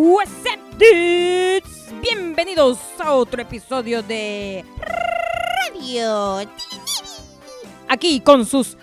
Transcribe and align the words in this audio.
What's 0.00 0.30
up, 0.46 0.60
dudes? 0.78 1.92
Bienvenidos 2.00 2.78
a 3.00 3.14
otro 3.14 3.42
episodio 3.42 4.00
de 4.00 4.64
Radio. 4.78 6.48
Aquí 7.88 8.20
con 8.20 8.46
sus 8.46 8.76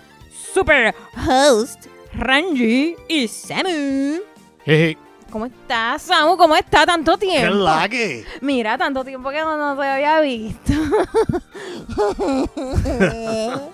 super 0.52 0.94
hosts, 1.26 1.88
Ranji 2.12 2.96
y 3.08 3.28
Samu. 3.28 4.20
Jeje, 4.62 4.98
¿Cómo 5.30 5.46
estás, 5.46 6.02
Samu? 6.02 6.36
¿Cómo 6.36 6.54
está 6.54 6.84
tanto 6.84 7.16
¿Qué 7.16 7.28
tiempo? 7.28 7.54
es 7.54 7.60
la 7.62 7.88
que? 7.88 8.26
Mira, 8.42 8.76
tanto 8.76 9.02
tiempo 9.02 9.30
que 9.30 9.40
no, 9.40 9.56
no 9.56 9.74
te 9.80 9.88
había 9.88 10.20
visto. 10.20 10.74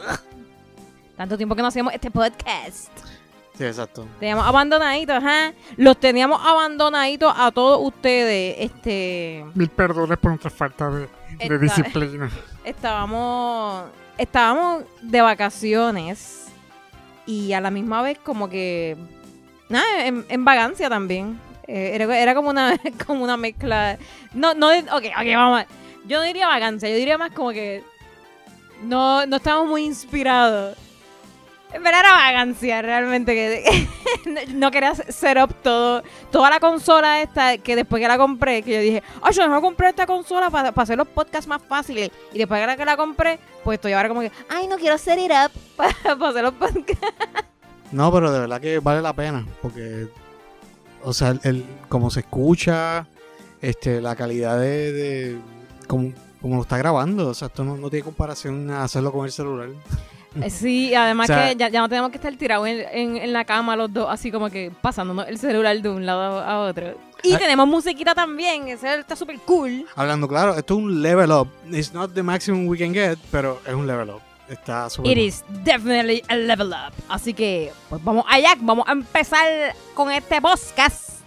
tanto 1.17 1.37
tiempo 1.37 1.57
que 1.57 1.63
no 1.63 1.67
hacíamos 1.67 1.93
este 1.93 2.09
podcast. 2.09 2.93
Sí, 3.57 3.65
exacto. 3.65 4.07
Teníamos 4.19 4.47
abandonaditos, 4.47 5.17
ajá. 5.17 5.53
Los 5.77 5.99
teníamos 6.01 6.41
abandonaditos 6.45 7.33
a 7.37 7.51
todos 7.53 7.81
ustedes. 7.87 8.57
Este. 8.59 9.45
Mil 9.55 9.69
perdones 9.69 10.17
por 10.19 10.31
nuestra 10.31 10.51
falta 10.51 10.91
de, 10.91 11.59
disciplina. 11.59 12.31
Estábamos. 12.65 13.85
Estábamos 14.17 14.85
de 15.03 15.21
vacaciones. 15.21 16.47
Y 17.27 17.53
a 17.53 17.61
la 17.61 17.71
misma 17.71 18.03
vez, 18.03 18.19
como 18.19 18.49
que. 18.49 18.97
Nada, 19.69 20.07
en, 20.07 20.25
en 20.29 20.45
vagancia 20.45 20.89
también. 20.89 21.39
Eh, 21.69 21.93
era, 21.95 22.19
era 22.19 22.35
como 22.35 22.51
una 22.51 22.75
como 23.07 23.23
una 23.23 23.37
mezcla. 23.37 23.99
No, 24.33 24.55
no. 24.55 24.69
de- 24.71 24.81
Ok, 24.91 25.05
ok, 25.17 25.27
vamos. 25.37 25.61
a- 25.61 25.67
Yo 26.07 26.19
no 26.19 26.25
diría 26.25 26.47
vagancia, 26.49 26.89
yo 26.89 26.97
diría 26.97 27.19
más 27.19 27.33
como 27.33 27.51
que. 27.51 27.85
No, 28.83 29.27
no 29.27 29.37
estábamos 29.37 29.69
muy 29.69 29.85
inspirados. 29.85 30.77
Pero 31.73 31.89
era 31.97 32.13
vagancia 32.13 32.83
realmente 32.83 33.35
que 33.35 33.89
no- 34.55 34.71
quería 34.71 34.95
set 34.95 35.39
up 35.43 35.55
todo, 35.63 36.03
toda 36.31 36.51
la 36.51 36.61
consola 36.61 37.23
esta 37.23 37.57
que 37.59 37.75
después 37.77 38.01
que 38.01 38.09
la 38.09 38.19
compré, 38.19 38.63
que 38.63 38.73
yo 38.75 38.81
dije, 38.81 39.03
ay, 39.23 39.33
yo 39.35 39.49
no 39.49 39.61
compré 39.61 39.89
esta 39.89 40.07
consola 40.07 40.51
para, 40.51 40.73
para 40.73 40.83
hacer 40.85 40.99
los 40.99 41.09
podcasts 41.09 41.47
más 41.49 41.63
fáciles. 41.63 42.11
Y 42.33 42.39
después 42.39 42.61
que 42.61 42.67
la, 42.67 42.77
que 42.77 42.85
la 42.85 42.97
compré, 42.97 43.39
pues 43.65 43.77
estoy 43.77 43.93
ahora 43.93 44.09
como 44.09 44.21
que, 44.21 44.31
ay, 44.49 44.67
no 44.67 44.77
quiero 44.77 44.99
set 44.99 45.19
it 45.19 45.31
up 45.33 45.51
para, 45.77 45.95
para 46.17 46.29
hacer 46.29 46.43
los 46.45 46.55
podcasts. 46.55 47.07
No, 47.91 48.11
pero 48.13 48.33
de 48.33 48.41
verdad 48.41 48.61
que 48.61 48.79
vale 48.79 49.03
la 49.03 49.13
pena. 49.13 49.47
Porque, 49.61 50.09
o 51.03 51.13
sea, 51.13 51.29
el, 51.31 51.41
el- 51.45 51.65
como 51.89 52.11
se 52.11 52.21
escucha, 52.21 53.07
este, 53.61 54.01
la 54.01 54.15
calidad 54.17 54.59
de. 54.59 54.93
de 54.93 55.39
como, 55.87 56.13
como 56.41 56.57
lo 56.57 56.63
está 56.63 56.77
grabando. 56.79 57.29
O 57.29 57.35
sea, 57.35 57.49
esto 57.49 57.65
no, 57.65 57.77
no 57.77 57.91
tiene 57.91 58.05
comparación 58.05 58.71
a 58.71 58.83
hacerlo 58.85 59.13
con 59.13 59.27
el 59.27 59.33
celular. 59.33 59.69
Eh, 60.41 60.51
Sí, 60.51 60.95
además 60.95 61.29
O 61.29 61.35
sea- 61.35 61.49
que 61.51 61.57
ya, 61.57 61.69
ya 61.69 61.81
no 61.81 61.89
tenemos 61.89 62.11
que 62.11 62.17
estar 62.17 62.35
tirados 62.37 62.67
en, 62.69 62.81
en- 62.93 63.17
en 63.19 63.33
la 63.33 63.45
cama 63.45 63.77
los 63.77 63.93
dos, 63.93 64.07
así 64.11 64.31
como 64.31 64.49
que 64.51 64.71
pasándonos 64.81 65.29
el 65.29 65.39
celular 65.39 65.81
de 65.81 65.89
un 65.89 66.07
lado 66.07 66.41
a 66.41 66.61
otro. 66.61 66.95
Y 67.23 67.35
Ah. 67.35 67.39
tenemos 67.39 67.69
musiquita 67.69 68.15
también, 68.15 68.69
ese 68.69 68.99
está 68.99 69.15
súper 69.15 69.39
cool. 69.41 69.87
Hablando 69.95 70.27
claro, 70.27 70.57
esto 70.57 70.75
es 70.75 70.79
un 70.81 71.03
level 71.03 71.31
up. 71.31 71.49
It's 71.71 71.93
not 71.93 72.15
the 72.15 72.23
maximum 72.23 72.67
we 72.67 72.79
can 72.79 72.93
get, 72.95 73.19
pero 73.31 73.61
es 73.67 73.75
un 73.75 73.87
level 73.87 74.11
up. 74.11 74.21
Está 74.49 74.91
súper. 74.91 75.13
It 75.17 75.19
is 75.19 75.45
definitely 75.65 76.23
a 76.29 76.35
level 76.37 76.69
up. 76.73 76.93
Así 77.09 77.33
que, 77.33 77.71
pues 77.89 78.03
vamos 78.03 78.25
allá, 78.29 78.55
vamos 78.61 78.87
a 78.89 78.93
empezar 78.93 79.47
con 79.95 80.11
este 80.11 80.41
podcast. 80.41 81.21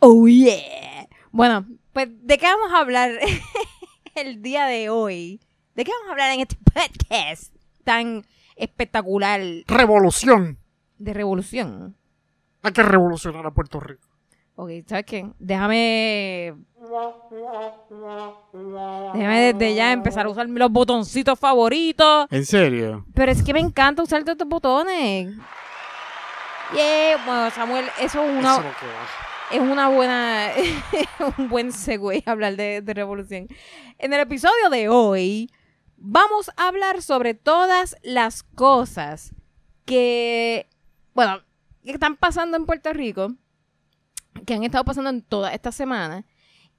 Oh 0.00 0.26
yeah. 0.26 1.06
Bueno, 1.30 1.64
pues, 1.92 2.08
¿de 2.10 2.38
qué 2.38 2.46
vamos 2.46 2.72
a 2.72 2.78
hablar 2.80 3.10
el 4.14 4.42
día 4.42 4.66
de 4.66 4.90
hoy? 4.90 5.40
¿De 5.74 5.84
qué 5.84 5.92
vamos 5.92 6.08
a 6.08 6.12
hablar 6.12 6.32
en 6.32 6.40
este 6.40 6.56
podcast 6.56 7.52
tan 7.88 8.22
espectacular 8.54 9.40
¡Revolución! 9.66 10.58
de 10.98 11.14
revolución? 11.14 11.96
Hay 12.62 12.72
que 12.72 12.82
revolucionar 12.82 13.46
a 13.46 13.50
Puerto 13.50 13.80
Rico. 13.80 14.06
Ok, 14.56 14.70
¿sabes 14.86 15.06
qué? 15.06 15.26
Déjame. 15.38 16.54
Déjame 19.14 19.52
desde 19.54 19.74
ya 19.74 19.92
empezar 19.92 20.26
a 20.26 20.28
usar 20.28 20.48
los 20.48 20.70
botoncitos 20.70 21.38
favoritos. 21.38 22.26
¿En 22.30 22.44
serio? 22.44 23.06
Pero 23.14 23.32
es 23.32 23.42
que 23.42 23.54
me 23.54 23.60
encanta 23.60 24.02
usar 24.02 24.20
todos 24.22 24.34
estos 24.34 24.48
botones. 24.48 25.34
Yeah. 26.74 27.24
Bueno, 27.24 27.50
Samuel, 27.52 27.86
eso 28.00 28.22
es 28.22 28.30
una, 28.38 28.54
Eso 28.56 28.62
va. 28.62 29.56
es 29.56 29.60
una 29.60 29.88
buena, 29.88 30.50
un 31.38 31.48
buen 31.48 31.72
segue 31.72 32.22
hablar 32.26 32.56
de, 32.56 32.82
de 32.82 32.94
revolución. 32.94 33.46
En 33.98 34.12
el 34.12 34.20
episodio 34.20 34.68
de 34.70 34.88
hoy 34.90 35.50
vamos 35.98 36.50
a 36.56 36.68
hablar 36.68 37.02
sobre 37.02 37.34
todas 37.34 37.96
las 38.02 38.42
cosas 38.42 39.34
que, 39.84 40.68
bueno, 41.14 41.40
que 41.84 41.92
están 41.92 42.16
pasando 42.16 42.56
en 42.56 42.66
Puerto 42.66 42.92
Rico, 42.92 43.34
que 44.46 44.54
han 44.54 44.64
estado 44.64 44.84
pasando 44.84 45.10
en 45.10 45.22
toda 45.22 45.52
esta 45.52 45.72
semana. 45.72 46.24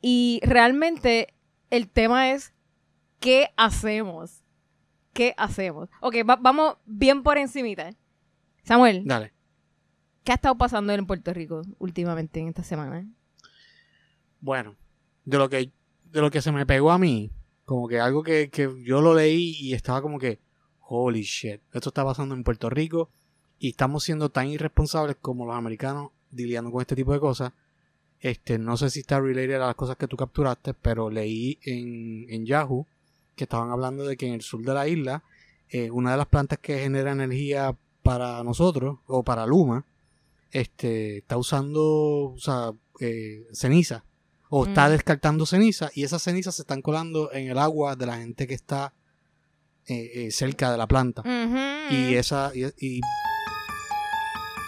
Y 0.01 0.39
realmente 0.43 1.33
el 1.69 1.89
tema 1.89 2.31
es, 2.31 2.53
¿qué 3.19 3.49
hacemos? 3.57 4.43
¿Qué 5.13 5.33
hacemos? 5.37 5.89
Ok, 6.01 6.15
va- 6.27 6.37
vamos 6.37 6.77
bien 6.85 7.23
por 7.23 7.37
encimita. 7.37 7.89
Samuel, 8.63 9.03
Dale. 9.05 9.33
¿qué 10.23 10.31
ha 10.31 10.35
estado 10.35 10.57
pasando 10.57 10.93
en 10.93 11.05
Puerto 11.07 11.33
Rico 11.33 11.61
últimamente 11.79 12.39
en 12.39 12.47
esta 12.49 12.63
semana? 12.63 13.05
Bueno, 14.39 14.75
de 15.25 15.37
lo 15.37 15.49
que 15.49 15.71
de 16.05 16.21
lo 16.21 16.31
que 16.31 16.41
se 16.41 16.51
me 16.51 16.65
pegó 16.65 16.91
a 16.91 16.97
mí, 16.97 17.31
como 17.69 17.87
que 17.87 17.99
algo 17.99 18.23
que, 18.23 18.49
que 18.49 18.67
yo 18.83 18.99
lo 18.99 19.13
leí 19.13 19.55
y 19.59 19.75
estaba 19.75 20.01
como 20.01 20.17
que, 20.17 20.39
holy 20.87 21.21
shit, 21.21 21.61
esto 21.71 21.89
está 21.89 22.03
pasando 22.03 22.33
en 22.33 22.43
Puerto 22.43 22.67
Rico 22.67 23.11
y 23.59 23.69
estamos 23.69 24.03
siendo 24.03 24.31
tan 24.31 24.47
irresponsables 24.47 25.17
como 25.21 25.45
los 25.45 25.55
americanos 25.55 26.09
lidiando 26.31 26.71
con 26.71 26.81
este 26.81 26.95
tipo 26.95 27.13
de 27.13 27.19
cosas. 27.19 27.53
Este, 28.21 28.57
no 28.57 28.75
sé 28.75 28.89
si 28.89 29.01
está 29.01 29.19
related 29.19 29.61
a 29.61 29.67
las 29.67 29.75
cosas 29.75 29.97
que 29.97 30.07
tú 30.07 30.17
capturaste, 30.17 30.73
pero 30.73 31.11
leí 31.11 31.59
en, 31.63 32.25
en 32.29 32.43
Yahoo 32.47 32.87
que 33.35 33.43
estaban 33.43 33.69
hablando 33.69 34.03
de 34.03 34.17
que 34.17 34.25
en 34.25 34.33
el 34.33 34.41
sur 34.41 34.63
de 34.63 34.73
la 34.73 34.87
isla, 34.87 35.23
eh, 35.69 35.91
una 35.91 36.09
de 36.09 36.17
las 36.17 36.25
plantas 36.25 36.57
que 36.57 36.79
genera 36.79 37.11
energía 37.11 37.77
para 38.01 38.43
nosotros, 38.43 38.97
o 39.05 39.21
para 39.21 39.45
Luma, 39.45 39.85
este, 40.49 41.17
está 41.19 41.37
usando, 41.37 42.31
o 42.31 42.39
sea, 42.39 42.71
eh, 42.99 43.45
ceniza 43.53 44.05
o 44.49 44.65
está 44.65 44.87
Mm. 44.87 44.91
descartando 44.91 45.45
ceniza 45.45 45.89
y 45.93 46.03
esas 46.03 46.23
cenizas 46.23 46.55
se 46.55 46.63
están 46.63 46.81
colando 46.81 47.31
en 47.31 47.49
el 47.49 47.57
agua 47.57 47.95
de 47.95 48.05
la 48.05 48.17
gente 48.17 48.47
que 48.47 48.55
está 48.55 48.93
eh, 49.85 50.11
eh, 50.27 50.31
cerca 50.31 50.71
de 50.71 50.77
la 50.77 50.87
planta. 50.87 51.23
Y 51.89 52.13
esa 52.13 52.51
y, 52.53 52.65
y 52.77 53.01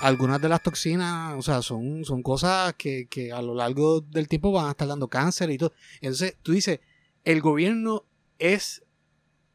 algunas 0.01 0.41
de 0.41 0.49
las 0.49 0.63
toxinas, 0.63 1.35
o 1.37 1.41
sea, 1.43 1.61
son, 1.61 2.03
son 2.05 2.23
cosas 2.23 2.73
que, 2.75 3.07
que 3.07 3.31
a 3.31 3.41
lo 3.41 3.53
largo 3.53 4.01
del 4.01 4.27
tiempo 4.27 4.51
van 4.51 4.65
a 4.67 4.71
estar 4.71 4.87
dando 4.87 5.07
cáncer 5.07 5.51
y 5.51 5.59
todo. 5.59 5.73
Entonces, 6.01 6.37
tú 6.41 6.53
dices, 6.53 6.79
el 7.23 7.39
gobierno 7.41 8.05
es 8.39 8.83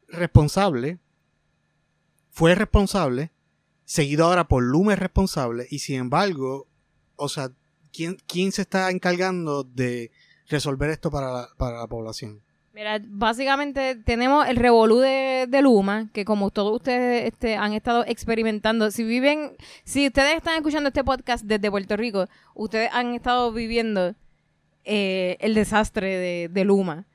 responsable, 0.07 0.99
fue 2.31 2.55
responsable, 2.55 3.31
seguido 3.83 4.25
ahora 4.25 4.47
por 4.47 4.63
Luma 4.63 4.93
es 4.93 4.99
responsable, 4.99 5.67
y 5.69 5.79
sin 5.79 5.97
embargo, 5.97 6.67
o 7.17 7.27
sea, 7.27 7.51
¿quién, 7.93 8.17
quién 8.27 8.51
se 8.51 8.63
está 8.63 8.89
encargando 8.89 9.63
de 9.63 10.11
resolver 10.47 10.89
esto 10.89 11.09
para 11.11 11.31
la, 11.31 11.49
para 11.57 11.79
la 11.79 11.87
población? 11.87 12.41
Mira, 12.73 13.01
básicamente 13.03 13.95
tenemos 13.95 14.47
el 14.47 14.55
revolú 14.55 14.99
de, 14.99 15.47
de 15.49 15.61
Luma, 15.63 16.09
que 16.13 16.25
como 16.25 16.51
todos 16.51 16.75
ustedes 16.75 17.25
este, 17.25 17.55
han 17.55 17.73
estado 17.73 18.05
experimentando, 18.05 18.91
si 18.91 19.03
viven, 19.03 19.53
si 19.83 20.07
ustedes 20.07 20.35
están 20.35 20.55
escuchando 20.57 20.89
este 20.89 21.03
podcast 21.03 21.43
desde 21.43 21.71
Puerto 21.71 21.97
Rico, 21.97 22.27
ustedes 22.53 22.89
han 22.93 23.15
estado 23.15 23.51
viviendo 23.51 24.13
eh, 24.85 25.37
el 25.39 25.55
desastre 25.55 26.17
de, 26.17 26.49
de 26.49 26.65
Luma. 26.65 27.05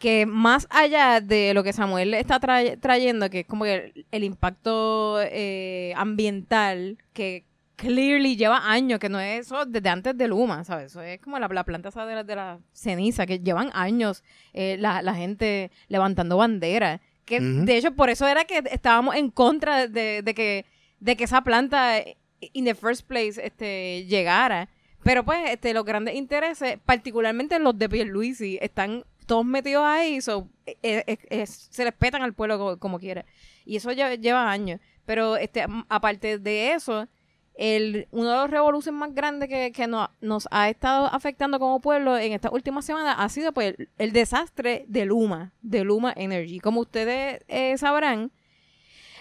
Que 0.00 0.26
más 0.26 0.66
allá 0.68 1.20
de 1.20 1.54
lo 1.54 1.62
que 1.62 1.72
Samuel 1.72 2.14
está 2.14 2.40
tra- 2.40 2.76
trayendo, 2.80 3.30
que 3.30 3.40
es 3.40 3.46
como 3.46 3.62
que 3.62 3.92
el, 3.94 4.06
el 4.10 4.24
impacto 4.24 5.20
eh, 5.22 5.94
ambiental, 5.96 6.98
que 7.12 7.44
clearly 7.86 8.36
lleva 8.36 8.70
años, 8.70 8.98
que 9.00 9.08
no 9.08 9.18
es 9.20 9.46
eso 9.46 9.64
desde 9.66 9.88
antes 9.88 10.16
de 10.16 10.28
Luma, 10.28 10.64
¿sabes? 10.64 10.86
Eso 10.92 11.02
es 11.02 11.20
como 11.20 11.38
la, 11.38 11.48
la 11.48 11.64
planta 11.64 11.88
esa 11.88 12.06
de 12.06 12.14
la, 12.14 12.24
de 12.24 12.36
la 12.36 12.58
ceniza, 12.72 13.26
que 13.26 13.40
llevan 13.40 13.70
años 13.74 14.22
eh, 14.52 14.76
la, 14.78 15.02
la 15.02 15.14
gente 15.14 15.70
levantando 15.88 16.36
bandera. 16.36 17.00
Que 17.24 17.40
de 17.40 17.76
hecho 17.76 17.94
por 17.94 18.10
eso 18.10 18.26
era 18.26 18.44
que 18.44 18.62
estábamos 18.70 19.14
en 19.16 19.30
contra 19.30 19.86
de, 19.88 20.22
de 20.22 20.34
que, 20.34 20.64
de 21.00 21.16
que 21.16 21.24
esa 21.24 21.42
planta 21.42 21.98
eh, 21.98 22.16
in 22.52 22.64
the 22.64 22.74
first 22.74 23.06
place 23.06 23.40
este, 23.44 24.04
llegara. 24.06 24.68
Pero 25.02 25.24
pues 25.24 25.38
este, 25.50 25.74
los 25.74 25.84
grandes 25.84 26.14
intereses, 26.14 26.78
particularmente 26.84 27.58
los 27.58 27.76
de 27.78 27.88
Pierluisi, 27.88 28.58
están 28.62 29.04
todos 29.26 29.44
metidos 29.44 29.84
ahí, 29.84 30.20
so, 30.20 30.48
eh, 30.66 30.76
eh, 30.82 31.16
eh, 31.30 31.46
se 31.46 31.84
les 31.84 31.92
petan 31.94 32.22
al 32.22 32.34
pueblo 32.34 32.58
como, 32.58 32.78
como 32.78 32.98
quiera. 32.98 33.24
Y 33.64 33.76
eso 33.76 33.90
lle- 33.92 34.20
lleva 34.20 34.50
años. 34.50 34.80
Pero 35.04 35.36
este, 35.36 35.64
aparte 35.88 36.38
de 36.38 36.72
eso, 36.72 37.08
el, 37.54 38.08
uno 38.12 38.30
de 38.30 38.36
los 38.36 38.50
revoluciones 38.50 38.98
más 38.98 39.14
grandes 39.14 39.48
que, 39.48 39.72
que 39.72 39.86
no- 39.86 40.10
nos 40.20 40.48
ha 40.50 40.68
estado 40.70 41.06
afectando 41.06 41.58
como 41.58 41.80
pueblo 41.80 42.16
en 42.16 42.32
estas 42.32 42.52
últimas 42.52 42.84
semanas 42.84 43.16
ha 43.18 43.28
sido 43.28 43.52
pues 43.52 43.74
el, 43.78 43.88
el 43.98 44.12
desastre 44.12 44.84
de 44.88 45.04
Luma, 45.04 45.52
de 45.60 45.84
Luma 45.84 46.12
Energy. 46.16 46.60
Como 46.60 46.80
ustedes 46.80 47.42
eh, 47.48 47.76
sabrán, 47.78 48.30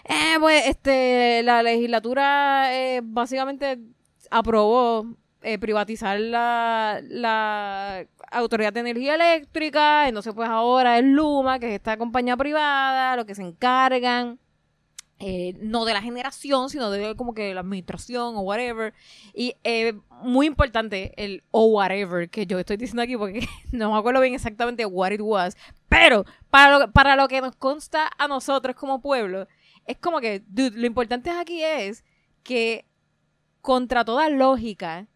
eh, 0.05 0.35
pues 0.39 0.67
este, 0.67 1.43
la 1.43 1.61
legislatura 1.61 2.73
eh, 2.73 3.01
básicamente 3.03 3.79
aprobó 4.29 5.05
eh, 5.43 5.57
privatizar 5.59 6.19
la, 6.19 7.01
la 7.03 8.05
Autoridad 8.31 8.71
de 8.71 8.79
Energía 8.79 9.15
Eléctrica, 9.15 10.07
entonces 10.07 10.33
pues 10.33 10.47
ahora 10.47 10.97
es 10.99 11.03
Luma, 11.03 11.59
que 11.59 11.67
es 11.67 11.73
esta 11.73 11.97
compañía 11.97 12.37
privada, 12.37 13.15
lo 13.17 13.25
que 13.25 13.35
se 13.35 13.41
encargan 13.41 14.39
eh, 15.23 15.55
no 15.59 15.85
de 15.85 15.93
la 15.93 16.01
generación, 16.01 16.71
sino 16.71 16.89
de 16.89 17.15
como 17.15 17.35
que 17.35 17.53
la 17.53 17.61
administración 17.61 18.35
o 18.35 18.41
whatever. 18.41 18.91
Y 19.35 19.53
eh, 19.63 19.93
muy 20.23 20.47
importante 20.47 21.13
el 21.15 21.43
o 21.51 21.65
whatever 21.67 22.27
que 22.27 22.47
yo 22.47 22.57
estoy 22.57 22.77
diciendo 22.77 23.03
aquí 23.03 23.15
porque 23.15 23.47
no 23.71 23.91
me 23.91 23.99
acuerdo 23.99 24.19
bien 24.19 24.33
exactamente 24.33 24.83
what 24.83 25.11
it 25.11 25.21
was. 25.21 25.55
Pero 25.89 26.25
para 26.49 26.79
lo, 26.79 26.91
para 26.91 27.15
lo 27.15 27.27
que 27.27 27.39
nos 27.39 27.55
consta 27.55 28.09
a 28.17 28.27
nosotros 28.27 28.75
como 28.75 28.99
pueblo, 28.99 29.47
es 29.85 29.97
como 29.97 30.21
que, 30.21 30.41
dude, 30.47 30.79
lo 30.79 30.87
importante 30.87 31.29
aquí 31.29 31.61
es 31.61 32.03
que 32.41 32.85
contra 33.61 34.03
toda 34.03 34.27
lógica 34.27 35.07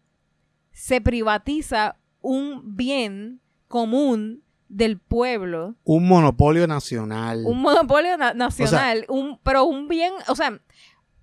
se 0.70 1.00
privatiza 1.00 1.96
un 2.20 2.76
bien 2.76 3.40
común 3.66 4.44
del 4.76 4.98
pueblo. 4.98 5.74
Un 5.84 6.06
monopolio 6.06 6.66
nacional. 6.66 7.42
Un 7.46 7.62
monopolio 7.62 8.16
na- 8.18 8.34
nacional. 8.34 9.06
un, 9.08 9.38
pero 9.42 9.64
un 9.64 9.88
bien, 9.88 10.12
o 10.28 10.36
sea, 10.36 10.60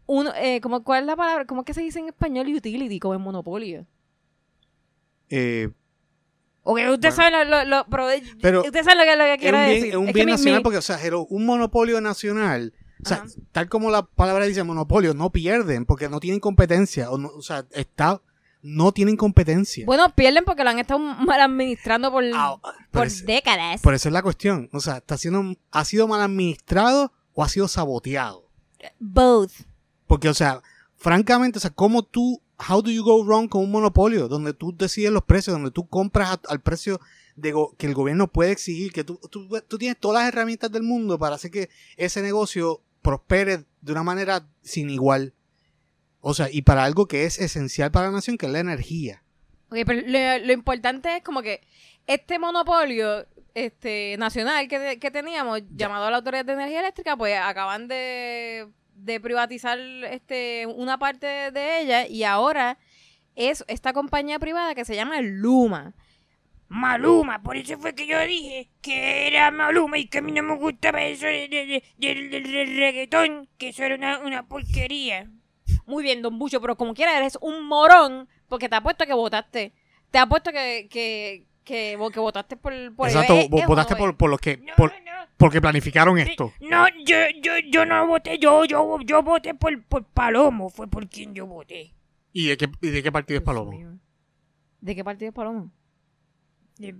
un, 0.07 0.27
eh, 0.37 0.59
como, 0.61 0.83
¿cuál 0.83 1.01
es 1.01 1.07
la 1.07 1.15
palabra? 1.15 1.45
¿Cómo 1.45 1.61
es 1.61 1.65
que 1.65 1.73
se 1.73 1.81
dice 1.81 1.99
en 1.99 2.07
español 2.07 2.47
utility 2.47 2.99
como 2.99 3.13
en 3.13 3.21
monopolio? 3.21 3.85
Eh, 5.29 5.69
Ok, 6.65 6.77
usted 6.93 7.09
Bueno. 7.09 7.15
sabe 7.15 7.31
lo, 7.31 7.43
lo- 7.43 7.65
lo- 7.65 7.85
pero, 7.89 8.07
Pero 8.41 8.61
usted 8.61 8.83
sabe 8.85 8.95
lo 8.95 9.03
que, 9.03 9.17
lo 9.17 9.23
que 9.25 9.37
quiero 9.37 9.57
decir. 9.59 9.89
es 9.89 9.95
un 9.97 10.13
bien 10.13 10.29
nacional 10.29 10.59
mi- 10.59 10.63
porque, 10.63 10.77
o 10.77 10.81
sea, 10.81 10.97
un 11.27 11.45
monopolio 11.45 11.99
nacional, 11.99 12.73
o 13.03 13.07
sea, 13.09 13.25
tal 13.51 13.67
como 13.67 13.91
la 13.91 14.03
palabra 14.03 14.45
dice 14.45 14.63
monopolio, 14.63 15.13
no 15.13 15.29
pierden 15.29 15.85
porque 15.85 16.07
no 16.07 16.21
tienen 16.21 16.39
competencia. 16.39 17.11
O, 17.11 17.17
no- 17.17 17.27
o 17.35 17.41
sea, 17.41 17.65
está, 17.71 18.21
no 18.63 18.91
tienen 18.93 19.17
competencia. 19.17 19.85
Bueno, 19.85 20.15
pierden 20.15 20.43
porque 20.45 20.63
lo 20.63 20.69
han 20.71 20.79
estado 20.79 20.97
mal 20.99 21.39
administrando 21.41 22.11
por, 22.11 22.23
Ah, 22.33 22.55
por 22.91 23.07
eso, 23.07 23.23
décadas. 23.25 23.81
por 23.81 23.93
eso 23.93 24.09
es 24.09 24.13
la 24.13 24.23
cuestión. 24.23 24.69
O 24.73 24.79
sea, 24.79 24.97
está 24.97 25.17
siendo, 25.17 25.55
¿ha 25.71 25.85
sido 25.85 26.07
mal 26.07 26.21
administrado 26.21 27.11
o 27.33 27.43
ha 27.43 27.49
sido 27.49 27.67
saboteado? 27.67 28.47
Both. 28.99 29.51
Porque, 30.07 30.29
o 30.29 30.33
sea, 30.33 30.61
francamente, 30.95 31.57
o 31.57 31.61
sea, 31.61 31.71
¿cómo 31.71 32.03
tú, 32.03 32.41
how 32.69 32.81
do 32.81 32.89
you 32.91 33.03
go 33.03 33.23
wrong 33.23 33.47
con 33.49 33.63
un 33.63 33.71
monopolio? 33.71 34.27
Donde 34.27 34.53
tú 34.53 34.75
decides 34.75 35.11
los 35.11 35.23
precios, 35.23 35.53
donde 35.55 35.71
tú 35.71 35.87
compras 35.87 36.31
a- 36.31 36.41
al 36.51 36.61
precio 36.61 36.99
de 37.35 37.51
go- 37.51 37.75
que 37.77 37.87
el 37.87 37.93
gobierno 37.93 38.27
puede 38.27 38.51
exigir, 38.51 38.91
que 38.93 39.03
tú, 39.03 39.19
tú, 39.29 39.47
tú 39.67 39.77
tienes 39.77 39.99
todas 39.99 40.21
las 40.23 40.27
herramientas 40.33 40.71
del 40.71 40.83
mundo 40.83 41.17
para 41.19 41.35
hacer 41.35 41.51
que 41.51 41.69
ese 41.97 42.21
negocio 42.21 42.81
prospere 43.01 43.65
de 43.81 43.91
una 43.91 44.03
manera 44.03 44.47
sin 44.61 44.89
igual. 44.89 45.33
O 46.25 46.33
sea, 46.33 46.47
y 46.49 46.61
para 46.61 46.85
algo 46.85 47.05
que 47.05 47.25
es 47.25 47.37
esencial 47.37 47.91
para 47.91 48.05
la 48.07 48.13
nación, 48.13 48.37
que 48.37 48.45
es 48.45 48.51
la 48.51 48.59
energía. 48.59 49.23
Ok, 49.69 49.79
pero 49.85 50.01
lo, 50.07 50.45
lo 50.45 50.53
importante 50.53 51.17
es 51.17 51.21
como 51.23 51.41
que 51.41 51.59
este 52.07 52.39
monopolio 52.39 53.25
este 53.55 54.15
nacional 54.17 54.67
que, 54.69 54.97
que 54.99 55.11
teníamos, 55.11 55.61
llamado 55.75 56.09
la 56.09 56.17
Autoridad 56.17 56.45
de 56.45 56.53
Energía 56.53 56.79
Eléctrica, 56.79 57.17
pues 57.17 57.37
acaban 57.37 57.87
de, 57.87 58.67
de 58.95 59.19
privatizar 59.19 59.77
este 60.09 60.65
una 60.65 60.97
parte 60.97 61.27
de 61.51 61.81
ella 61.81 62.07
y 62.07 62.23
ahora 62.23 62.77
es 63.35 63.63
esta 63.67 63.91
compañía 63.93 64.39
privada 64.39 64.73
que 64.75 64.85
se 64.85 64.95
llama 64.95 65.19
Luma. 65.21 65.93
Maluma, 66.69 67.43
por 67.43 67.57
eso 67.57 67.77
fue 67.77 67.93
que 67.93 68.07
yo 68.07 68.19
dije 68.21 68.69
que 68.81 69.27
era 69.27 69.51
Maluma 69.51 69.97
y 69.99 70.07
que 70.07 70.19
a 70.19 70.21
mí 70.21 70.31
no 70.31 70.41
me 70.41 70.55
gustaba 70.55 71.03
eso 71.03 71.25
de- 71.27 71.47
de- 71.47 71.65
de- 71.67 71.83
del 71.97 72.31
del- 72.31 72.51
del 72.51 72.77
reggaetón, 72.77 73.47
que 73.59 73.69
eso 73.69 73.83
era 73.83 73.95
una, 73.95 74.19
una 74.19 74.47
porquería. 74.47 75.29
Muy 75.85 76.03
bien, 76.03 76.21
don 76.21 76.37
Bucho, 76.39 76.61
pero 76.61 76.75
como 76.77 76.93
quiera 76.93 77.17
eres 77.17 77.37
un 77.41 77.65
morón 77.65 78.27
porque 78.47 78.69
te 78.69 78.75
apuesto 78.75 79.05
que 79.05 79.13
votaste. 79.13 79.73
Te 80.11 80.17
apuesto 80.19 80.51
que, 80.51 80.87
que, 80.89 81.45
que, 81.63 81.97
que 82.13 82.19
votaste 82.19 82.55
por, 82.57 82.73
por. 82.95 83.07
Exacto, 83.07 83.33
¿Es- 83.35 83.45
es 83.51 83.65
votaste 83.67 83.93
no 83.93 83.97
por, 83.99 84.17
por 84.17 84.29
los 84.29 84.39
que, 84.39 84.57
No, 84.57 84.73
por, 84.77 84.91
no. 84.91 85.11
porque 85.37 85.59
planificaron 85.61 86.17
esto. 86.19 86.53
No, 86.61 86.85
yo, 87.05 87.17
yo, 87.41 87.53
yo 87.69 87.85
no 87.85 88.05
voté, 88.07 88.37
yo, 88.39 88.65
yo, 88.65 88.99
yo 89.01 89.23
voté 89.23 89.53
por, 89.55 89.83
por 89.85 90.05
Palomo, 90.05 90.69
fue 90.69 90.87
por 90.87 91.07
quien 91.09 91.33
yo 91.33 91.47
voté. 91.47 91.93
¿Y 92.31 92.47
de 92.47 92.57
qué, 92.57 92.69
y 92.81 92.89
de 92.89 93.03
qué 93.03 93.11
partido 93.11 93.37
es 93.39 93.43
Palomo? 93.43 93.71
mío. 93.71 93.97
¿De 94.81 94.95
qué 94.95 95.03
partido 95.03 95.29
es 95.29 95.35
Palomo? 95.35 95.71
Eh, 96.79 96.93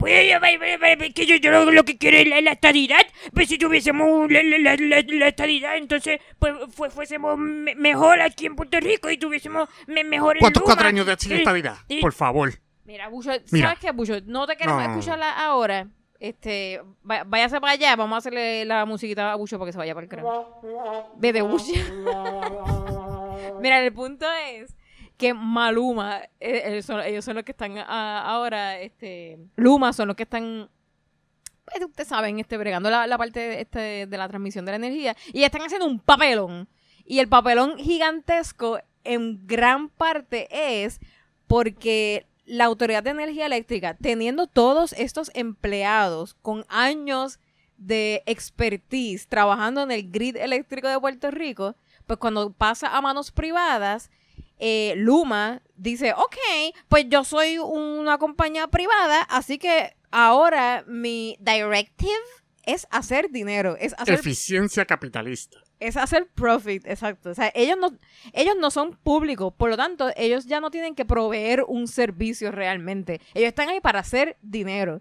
Pues 0.00 0.28
yo, 0.30 0.36
eh, 0.38 0.58
eh, 0.60 0.96
eh, 0.98 1.12
que 1.12 1.26
yo, 1.26 1.36
yo 1.36 1.50
lo, 1.52 1.70
lo 1.70 1.84
que 1.84 1.96
quiero 1.98 2.16
es 2.16 2.26
la, 2.26 2.40
la 2.40 2.52
estadidad. 2.52 3.02
Pues 3.32 3.48
si 3.48 3.58
tuviésemos 3.58 4.30
la, 4.32 4.42
la, 4.42 4.58
la, 4.58 4.76
la- 4.76 5.04
la 5.06 5.28
estadidad, 5.28 5.76
entonces 5.76 6.20
pues 6.38 6.54
fue- 6.74 6.90
fuésemos 6.90 7.38
me- 7.38 7.74
mejor 7.74 8.20
aquí 8.22 8.46
en 8.46 8.56
Puerto 8.56 8.80
Rico 8.80 9.10
y 9.10 9.18
tuviésemos 9.18 9.68
me, 9.86 10.02
mejor 10.02 10.36
en 10.36 10.40
¿Cuántos 10.40 10.62
Luma. 10.62 10.74
cuatro 10.74 10.88
años 10.88 11.06
de 11.06 11.12
estabilidad? 11.12 11.76
sí. 11.88 11.98
Por 12.00 12.12
favor. 12.12 12.50
Mira, 12.84 13.08
Bucho, 13.08 13.30
¿sabes 13.30 13.52
Mira. 13.52 13.76
qué, 13.80 13.92
Bucho? 13.92 14.14
No 14.24 14.46
te 14.48 14.56
queremos 14.56 14.82
No, 14.82 14.90
escucharla 14.90 15.38
ahora. 15.38 15.86
Este, 16.18 16.80
váyase 17.02 17.60
para 17.60 17.74
allá, 17.74 17.94
vamos 17.96 18.14
a 18.16 18.18
hacerle 18.18 18.64
la 18.64 18.84
musiquita 18.84 19.32
a 19.32 19.36
Bucho 19.36 19.58
para 19.58 19.68
que 19.68 19.72
se 19.72 19.78
vaya 19.78 19.94
para 19.94 20.04
el 20.04 20.10
cráneo. 20.10 20.60
Vete, 21.16 21.40
Bucho. 21.42 21.72
Mira, 23.60 23.80
el 23.84 23.92
punto 23.92 24.26
es 24.32 24.74
que 25.20 25.34
Maluma, 25.34 26.22
eh, 26.40 26.62
ellos 26.64 26.86
son, 26.86 27.02
ellos 27.02 27.26
son 27.26 27.34
los 27.34 27.44
que 27.44 27.52
están 27.52 27.76
ah, 27.76 28.24
ahora, 28.26 28.80
este, 28.80 29.38
Luma 29.54 29.92
son 29.92 30.08
los 30.08 30.16
que 30.16 30.22
están, 30.22 30.70
pues 31.66 31.84
ustedes 31.84 32.08
saben, 32.08 32.40
este, 32.40 32.56
bregando 32.56 32.88
la, 32.88 33.06
la 33.06 33.18
parte 33.18 33.38
de, 33.38 33.60
este, 33.60 34.06
de 34.06 34.16
la 34.16 34.28
transmisión 34.28 34.64
de 34.64 34.72
la 34.72 34.76
energía 34.76 35.14
y 35.34 35.44
están 35.44 35.60
haciendo 35.60 35.86
un 35.86 36.00
papelón. 36.00 36.68
Y 37.04 37.18
el 37.18 37.28
papelón 37.28 37.76
gigantesco 37.76 38.80
en 39.04 39.46
gran 39.46 39.90
parte 39.90 40.48
es 40.50 41.00
porque 41.46 42.26
la 42.46 42.64
Autoridad 42.64 43.02
de 43.02 43.10
Energía 43.10 43.44
Eléctrica, 43.44 43.98
teniendo 44.00 44.46
todos 44.46 44.94
estos 44.94 45.30
empleados 45.34 46.32
con 46.40 46.64
años 46.70 47.40
de 47.76 48.22
expertise 48.24 49.26
trabajando 49.28 49.82
en 49.82 49.90
el 49.90 50.10
grid 50.10 50.36
eléctrico 50.36 50.88
de 50.88 50.98
Puerto 50.98 51.30
Rico, 51.30 51.76
pues 52.06 52.18
cuando 52.18 52.52
pasa 52.52 52.96
a 52.96 53.02
manos 53.02 53.32
privadas, 53.32 54.10
eh, 54.60 54.94
Luma 54.96 55.62
dice, 55.74 56.12
ok, 56.12 56.36
pues 56.88 57.06
yo 57.08 57.24
soy 57.24 57.58
una 57.58 58.18
compañía 58.18 58.68
privada, 58.68 59.22
así 59.22 59.58
que 59.58 59.96
ahora 60.10 60.84
mi 60.86 61.36
directive 61.40 62.12
es 62.64 62.86
hacer 62.90 63.30
dinero, 63.30 63.76
es 63.80 63.94
hacer 63.98 64.14
Eficiencia 64.14 64.84
capitalista. 64.84 65.58
es 65.80 65.96
hacer 65.96 66.28
profit, 66.34 66.86
exacto. 66.86 67.30
O 67.30 67.34
sea, 67.34 67.50
ellos 67.54 67.78
no, 67.80 67.96
ellos 68.34 68.54
no 68.60 68.70
son 68.70 68.98
públicos, 69.02 69.52
por 69.56 69.70
lo 69.70 69.78
tanto, 69.78 70.10
ellos 70.14 70.44
ya 70.46 70.60
no 70.60 70.70
tienen 70.70 70.94
que 70.94 71.06
proveer 71.06 71.64
un 71.66 71.88
servicio 71.88 72.52
realmente. 72.52 73.20
Ellos 73.32 73.48
están 73.48 73.70
ahí 73.70 73.80
para 73.80 74.00
hacer 74.00 74.36
dinero. 74.42 75.00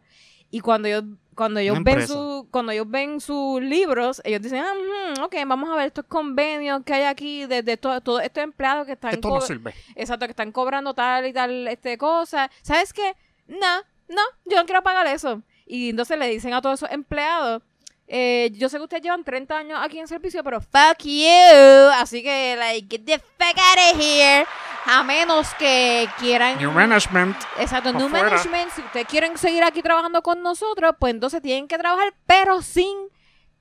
Y 0.49 0.61
cuando 0.61 0.87
ellos, 0.87 1.03
cuando 1.39 1.60
ellos 1.62 1.77
ven 1.84 1.96
su, 2.08 2.48
cuando 2.51 2.72
ellos 2.74 2.86
ven 2.89 3.22
sus 3.22 3.62
libros, 3.62 4.22
ellos 4.25 4.41
dicen, 4.41 4.60
ah, 4.62 4.74
ujú, 5.15 5.24
ok, 5.24 5.36
vamos 5.48 5.69
a 5.69 5.75
ver 5.77 5.88
estos 5.88 6.03
convenios 6.05 6.84
que 6.84 6.93
hay 6.93 7.03
aquí 7.03 7.46
de, 7.46 7.63
de 7.63 7.77
to- 7.77 8.01
todos 8.01 8.22
estos 8.22 8.43
empleados 8.43 8.86
que 8.86 8.91
están 8.91 9.13
Esto 9.13 9.29
no 9.29 9.36
co- 9.36 9.41
sirve. 9.41 9.74
Exacto, 9.96 10.25
que 10.25 10.31
están 10.31 10.51
cobrando 10.51 10.93
tal 10.93 11.25
y 11.25 11.31
tal 11.31 11.67
este 11.69 11.98
cosa. 11.98 12.51
¿Sabes 12.62 12.91
qué? 12.91 13.15
No, 13.48 13.77
no, 14.10 14.22
yo 14.46 14.58
no 14.58 14.65
quiero 14.65 14.84
pagar 14.84 15.08
eso. 15.08 15.41
Y 15.65 15.89
entonces 15.91 16.17
le 16.19 16.27
dicen 16.27 16.53
a 16.53 16.62
todos 16.62 16.79
esos 16.84 16.91
empleados, 16.91 17.63
eh, 18.11 18.49
yo 18.53 18.69
sé 18.69 18.77
que 18.77 18.83
ustedes 18.83 19.03
llevan 19.03 19.23
30 19.23 19.55
años 19.55 19.79
aquí 19.81 19.99
en 19.99 20.07
servicio, 20.07 20.43
pero 20.43 20.59
fuck 20.59 21.03
you. 21.03 21.91
Así 21.93 22.23
que, 22.23 22.55
like, 22.57 22.87
get 22.89 23.05
the 23.05 23.19
fuck 23.19 23.55
out 23.57 23.93
of 23.93 24.01
here. 24.01 24.47
A 24.85 25.03
menos 25.03 25.53
que 25.59 26.09
quieran... 26.17 26.57
New 26.57 26.71
management. 26.71 27.37
Exacto, 27.59 27.93
New 27.93 28.09
fuera. 28.09 28.31
Management, 28.31 28.71
si 28.71 28.81
ustedes 28.81 29.07
quieren 29.07 29.37
seguir 29.37 29.63
aquí 29.63 29.83
trabajando 29.83 30.23
con 30.23 30.41
nosotros, 30.41 30.95
pues 30.99 31.13
entonces 31.13 31.41
tienen 31.41 31.67
que 31.67 31.77
trabajar, 31.77 32.13
pero 32.25 32.63
sin 32.63 32.97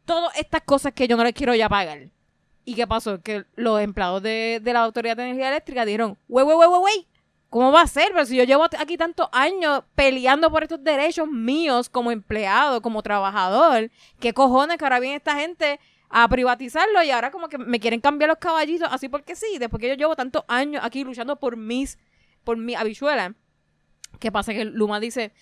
todas 0.07 0.35
estas 0.39 0.63
cosas 0.63 0.95
que 0.95 1.07
yo 1.07 1.19
no 1.19 1.25
les 1.25 1.35
quiero 1.35 1.55
ya 1.55 1.69
pagar. 1.69 2.09
¿Y 2.65 2.75
qué 2.75 2.87
pasó? 2.87 3.21
Que 3.21 3.45
los 3.55 3.81
empleados 3.83 4.23
de, 4.23 4.61
de 4.63 4.73
la 4.73 4.81
Autoridad 4.81 5.17
de 5.17 5.25
Energía 5.25 5.49
Eléctrica 5.49 5.85
dijeron, 5.85 6.17
wey, 6.29 6.45
wey, 6.45 6.57
wey, 6.57 6.69
wey, 6.69 6.81
wey, 6.81 7.09
¿cómo 7.51 7.73
va 7.73 7.83
a 7.83 7.87
ser? 7.87 8.09
Pero 8.13 8.27
si 8.27 8.37
yo 8.37 8.45
llevo 8.45 8.65
aquí 8.65 8.97
tantos 8.97 9.29
años 9.33 9.83
peleando 9.95 10.51
por 10.51 10.63
estos 10.63 10.83
derechos 10.83 11.29
míos 11.29 11.89
como 11.89 12.11
empleado, 12.11 12.83
como 12.83 13.03
trabajador, 13.03 13.91
¿qué 14.21 14.33
cojones 14.33 14.79
que 14.79 14.85
ahora 14.85 15.01
viene 15.01 15.17
esta 15.17 15.37
gente 15.37 15.81
a 16.11 16.27
privatizarlo 16.29 17.03
y 17.03 17.11
ahora 17.11 17.31
como 17.31 17.49
que 17.49 17.59
me 17.59 17.81
quieren 17.81 18.01
cambiar 18.01 18.29
los 18.29 18.39
caballitos 18.39 18.89
así 18.91 19.09
porque 19.09 19.37
sí, 19.37 19.59
después 19.59 19.81
que 19.81 19.89
yo 19.89 19.95
llevo 19.95 20.17
tantos 20.17 20.45
años 20.49 20.83
aquí 20.85 21.05
luchando 21.05 21.37
por 21.37 21.57
mis, 21.57 21.99
por 22.45 22.57
mi 22.57 22.75
habichuela. 22.75 23.35
¿Qué 24.19 24.33
pasa? 24.33 24.53
Que 24.53 24.65
Luma 24.65 25.01
dice, 25.01 25.33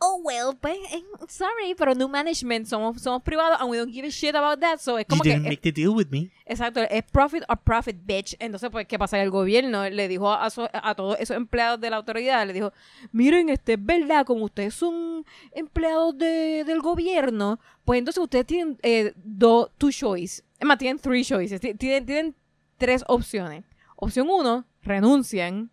oh, 0.00 0.20
well, 0.22 0.56
pues, 0.60 0.76
eh, 0.92 1.02
sorry, 1.28 1.74
pero 1.76 1.94
New 1.94 2.08
Management, 2.08 2.66
somos, 2.66 3.02
somos 3.02 3.22
privados 3.22 3.60
and 3.60 3.68
we 3.70 3.76
don't 3.76 3.92
give 3.92 4.06
a 4.06 4.10
shit 4.10 4.34
about 4.36 4.60
that. 4.60 4.78
So, 4.78 4.96
es 4.98 5.04
You 5.06 5.08
como 5.10 5.22
que, 5.22 5.30
didn't 5.30 5.48
make 5.48 5.60
the 5.60 5.72
deal 5.72 5.90
with 5.90 6.06
me. 6.10 6.30
exacto, 6.46 6.80
es 6.88 7.02
profit 7.10 7.42
or 7.48 7.58
profit, 7.58 7.96
bitch. 8.06 8.36
Entonces, 8.38 8.70
pues, 8.70 8.86
¿qué 8.86 8.98
pasa? 8.98 9.20
El 9.20 9.30
gobierno 9.30 9.88
le 9.90 10.06
dijo 10.08 10.32
a, 10.32 10.48
so- 10.50 10.70
a 10.72 10.94
todos 10.94 11.16
esos 11.18 11.36
empleados 11.36 11.80
de 11.80 11.90
la 11.90 11.96
autoridad, 11.96 12.46
le 12.46 12.52
dijo, 12.52 12.72
miren, 13.12 13.48
este 13.48 13.72
es 13.74 13.84
verdad, 13.84 14.24
como 14.24 14.44
ustedes 14.44 14.74
son 14.74 15.24
empleados 15.52 16.16
de- 16.16 16.64
del 16.64 16.80
gobierno, 16.80 17.58
pues 17.84 17.98
entonces 17.98 18.22
ustedes 18.22 18.46
tienen 18.46 18.78
eh, 18.82 19.12
do, 19.16 19.70
two 19.78 19.90
choice. 19.90 20.42
Es 20.58 20.66
más, 20.66 20.78
tienen 20.78 20.98
three 20.98 21.24
choices. 21.24 21.60
Ti- 21.60 21.74
Tienen, 21.74 22.06
tienen 22.06 22.36
tres 22.78 23.04
opciones. 23.08 23.64
Opción 23.96 24.28
uno, 24.30 24.64
renuncian. 24.82 25.70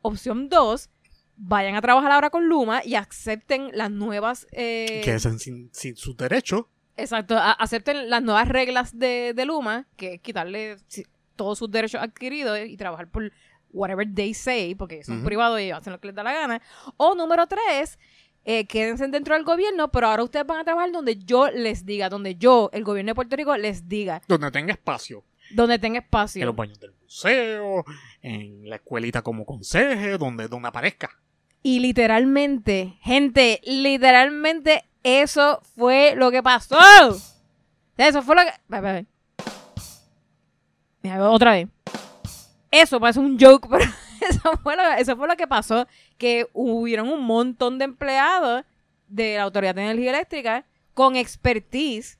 Opción 0.00 0.48
dos, 0.48 0.90
vayan 1.36 1.74
a 1.76 1.80
trabajar 1.80 2.12
ahora 2.12 2.30
con 2.30 2.48
Luma 2.48 2.82
y 2.84 2.94
acepten 2.94 3.70
las 3.74 3.90
nuevas... 3.90 4.46
eh, 4.52 5.00
que 5.04 5.14
es 5.14 5.24
en- 5.26 5.38
sin, 5.38 5.70
sin 5.72 5.96
sus 5.96 6.16
derechos. 6.16 6.66
Exacto, 6.96 7.36
a- 7.36 7.52
acepten 7.52 8.10
las 8.10 8.22
nuevas 8.22 8.48
reglas 8.48 8.98
de, 8.98 9.32
de 9.34 9.44
Luma, 9.46 9.86
que 9.96 10.14
es 10.14 10.20
quitarle 10.20 10.76
todos 11.36 11.58
sus 11.58 11.70
derechos 11.70 12.00
adquiridos 12.02 12.58
y 12.66 12.76
trabajar 12.76 13.08
por 13.08 13.32
whatever 13.72 14.06
they 14.14 14.34
say, 14.34 14.74
porque 14.74 15.02
son 15.02 15.16
Ujú. 15.18 15.24
privados 15.26 15.60
y 15.60 15.70
hacen 15.70 15.92
lo 15.94 16.00
que 16.00 16.08
les 16.08 16.14
da 16.14 16.22
la 16.22 16.32
gana. 16.34 16.62
O 16.98 17.14
número 17.14 17.46
tres, 17.46 17.98
eh, 18.44 18.66
quédense 18.66 19.08
dentro 19.08 19.34
del 19.34 19.44
gobierno, 19.44 19.90
pero 19.90 20.08
ahora 20.08 20.22
ustedes 20.24 20.46
van 20.46 20.60
a 20.60 20.64
trabajar 20.64 20.92
donde 20.92 21.16
yo 21.16 21.50
les 21.50 21.86
diga, 21.86 22.10
donde 22.10 22.34
yo, 22.36 22.68
el 22.74 22.84
gobierno 22.84 23.10
de 23.10 23.14
Puerto 23.14 23.34
Rico, 23.36 23.56
les 23.56 23.88
diga, 23.88 24.20
Donde 24.28 24.50
tenga 24.50 24.72
espacio. 24.72 25.24
donde 25.54 25.78
tenga 25.78 25.98
En 25.98 26.04
espacio. 26.04 26.44
los 26.44 26.54
baños 26.54 26.78
del 26.78 26.92
museo, 27.12 27.84
en 28.22 28.68
la 28.68 28.76
escuelita 28.76 29.22
como 29.22 29.44
conserje, 29.44 30.16
donde, 30.16 30.48
donde 30.48 30.68
aparezca. 30.68 31.10
Y 31.62 31.80
literalmente, 31.80 32.96
gente, 33.02 33.60
literalmente 33.64 34.84
eso 35.02 35.60
fue 35.76 36.14
lo 36.16 36.30
que 36.30 36.42
pasó. 36.42 36.78
Eso 37.96 38.22
fue 38.22 38.36
lo 38.36 38.42
que... 38.42 39.06
Otra 41.20 41.52
vez. 41.52 41.68
Eso 42.70 42.98
parece 42.98 43.20
un 43.20 43.38
joke, 43.38 43.68
pero 43.70 43.84
eso 44.28 44.56
fue, 44.62 44.76
lo, 44.76 44.82
eso 44.92 45.16
fue 45.16 45.28
lo 45.28 45.36
que 45.36 45.46
pasó. 45.46 45.86
Que 46.16 46.48
hubieron 46.54 47.08
un 47.08 47.22
montón 47.24 47.78
de 47.78 47.84
empleados 47.84 48.64
de 49.08 49.36
la 49.36 49.42
Autoridad 49.42 49.74
de 49.74 49.82
Energía 49.82 50.10
Eléctrica 50.10 50.64
con 50.94 51.16
expertise. 51.16 52.18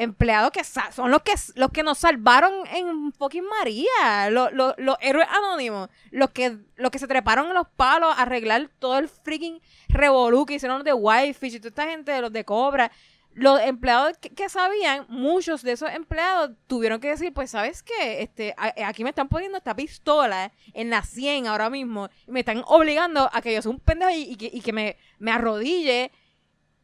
Empleados 0.00 0.50
que 0.50 0.64
son 0.64 1.10
los 1.10 1.20
que, 1.22 1.34
los 1.56 1.70
que 1.70 1.82
nos 1.82 1.98
salvaron 1.98 2.66
en 2.68 3.12
fucking 3.12 3.44
María. 3.44 4.30
Los, 4.30 4.50
los, 4.52 4.74
héroes 5.00 5.28
anónimos. 5.30 5.90
Los 6.10 6.30
que, 6.30 6.56
los 6.76 6.90
que 6.90 6.98
se 6.98 7.06
treparon 7.06 7.48
en 7.48 7.54
los 7.54 7.68
palos 7.68 8.14
a 8.16 8.22
arreglar 8.22 8.70
todo 8.78 8.96
el 8.98 9.08
freaking 9.10 9.60
revolú 9.88 10.46
que 10.46 10.54
hicieron 10.54 10.78
los 10.78 10.84
de 10.86 10.94
Whitefish 10.94 11.56
y 11.56 11.58
toda 11.58 11.68
esta 11.68 11.86
gente 11.86 12.12
de 12.12 12.22
los 12.22 12.32
de 12.32 12.44
Cobra. 12.46 12.90
Los 13.34 13.60
empleados 13.60 14.16
que, 14.18 14.48
sabían, 14.48 15.04
muchos 15.08 15.62
de 15.62 15.72
esos 15.72 15.90
empleados 15.90 16.50
tuvieron 16.66 16.98
que 16.98 17.10
decir, 17.10 17.32
pues, 17.32 17.50
¿sabes 17.50 17.82
qué? 17.82 18.22
Este, 18.22 18.54
a- 18.56 18.88
aquí 18.88 19.04
me 19.04 19.10
están 19.10 19.28
poniendo 19.28 19.58
esta 19.58 19.76
pistola 19.76 20.50
en 20.72 20.90
la 20.90 21.02
100 21.02 21.46
ahora 21.46 21.68
mismo. 21.70 22.08
Y 22.26 22.32
me 22.32 22.40
están 22.40 22.64
obligando 22.66 23.30
a 23.32 23.40
que 23.42 23.52
yo 23.54 23.60
sea 23.62 23.70
un 23.70 23.78
pendejo 23.80 24.10
y, 24.10 24.22
y 24.32 24.36
que, 24.36 24.50
y 24.52 24.60
que 24.62 24.72
me, 24.72 24.96
me 25.18 25.30
arrodille 25.30 26.10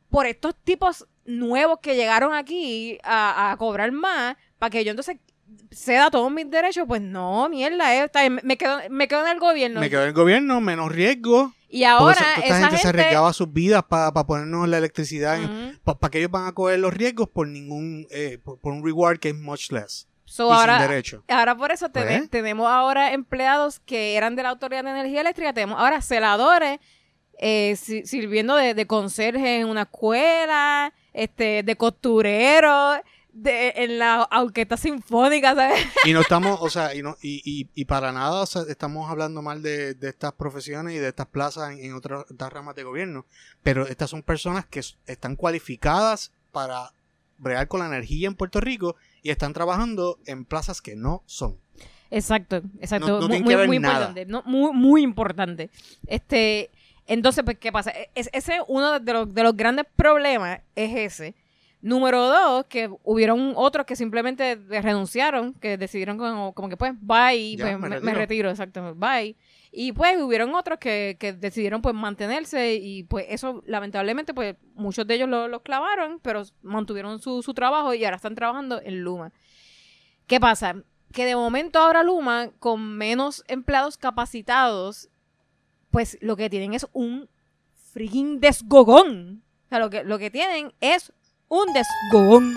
por 0.08 0.26
estos 0.26 0.54
tipos 0.62 1.06
nuevos 1.26 1.78
que 1.82 1.94
llegaron 1.96 2.34
aquí 2.34 2.98
a, 3.02 3.50
a 3.52 3.56
cobrar 3.56 3.92
más 3.92 4.36
para 4.58 4.70
que 4.70 4.84
yo 4.84 4.90
entonces 4.90 5.16
ceda 5.70 6.10
todos 6.10 6.30
mis 6.30 6.50
derechos. 6.50 6.84
Pues 6.86 7.00
no, 7.02 7.48
mierda, 7.48 7.94
eh, 7.94 8.04
está 8.04 8.20
bien, 8.22 8.40
me, 8.42 8.56
quedo, 8.56 8.78
me 8.90 9.08
quedo 9.08 9.26
en 9.26 9.32
el 9.32 9.38
gobierno. 9.40 9.80
Me 9.80 9.90
quedo 9.90 10.02
en 10.02 10.08
el 10.08 10.14
gobierno, 10.14 10.60
menos 10.60 10.90
riesgo. 10.92 11.52
y 11.68 11.84
ahora 11.84 12.12
esa- 12.12 12.40
esa 12.46 12.54
gente, 12.60 12.76
se 12.76 12.82
gente... 12.84 12.88
arriesgaba 13.00 13.32
sus 13.32 13.52
vidas 13.52 13.82
para 13.84 14.12
ponernos 14.12 14.68
la 14.68 14.78
electricidad. 14.78 15.38
Ujú. 15.42 15.96
¿Para 15.98 16.10
que 16.10 16.18
ellos 16.18 16.30
van 16.30 16.46
a 16.46 16.52
coger 16.52 16.78
los 16.78 16.92
riesgos 16.94 17.28
por 17.28 17.46
ningún 17.48 18.06
eh, 18.10 18.38
por, 18.42 18.58
por 18.60 18.72
un 18.72 18.84
reward 18.84 19.18
que 19.18 19.30
es 19.30 19.34
much 19.36 19.70
less? 19.72 20.08
So, 20.28 20.48
y 20.48 20.52
ahora, 20.52 20.80
sin 20.80 20.88
derecho. 20.88 21.24
Ahora 21.28 21.56
por 21.56 21.70
eso 21.70 21.88
Pues. 21.90 22.28
tenemos 22.30 22.66
ahora 22.68 23.12
empleados 23.12 23.78
que 23.78 24.16
eran 24.16 24.34
de 24.34 24.42
la 24.42 24.48
Autoridad 24.50 24.82
de 24.82 24.90
Energía 24.90 25.20
Eléctrica, 25.20 25.52
tenemos 25.52 25.78
ahora 25.78 26.00
celadores 26.02 26.80
eh, 27.38 27.76
si- 27.76 28.04
sirviendo 28.06 28.56
de, 28.56 28.74
de 28.74 28.86
conserje 28.88 29.60
en 29.60 29.68
una 29.68 29.82
escuela, 29.82 30.92
este, 31.16 31.62
de 31.62 31.76
costurero, 31.76 32.92
de, 33.32 33.72
en 33.76 33.98
la 33.98 34.28
orquesta 34.30 34.76
sinfónica, 34.76 35.54
¿sabes? 35.54 35.84
Y 36.04 36.12
no 36.12 36.20
estamos, 36.22 36.58
o 36.60 36.70
sea, 36.70 36.94
y, 36.94 37.02
no, 37.02 37.16
y, 37.20 37.42
y, 37.44 37.68
y 37.74 37.84
para 37.86 38.12
nada 38.12 38.42
o 38.42 38.46
sea, 38.46 38.62
estamos 38.68 39.10
hablando 39.10 39.42
mal 39.42 39.62
de, 39.62 39.94
de 39.94 40.08
estas 40.08 40.32
profesiones 40.32 40.94
y 40.94 40.98
de 40.98 41.08
estas 41.08 41.26
plazas 41.26 41.72
en, 41.72 41.84
en 41.84 41.94
otras, 41.94 42.24
ramas 42.38 42.76
de 42.76 42.84
gobierno. 42.84 43.24
Pero 43.62 43.86
estas 43.86 44.10
son 44.10 44.22
personas 44.22 44.66
que 44.66 44.80
están 45.06 45.36
cualificadas 45.36 46.32
para 46.52 46.92
bregar 47.38 47.68
con 47.68 47.80
la 47.80 47.86
energía 47.86 48.28
en 48.28 48.34
Puerto 48.34 48.60
Rico 48.60 48.96
y 49.22 49.30
están 49.30 49.52
trabajando 49.52 50.18
en 50.26 50.44
plazas 50.44 50.80
que 50.80 50.96
no 50.96 51.22
son. 51.26 51.56
Exacto, 52.10 52.62
exacto. 52.80 53.20
No- 53.20 53.28
no 53.28 53.28
muy, 53.28 53.76
importante. 53.76 54.26
no, 54.26 54.42
muy, 54.46 54.72
muy 54.72 55.02
importante. 55.02 55.70
Este, 56.06 56.70
entonces, 57.06 57.44
pues, 57.44 57.58
¿qué 57.58 57.70
pasa? 57.72 57.90
E- 57.90 58.10
es- 58.14 58.30
ese 58.32 58.58
uno 58.68 58.98
de 59.00 59.12
los, 59.12 59.32
de 59.34 59.42
los 59.42 59.56
grandes 59.56 59.86
problemas 59.96 60.60
es 60.74 60.94
ese. 60.96 61.34
Número 61.82 62.26
dos, 62.26 62.64
que 62.66 62.90
hubieron 63.04 63.52
otros 63.54 63.86
que 63.86 63.94
simplemente 63.96 64.56
renunciaron, 64.68 65.54
que 65.54 65.76
decidieron 65.76 66.16
como, 66.18 66.52
como 66.52 66.68
que 66.68 66.76
pues, 66.76 66.92
bye, 67.00 67.56
Ya, 67.56 67.64
pues, 67.64 67.78
me 67.78 67.88
retiro. 67.88 68.04
me 68.04 68.14
retiro, 68.14 68.50
exacto, 68.50 68.94
bye. 68.96 69.36
Y 69.70 69.92
pues 69.92 70.16
hubieron 70.20 70.54
otros 70.54 70.78
que, 70.78 71.16
que 71.20 71.34
decidieron 71.34 71.82
pues 71.82 71.94
mantenerse 71.94 72.76
y 72.76 73.02
pues 73.02 73.26
eso 73.28 73.62
lamentablemente 73.66 74.32
pues 74.32 74.56
muchos 74.74 75.06
de 75.06 75.14
ellos 75.16 75.28
lo- 75.28 75.48
los 75.48 75.60
clavaron, 75.62 76.18
pero 76.20 76.42
mantuvieron 76.62 77.20
su, 77.20 77.42
su 77.42 77.52
trabajo 77.52 77.92
y 77.92 78.02
ahora 78.04 78.16
están 78.16 78.34
trabajando 78.34 78.80
en 78.82 79.02
Luma. 79.02 79.32
¿Qué 80.26 80.40
pasa? 80.40 80.76
Que 81.12 81.26
de 81.26 81.36
momento 81.36 81.78
ahora 81.78 82.02
Luma, 82.02 82.50
con 82.58 82.96
menos 82.96 83.44
empleados 83.48 83.98
capacitados, 83.98 85.10
pues 85.96 86.18
lo 86.20 86.36
que 86.36 86.50
tienen 86.50 86.74
es 86.74 86.86
un 86.92 87.26
freaking 87.94 88.38
desgogón. 88.38 89.42
O 89.64 89.68
sea, 89.70 89.78
lo 89.78 89.88
que, 89.88 90.04
lo 90.04 90.18
que 90.18 90.30
tienen 90.30 90.74
es 90.82 91.10
un 91.48 91.64
desgogón. 91.72 92.54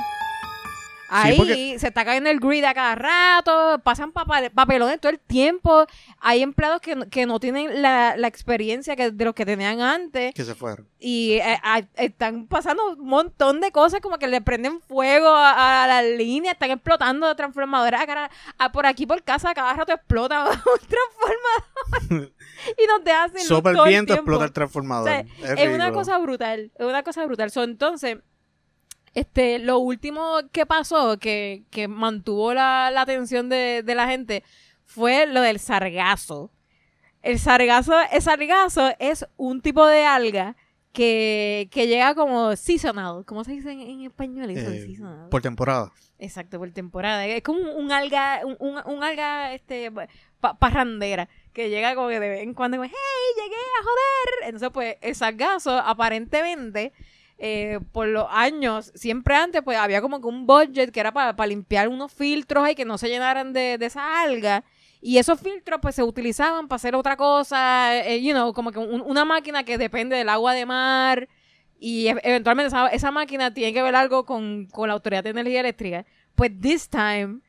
Ahí 1.10 1.38
porque- 1.38 1.80
se 1.80 1.88
está 1.88 2.06
cayendo 2.06 2.30
el 2.30 2.40
grid 2.40 2.64
a 2.64 2.74
cada 2.74 2.96
rato, 2.96 3.80
pasan 3.84 4.12
papelones 4.12 5.00
todo 5.00 5.12
el 5.12 5.20
tiempo. 5.20 5.86
Hay 6.20 6.42
empleados 6.44 6.82
que, 6.82 6.96
no- 6.96 7.10
que 7.10 7.26
no 7.26 7.40
tienen 7.40 7.82
la, 7.82 8.16
la 8.18 8.28
experiencia 8.28 8.96
que, 8.96 9.12
de 9.12 9.26
los 9.26 9.34
que 9.34 9.46
tenían 9.46 9.82
antes. 9.82 10.34
Que 10.34 10.44
se 10.44 10.56
fueron. 10.56 10.88
Y 11.00 11.34
eh, 11.34 11.58
a- 11.64 11.82
están 11.96 12.48
pasando 12.48 12.92
un 12.92 13.06
montón 13.08 13.60
de 13.62 13.72
cosas, 13.72 14.02
como 14.02 14.18
que 14.18 14.28
le 14.28 14.42
prenden 14.42 14.82
fuego 14.82 15.30
a, 15.30 15.84
a 15.84 15.88
las 15.88 16.06
líneas, 16.06 16.54
están 16.54 16.72
explotando 16.72 17.36
transformadores. 17.36 18.00
a 18.00 18.06
cara- 18.06 18.30
a 18.58 18.72
por 18.72 18.86
aquí 18.86 19.06
por 19.06 19.24
casa 19.24 19.54
cada 19.54 19.74
rato 19.74 19.94
explota 19.94 20.44
un 20.50 20.88
transformador. 20.88 22.32
y 22.78 22.88
nos 22.88 23.04
deja 23.04 23.28
sin 23.30 23.38
luz 23.38 23.48
Sopla 23.48 23.72
el 23.84 23.90
viento, 23.90 24.14
explota 24.14 24.46
el 24.46 24.52
transformador. 24.52 25.08
O 25.08 25.12
sea, 25.12 25.20
es 25.54 25.60
Es 25.60 25.74
una 25.76 25.92
cosa 25.92 26.18
brutal, 26.18 26.72
es 26.78 26.86
una 26.86 27.04
cosa 27.04 27.26
brutal. 27.26 27.50
So, 27.52 27.64
entonces, 27.64 28.18
este, 29.14 29.60
lo 29.60 29.80
último 29.80 30.38
que 30.52 30.66
pasó, 30.66 31.18
que, 31.20 31.64
que 31.72 31.88
mantuvo 31.88 32.54
la, 32.54 32.90
la 32.92 33.02
atención 33.02 33.50
de, 33.50 33.84
de 33.84 33.96
la 33.96 34.08
gente, 34.08 34.44
fue 34.86 35.26
lo 35.28 35.42
del 35.42 35.60
sargazo. 35.60 36.52
El 37.22 37.38
sargazo, 37.40 37.94
el 38.12 38.22
sargazo 38.22 38.92
es 39.00 39.26
un 39.38 39.62
tipo 39.62 39.86
de 39.86 40.06
alga 40.06 40.56
que, 40.94 41.68
que 41.72 41.88
llega 41.88 42.16
como 42.16 42.56
seasonal. 42.56 43.24
¿Cómo 43.26 43.44
se 43.44 43.52
dice 43.52 43.72
en, 43.72 43.82
en 43.82 44.02
español 44.06 44.50
eso? 44.50 44.72
Eh, 44.72 44.82
seasonal. 44.86 45.30
por 45.30 45.42
temporada. 45.42 45.92
Exacto, 46.18 46.58
por 46.60 46.72
temporada. 46.72 47.26
Es 47.26 47.44
como 47.44 47.60
un, 47.60 47.86
un 47.86 47.92
alga, 47.92 48.42
un, 48.46 48.56
un- 48.60 48.82
un 48.86 49.04
alga 49.04 49.54
este 49.54 49.92
pa- 50.40 50.58
parrandera 50.58 51.30
que 51.54 51.70
llega 51.70 51.94
como 51.96 52.08
que 52.10 52.20
de 52.20 52.30
vez 52.30 52.42
en 52.44 52.54
cuando 52.54 52.78
como, 52.78 52.90
hey, 52.90 53.44
llegué 53.44 53.56
a 53.56 53.84
joder. 53.84 54.46
Entonces, 54.46 54.70
pues, 54.74 54.98
el 55.02 55.16
sargazo 55.16 55.78
aparentemente 55.78 56.94
eh, 57.40 57.80
por 57.94 58.08
los 58.08 58.28
años, 58.30 58.92
siempre 58.96 59.34
antes, 59.36 59.62
pues 59.64 59.78
había 59.78 60.02
como 60.02 60.20
que 60.22 60.28
un 60.28 60.46
budget 60.46 60.92
que 60.92 61.00
era 61.00 61.12
para 61.14 61.48
limpiar 61.48 61.88
unos 61.88 62.12
filtros 62.12 62.64
ahí 62.64 62.76
que 62.76 62.86
no 62.86 62.98
se 62.98 63.08
llenaran 63.10 63.54
de, 63.54 63.78
de 63.78 63.86
esa 63.86 64.22
alga. 64.22 64.64
Y 65.02 65.18
esos 65.18 65.40
filtros, 65.40 65.80
pues, 65.82 65.96
se 65.96 66.04
utilizaban 66.04 66.68
para 66.68 66.76
hacer 66.76 66.94
otra 66.96 67.16
cosa, 67.16 67.96
eh, 68.06 68.22
you 68.22 68.54
como 68.54 68.72
que 68.74 68.80
un- 68.80 69.00
una 69.02 69.24
máquina 69.24 69.64
que 69.64 69.78
depende 69.78 70.18
del 70.18 70.28
agua 70.28 70.54
de 70.54 70.66
mar. 70.66 71.30
Y 71.80 72.08
e- 72.10 72.20
eventualmente 72.24 72.68
esa, 72.68 72.88
esa 72.90 73.10
máquina 73.10 73.54
tiene 73.54 73.72
que 73.72 73.82
ver 73.82 73.96
algo 73.96 74.26
con, 74.26 74.66
con 74.66 74.90
la 74.90 74.94
Autoridad 74.96 75.24
de 75.24 75.30
Energía 75.30 75.62
Eléctrica. 75.62 76.06
Pues 76.36 76.52
this 76.60 76.90
time 76.90 77.40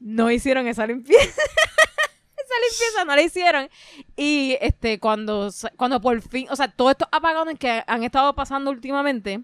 no 0.00 0.30
hicieron 0.30 0.66
esa 0.66 0.86
limpieza. 0.86 1.42
limpieza 2.68 3.04
no 3.06 3.14
la 3.16 3.22
hicieron. 3.22 3.68
Y 4.16 4.56
este 4.60 4.98
cuando, 5.00 5.50
cuando 5.76 6.00
por 6.00 6.20
fin, 6.22 6.46
o 6.50 6.56
sea, 6.56 6.68
todos 6.68 6.92
estos 6.92 7.08
apagones 7.12 7.58
que 7.58 7.82
han 7.86 8.02
estado 8.04 8.34
pasando 8.34 8.70
últimamente, 8.70 9.42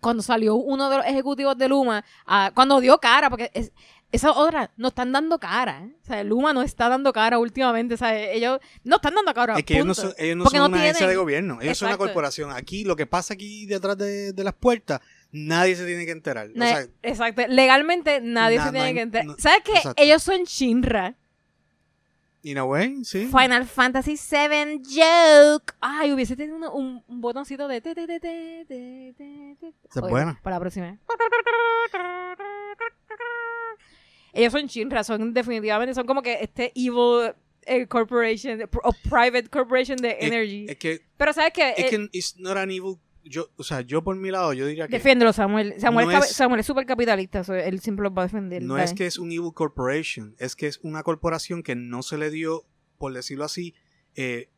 cuando 0.00 0.22
salió 0.22 0.54
uno 0.56 0.90
de 0.90 0.98
los 0.98 1.06
ejecutivos 1.06 1.56
de 1.56 1.68
Luma, 1.68 2.04
ah, 2.26 2.50
cuando 2.54 2.80
dio 2.80 2.98
cara, 2.98 3.30
porque 3.30 3.50
es, 3.54 3.72
esa 4.12 4.30
otra, 4.32 4.70
no 4.76 4.88
están 4.88 5.10
dando 5.10 5.40
cara. 5.40 5.82
¿eh? 5.84 5.96
O 6.02 6.06
sea, 6.06 6.22
Luma 6.22 6.52
no 6.52 6.62
está 6.62 6.88
dando 6.88 7.12
cara 7.12 7.38
últimamente. 7.38 7.94
O 7.94 7.96
sea, 7.96 8.16
ellos 8.16 8.60
no 8.84 8.96
están 8.96 9.14
dando 9.14 9.34
cara. 9.34 9.56
Es 9.58 9.64
que 9.64 9.74
ellos 9.74 9.86
no 9.86 9.94
son, 9.94 10.12
ellos 10.18 10.36
no 10.36 10.44
Porque 10.44 10.58
son 10.58 10.70
no 10.70 10.74
una 10.76 10.82
agencia 10.84 10.98
tienen- 11.06 11.10
de 11.10 11.16
gobierno, 11.16 11.58
ellos 11.60 11.78
son 11.78 11.88
una 11.88 11.98
corporación. 11.98 12.52
Aquí, 12.52 12.84
lo 12.84 12.94
que 12.94 13.06
pasa 13.06 13.34
aquí 13.34 13.66
detrás 13.66 13.98
de, 13.98 14.32
de 14.32 14.44
las 14.44 14.54
puertas, 14.54 15.00
nadie 15.32 15.74
se 15.74 15.84
tiene 15.84 16.04
que 16.06 16.12
enterar. 16.12 16.48
Na- 16.54 16.64
o 16.64 16.68
sea, 16.68 16.86
exacto. 17.02 17.42
Legalmente 17.48 18.20
nadie 18.20 18.58
na- 18.58 18.66
se 18.66 18.70
tiene 18.72 18.94
que 18.94 19.00
enterar. 19.00 19.26
¿Sabes 19.38 19.62
qué? 19.64 19.72
exacto. 19.72 20.00
Ellos 20.02 20.22
son 20.22 20.44
Shinra. 20.44 21.16
In 22.44 22.58
a 22.58 22.64
way, 22.64 23.04
sí. 23.04 23.26
Final 23.26 23.64
Fantasy 23.66 24.16
VII 24.16 24.82
Joke. 24.84 25.74
Ay, 25.80 26.12
hubiese 26.12 26.36
tenido 26.36 26.72
un, 26.72 27.02
un 27.08 27.20
botoncito 27.20 27.66
de... 27.66 27.80
te, 27.80 27.90
Oye, 30.00 30.10
buena. 30.10 30.38
Para 30.42 30.56
la 30.56 30.60
próxima. 30.60 30.98
Ellos 34.32 34.52
son 34.52 34.66
Shinra, 34.66 35.04
son 35.04 35.32
definitivamente, 35.32 35.94
son 35.94 36.06
como 36.06 36.20
que 36.20 36.38
este 36.40 36.72
evil 36.74 37.32
eh, 37.66 37.86
corporation 37.86 38.68
o 38.82 38.92
private 39.08 39.48
corporation 39.48 39.96
de 39.96 40.16
energy. 40.20 40.66
Es 40.68 40.76
que, 40.76 41.00
Pero 41.16 41.32
sabes 41.32 41.52
que, 41.52 41.74
es 41.76 41.90
que 41.90 42.08
it's 42.12 42.36
not 42.38 42.56
an 42.56 42.70
evil. 42.70 42.98
Yo, 43.24 43.48
o 43.56 43.64
sea, 43.64 43.80
yo 43.80 44.04
por 44.04 44.16
mi 44.16 44.30
lado, 44.30 44.52
yo 44.52 44.66
diría 44.66 44.86
que 44.86 44.96
defiéndelo 44.96 45.32
Samuel. 45.32 45.74
Samuel, 45.78 46.08
no 46.08 46.18
es, 46.18 46.30
Samuel 46.30 46.60
es 46.60 46.66
súper 46.66 46.84
capitalista, 46.86 47.42
so 47.42 47.54
él 47.54 47.80
siempre 47.80 48.02
lo 48.04 48.14
va 48.14 48.22
a 48.22 48.26
defender. 48.26 48.62
no 48.62 48.74
dale. 48.74 48.84
es 48.84 48.92
que 48.92 49.06
es 49.06 49.18
un 49.18 49.32
evil 49.32 49.52
corporation, 49.54 50.34
es 50.38 50.54
que 50.54 50.66
es 50.66 50.78
una 50.82 51.02
corporación 51.02 51.62
que 51.62 51.74
no 51.74 52.02
se 52.02 52.18
le 52.18 52.30
dio, 52.30 52.64
por 52.98 53.12
decirlo 53.12 53.44
así, 53.44 53.74
eh, 54.14 54.50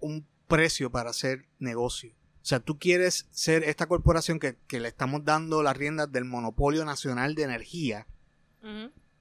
un 0.00 0.26
precio 0.48 0.90
para 0.90 1.10
hacer 1.10 1.46
negocio. 1.58 2.14
O 2.42 2.44
sea, 2.44 2.58
tú 2.60 2.78
quieres 2.78 3.28
ser 3.30 3.62
esta 3.62 3.86
corporación 3.86 4.40
que, 4.40 4.56
que 4.66 4.80
le 4.80 4.88
estamos 4.88 5.24
dando 5.24 5.62
las 5.62 5.76
riendas 5.76 6.10
del 6.10 6.24
monopolio 6.24 6.84
nacional 6.84 7.34
de 7.34 7.44
energía, 7.44 8.06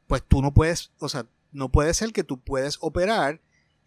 pues 0.07 0.23
tú 0.27 0.41
no 0.41 0.53
puedes, 0.53 0.91
o 0.99 1.07
sea, 1.07 1.27
no 1.51 1.71
puede 1.71 1.93
ser 1.93 2.13
que 2.13 2.23
tú 2.23 2.39
puedes 2.39 2.77
operar, 2.81 3.41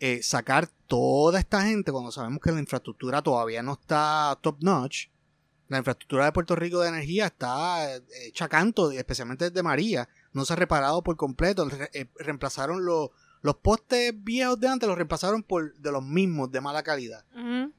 eh, 0.07 0.23
sacar 0.23 0.69
toda 0.87 1.39
esta 1.41 1.63
gente 1.63 1.91
cuando 1.91 2.13
sabemos 2.13 2.41
que 2.43 2.53
la 2.53 2.61
infraestructura 2.61 3.23
todavía 3.23 3.63
no 3.63 3.73
está 3.73 4.39
top 4.43 4.59
notch. 4.63 5.07
La 5.69 5.79
infraestructura 5.79 6.27
de 6.27 6.33
Puerto 6.33 6.55
Rico 6.55 6.81
de 6.81 6.91
energía 6.91 7.25
está 7.27 7.97
eh, 7.97 8.03
hecha 8.27 8.49
canto, 8.49 8.91
especialmente 8.91 9.49
desde 9.49 9.63
María. 9.63 10.07
No 10.35 10.45
se 10.45 10.53
ha 10.53 10.57
reparado 10.57 11.03
por 11.03 11.17
completo. 11.17 11.67
Re- 11.71 11.89
eh, 11.95 12.07
reemplazaron 12.19 12.85
los, 12.85 13.09
los 13.41 13.57
postes 13.57 14.13
viejos 14.23 14.61
de 14.61 14.69
antes, 14.69 14.87
los 14.87 14.99
reemplazaron 14.99 15.43
por 15.43 15.75
de 15.79 15.91
los 15.91 16.05
mismos 16.05 16.51
de 16.53 16.61
mala 16.61 16.83
calidad. 16.83 17.25
Ujú. 17.35 17.73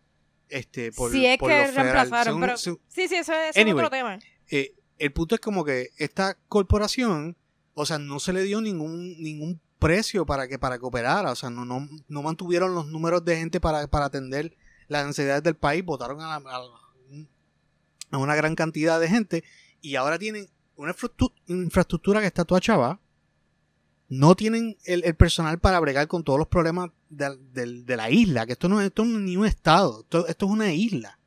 Este, 0.49 0.91
por, 0.93 1.11
sí 1.11 1.27
es 1.27 1.37
por 1.37 1.49
que 1.49 1.67
reemplazaron, 1.71 2.23
Según- 2.25 2.41
pero... 2.41 2.57
según- 2.57 2.79
sí, 2.87 3.07
sí, 3.07 3.15
eso, 3.17 3.33
es 3.33 3.55
Anyway. 3.55 3.85
otro 3.85 3.89
tema. 3.91 4.17
eh, 4.49 4.73
el 4.97 5.13
punto 5.13 5.35
es 5.35 5.41
como 5.41 5.63
que 5.63 5.89
esta 5.97 6.37
corporación, 6.47 7.37
o 7.75 7.85
sea, 7.85 7.99
no 7.99 8.19
se 8.19 8.33
le 8.33 8.41
dio 8.43 8.61
ningún 8.61 9.21
ningún 9.21 9.61
precio 9.79 10.25
para 10.25 10.47
que 10.47 10.57
para 10.59 10.77
que 10.79 10.85
operara, 10.85 11.31
o 11.31 11.35
sea, 11.35 11.49
no 11.49 11.65
no, 11.65 11.87
no 12.07 12.21
mantuvieron 12.21 12.73
los 12.75 12.87
números 12.87 13.23
de 13.25 13.37
gente 13.37 13.59
para, 13.59 13.87
para 13.87 14.05
atender 14.05 14.55
las 14.87 15.05
necesidades 15.05 15.43
del 15.43 15.55
país, 15.55 15.83
votaron 15.83 16.21
a, 16.21 16.35
a- 16.35 18.17
una 18.17 18.35
gran 18.35 18.55
cantidad 18.55 18.99
de 18.99 19.07
gente 19.09 19.43
y 19.81 19.95
ahora 19.95 20.17
tienen 20.17 20.49
una 20.77 20.93
infraestru- 20.93 21.33
infraestructura 21.47 22.21
que 22.21 22.27
está 22.27 22.45
toda 22.45 22.61
chava. 22.61 22.99
No 24.07 24.35
tienen 24.35 24.77
el, 24.85 25.03
el 25.03 25.15
personal 25.15 25.59
para 25.59 25.79
bregar 25.79 26.07
con 26.07 26.23
todos 26.23 26.37
los 26.37 26.47
problemas 26.47 26.91
de, 27.09 27.35
de 27.83 27.97
la 27.97 28.11
isla, 28.11 28.45
que 28.45 28.53
esto 28.53 28.69
no, 28.69 28.79
es- 28.79 28.87
esto 28.87 29.03
no 29.03 29.17
es 29.17 29.23
ni 29.23 29.35
un 29.35 29.45
estado, 29.47 30.01
esto, 30.01 30.27
esto 30.27 30.45
es 30.45 30.51
una 30.51 30.71
isla. 30.71 31.17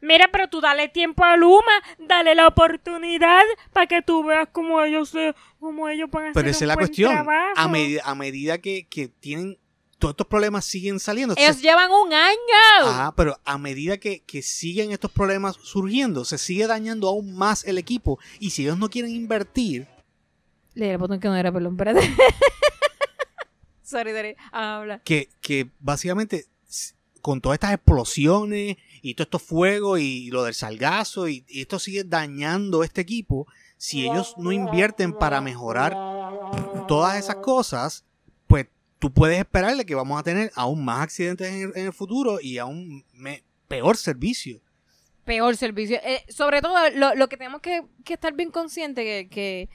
Mira, 0.00 0.28
pero 0.30 0.48
tú 0.48 0.60
dale 0.60 0.88
tiempo 0.88 1.24
a 1.24 1.36
Luma, 1.36 1.72
dale 1.98 2.34
la 2.34 2.46
oportunidad 2.46 3.42
para 3.72 3.86
que 3.86 4.00
tú 4.02 4.22
veas 4.24 4.48
cómo 4.52 4.80
ellos 4.82 5.08
se, 5.08 5.34
cómo 5.58 5.88
ellos 5.88 6.08
van 6.10 6.26
a 6.26 6.30
hacer 6.30 6.34
Pero 6.34 6.50
esa 6.50 6.58
un 6.58 6.62
es 6.62 6.68
la 6.68 6.76
cuestión. 6.76 7.12
trabajo. 7.12 7.52
A, 7.56 7.68
medida 7.68 8.02
a 8.04 8.14
medida 8.14 8.58
que, 8.58 8.86
que 8.86 9.08
tienen 9.08 9.58
todos 9.98 10.12
estos 10.12 10.28
problemas 10.28 10.64
siguen 10.64 11.00
saliendo. 11.00 11.34
Ellos 11.36 11.56
se- 11.56 11.62
llevan 11.62 11.90
un 11.90 12.12
año. 12.12 12.36
Ajá, 12.84 13.12
pero 13.16 13.36
a 13.44 13.58
medida 13.58 13.98
que, 13.98 14.20
que 14.20 14.42
siguen 14.42 14.92
estos 14.92 15.10
problemas 15.10 15.56
surgiendo, 15.60 16.24
se 16.24 16.38
sigue 16.38 16.68
dañando 16.68 17.08
aún 17.08 17.34
más 17.34 17.64
el 17.64 17.78
equipo. 17.78 18.20
Y 18.38 18.50
si 18.50 18.62
ellos 18.62 18.78
no 18.78 18.88
quieren 18.90 19.10
invertir, 19.10 19.88
Le 20.74 20.84
di 20.84 20.90
el 20.92 20.98
botón 20.98 21.18
que 21.18 21.26
no 21.26 21.34
era, 21.34 21.50
perdón, 21.50 21.72
espérate. 21.72 22.08
sorry, 23.82 24.12
sorry. 24.12 24.36
Habla. 24.52 25.00
que, 25.02 25.28
que 25.40 25.68
básicamente 25.80 26.46
con 27.20 27.40
todas 27.40 27.56
estas 27.56 27.72
explosiones 27.74 28.76
y 29.02 29.14
todos 29.14 29.26
estos 29.26 29.42
fuegos 29.42 30.00
y 30.00 30.30
lo 30.30 30.44
del 30.44 30.54
salgazo 30.54 31.28
y, 31.28 31.44
esto 31.48 31.78
sigue 31.78 32.04
dañando 32.04 32.84
este 32.84 33.00
equipo, 33.00 33.46
si 33.76 34.04
ellos 34.04 34.34
no 34.38 34.52
invierten 34.52 35.12
para 35.12 35.40
mejorar 35.40 35.92
todas 36.86 37.18
esas 37.18 37.36
cosas, 37.36 38.04
pues 38.46 38.66
tú 38.98 39.12
puedes 39.12 39.38
esperarle 39.38 39.86
que 39.86 39.94
vamos 39.94 40.18
a 40.18 40.22
tener 40.22 40.50
aún 40.54 40.84
más 40.84 41.02
accidentes 41.02 41.48
en 41.48 41.62
el, 41.62 41.72
en 41.76 41.86
el 41.86 41.92
futuro 41.92 42.38
y 42.40 42.58
aún 42.58 43.04
peor 43.68 43.96
servicio. 43.96 44.60
Peor 45.24 45.56
servicio. 45.56 45.98
Eh, 46.02 46.24
sobre 46.28 46.62
todo, 46.62 46.74
lo, 46.94 47.14
lo 47.14 47.28
que 47.28 47.36
tenemos 47.36 47.60
que, 47.60 47.82
que 48.04 48.14
estar 48.14 48.32
bien 48.32 48.50
conscientes 48.50 49.04
que, 49.04 49.28
que 49.28 49.68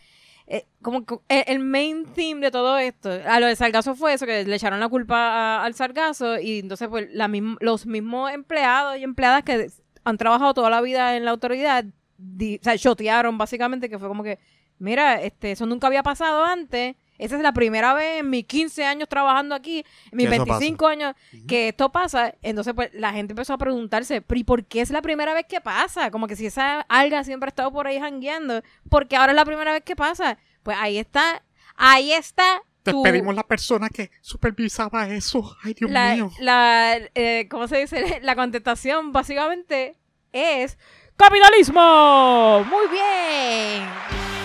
eh, 0.47 0.65
como 0.81 1.05
que 1.05 1.15
el, 1.29 1.43
el 1.47 1.59
main 1.59 2.05
theme 2.13 2.41
de 2.41 2.51
todo 2.51 2.77
esto, 2.77 3.09
a 3.27 3.39
lo 3.39 3.47
del 3.47 3.55
sargazo 3.57 3.95
fue 3.95 4.13
eso, 4.13 4.25
que 4.25 4.43
le 4.43 4.55
echaron 4.55 4.79
la 4.79 4.89
culpa 4.89 5.15
a- 5.17 5.63
al 5.63 5.73
sargazo 5.73 6.39
y 6.39 6.59
entonces 6.59 6.87
pues 6.89 7.07
la 7.13 7.29
los 7.61 7.85
mismos 7.85 8.31
empleados 8.31 8.97
y 8.97 9.03
empleadas 9.03 9.43
que 9.43 9.69
han 10.03 10.17
trabajado 10.17 10.53
toda 10.53 10.69
la 10.69 10.81
vida 10.81 11.15
en 11.15 11.25
la 11.25 11.31
autoridad, 11.31 11.85
o 11.85 12.63
sea, 12.63 12.77
chotearon 12.77 13.37
básicamente 13.37 13.89
que 13.89 13.97
fue 13.99 14.07
como 14.09 14.23
que, 14.23 14.37
mira, 14.79 15.21
este, 15.21 15.51
eso 15.51 15.65
nunca 15.65 15.87
había 15.87 16.03
pasado 16.03 16.43
antes. 16.43 16.95
Esa 17.17 17.35
es 17.35 17.41
la 17.41 17.53
primera 17.53 17.93
vez 17.93 18.19
en 18.19 18.29
mis 18.29 18.45
15 18.45 18.85
años 18.85 19.07
trabajando 19.07 19.55
aquí, 19.55 19.85
en 20.11 20.17
mis 20.17 20.27
Que 20.27 20.35
eso 20.35 20.45
25 20.45 20.87
años, 20.87 21.15
que 21.47 21.69
esto 21.69 21.91
pasa. 21.91 22.35
Entonces, 22.41 22.73
pues, 22.73 22.89
la 22.93 23.13
gente 23.13 23.33
empezó 23.33 23.53
a 23.53 23.57
preguntarse, 23.57 24.21
¿pero 24.21 24.39
y 24.39 24.43
por 24.43 24.65
qué 24.65 24.81
es 24.81 24.89
la 24.89 25.01
primera 25.01 25.33
vez 25.33 25.45
que 25.47 25.61
pasa? 25.61 26.11
Como 26.11 26.27
que 26.27 26.35
si 26.35 26.45
esa 26.45 26.81
alga 26.81 27.23
siempre 27.23 27.47
ha 27.47 27.49
estado 27.49 27.71
por 27.71 27.87
ahí 27.87 27.99
jangueando, 27.99 28.61
¿por 28.89 29.07
qué 29.07 29.15
ahora 29.15 29.31
es 29.31 29.35
la 29.35 29.45
primera 29.45 29.71
vez 29.73 29.83
que 29.83 29.95
pasa? 29.95 30.37
Pues 30.63 30.77
ahí 30.79 30.97
está, 30.97 31.43
ahí 31.75 32.11
está 32.11 32.61
tu- 32.83 33.03
la 33.03 33.43
persona 33.43 33.89
que 33.89 34.11
supervisaba 34.21 35.07
eso. 35.07 35.55
Ay, 35.63 35.73
Dios 35.73 35.89
la, 35.89 36.29
la 36.39 36.97
eh, 37.15 37.47
¿cómo 37.49 37.67
se 37.67 37.77
dice? 37.77 38.19
La 38.23 38.35
contestación 38.35 39.11
básicamente 39.11 39.95
es 40.31 40.77
¡Capitalismo! 41.15 42.65
Muy 42.69 42.87
bien. 42.87 44.42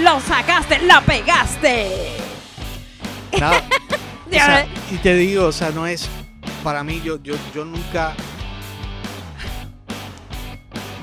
Lo 0.00 0.20
sacaste, 0.20 0.80
la 0.82 1.00
pegaste. 1.00 2.16
Nada. 3.38 3.62
O 4.26 4.36
sea, 4.36 4.66
y 4.90 4.96
te 4.96 5.14
digo, 5.14 5.46
o 5.46 5.52
sea, 5.52 5.70
no 5.70 5.86
es. 5.86 6.08
Para 6.64 6.82
mí, 6.82 7.00
yo, 7.04 7.22
yo, 7.22 7.34
yo 7.54 7.64
nunca. 7.64 8.14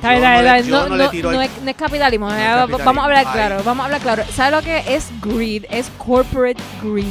Yo 0.04 0.10
no 0.10 0.20
le- 0.20 0.20
no, 0.20 0.60
yo 0.68 0.90
no 0.90 0.96
le 0.98 1.04
no- 1.06 1.10
tiro 1.12 1.32
no 1.32 1.42
es, 1.42 1.50
no 1.62 1.70
es 1.70 1.76
capitalismo. 1.78 2.28
No 2.28 2.36
es 2.36 2.42
eh, 2.42 2.46
capitalismo. 2.46 2.86
Vamos 2.86 3.02
a 3.02 3.06
hablar 3.06 3.26
Ay. 3.28 3.34
claro, 3.34 3.64
vamos 3.64 3.82
a 3.82 3.86
hablar 3.86 4.02
claro. 4.02 4.24
¿Sabes 4.36 4.52
lo 4.52 4.62
que 4.64 4.96
es 4.96 5.08
greed? 5.22 5.64
Es 5.70 5.90
corporate 5.98 6.62
greed. 6.84 7.06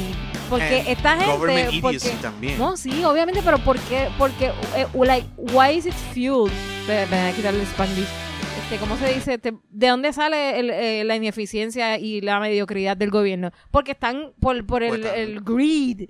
Porque 0.49 0.79
And 0.81 0.89
esta 0.89 1.17
gente... 1.17 1.79
Porque- 1.81 2.09
también. 2.21 2.59
no, 2.59 2.75
sí, 2.77 3.03
obviamente, 3.03 3.41
pero 3.43 3.57
¿por 3.59 3.79
qué? 3.79 4.09
Porque, 4.17 4.51
eh, 4.75 4.85
like, 4.93 5.25
why 5.37 5.71
is 5.77 5.85
it 5.87 5.93
fueled? 6.13 6.51
Ve- 6.85 7.05
Ven 7.09 7.27
a 7.27 7.31
quitarle 7.31 7.61
el 7.61 7.67
Spanglish. 7.67 8.07
Este, 8.71 8.79
¿Cómo 8.79 8.97
se 8.97 9.13
dice? 9.13 9.33
Este, 9.33 9.53
¿De 9.69 9.87
dónde 9.89 10.13
sale 10.13 10.57
el, 10.57 10.69
eh, 10.69 11.03
la 11.03 11.17
ineficiencia 11.17 11.97
y 11.99 12.21
la 12.21 12.39
mediocridad 12.39 12.95
del 12.95 13.09
gobierno? 13.09 13.51
Porque 13.69 13.91
están 13.91 14.31
por, 14.39 14.65
por 14.65 14.81
el, 14.81 15.01
Pues 15.01 15.13
el 15.13 15.41
greed. 15.41 16.09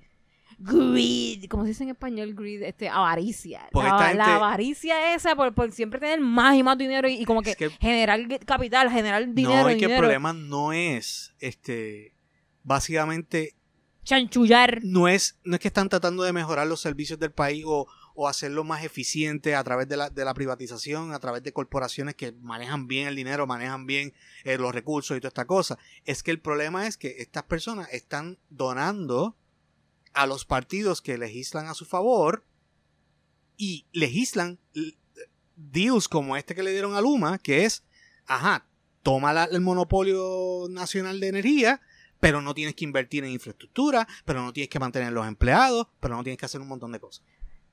Greed. 0.59 1.45
¿Cómo 1.49 1.63
se 1.63 1.69
dice 1.69 1.83
en 1.85 1.89
español 1.89 2.35
greed? 2.35 2.61
Este, 2.61 2.87
avaricia. 2.87 3.67
La, 3.73 4.09
gente- 4.09 4.21
avaricia 4.21 5.15
esa 5.15 5.35
por, 5.35 5.55
por 5.55 5.71
siempre 5.71 5.99
tener 5.99 6.19
más 6.21 6.55
y 6.55 6.61
más 6.61 6.77
dinero 6.77 7.09
y, 7.09 7.13
y 7.13 7.25
como 7.25 7.41
que, 7.41 7.51
Es 7.51 7.57
que- 7.57 7.71
generar 7.71 8.19
capital, 8.45 8.91
generar 8.91 9.27
dinero, 9.33 9.63
no, 9.63 9.69
es 9.69 9.77
que 9.77 9.85
el 9.85 9.97
problema 9.97 10.31
no 10.31 10.71
es. 10.71 11.33
Este. 11.39 12.13
Básicamente, 12.61 13.55
Chanchullar. 14.03 14.81
no 14.83 15.07
es, 15.07 15.39
no 15.43 15.55
es 15.55 15.59
que 15.61 15.67
están 15.67 15.89
tratando 15.89 16.21
de 16.21 16.31
mejorar 16.31 16.67
los 16.67 16.79
servicios 16.79 17.17
del 17.17 17.31
país 17.31 17.63
o, 17.65 17.87
o 18.15 18.27
hacerlo 18.27 18.63
más 18.63 18.83
eficiente 18.83 19.55
a 19.55 19.63
través 19.63 19.87
de 19.87 19.97
la, 19.97 20.09
de 20.09 20.25
la 20.25 20.33
privatización, 20.33 21.13
a 21.13 21.19
través 21.19 21.43
de 21.43 21.53
corporaciones 21.53 22.15
que 22.15 22.31
manejan 22.33 22.87
bien 22.87 23.07
el 23.07 23.15
dinero, 23.15 23.47
manejan 23.47 23.85
bien 23.85 24.13
eh, 24.43 24.57
los 24.57 24.73
recursos 24.73 25.15
y 25.15 25.19
toda 25.19 25.29
esta 25.29 25.45
cosa. 25.45 25.77
Es 26.05 26.23
que 26.23 26.31
el 26.31 26.39
problema 26.39 26.87
es 26.87 26.97
que 26.97 27.17
estas 27.19 27.43
personas 27.43 27.87
están 27.91 28.37
donando 28.49 29.35
a 30.13 30.25
los 30.25 30.45
partidos 30.45 31.01
que 31.01 31.17
legislan 31.17 31.67
a 31.67 31.73
su 31.73 31.85
favor 31.85 32.43
y 33.57 33.85
legislan 33.91 34.59
deals 35.55 36.07
como 36.07 36.35
este 36.35 36.55
que 36.55 36.63
le 36.63 36.71
dieron 36.71 36.95
a 36.95 37.01
Luma, 37.01 37.37
que 37.37 37.65
es, 37.65 37.83
ajá, 38.25 38.65
toma 39.03 39.43
el 39.45 39.61
monopolio 39.61 40.67
nacional 40.69 41.19
de 41.19 41.27
energía, 41.27 41.81
pero 42.19 42.41
no 42.41 42.53
tienes 42.53 42.75
que 42.75 42.85
invertir 42.85 43.23
en 43.23 43.31
infraestructura, 43.31 44.07
pero 44.25 44.41
no 44.41 44.53
tienes 44.53 44.69
que 44.69 44.79
mantener 44.79 45.11
los 45.11 45.27
empleados, 45.27 45.87
pero 45.99 46.15
no 46.15 46.23
tienes 46.23 46.39
que 46.39 46.45
hacer 46.45 46.61
un 46.61 46.67
montón 46.67 46.91
de 46.91 46.99
cosas. 46.99 47.25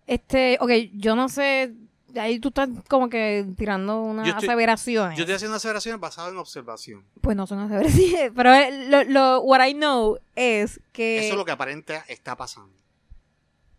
Este, 0.08 0.56
ok, 0.60 0.70
yo 0.94 1.14
no 1.14 1.28
sé, 1.28 1.74
ahí 2.18 2.40
tú 2.40 2.48
estás 2.48 2.68
como 2.88 3.08
que 3.10 3.46
tirando 3.56 4.00
unas 4.00 4.26
Yo 4.26 4.30
estoy- 4.32 4.48
aseveraciones. 4.48 5.16
Yo 5.18 5.22
estoy 5.24 5.36
haciendo 5.36 5.56
aseveraciones 5.58 6.00
basadas 6.00 6.32
en 6.32 6.38
observación. 6.38 7.04
Pues 7.20 7.36
no 7.36 7.46
son 7.46 7.58
aseveraciones, 7.60 8.32
pero 8.36 8.52
eh, 8.54 8.88
lo, 8.88 9.04
lo, 9.04 9.40
what 9.42 9.64
I 9.64 9.74
know 9.74 10.18
es 10.34 10.80
que... 10.92 11.18
Eso 11.18 11.34
es 11.34 11.36
lo 11.36 11.44
que 11.44 11.52
aparente 11.52 12.02
está 12.08 12.36
pasando. 12.36 12.72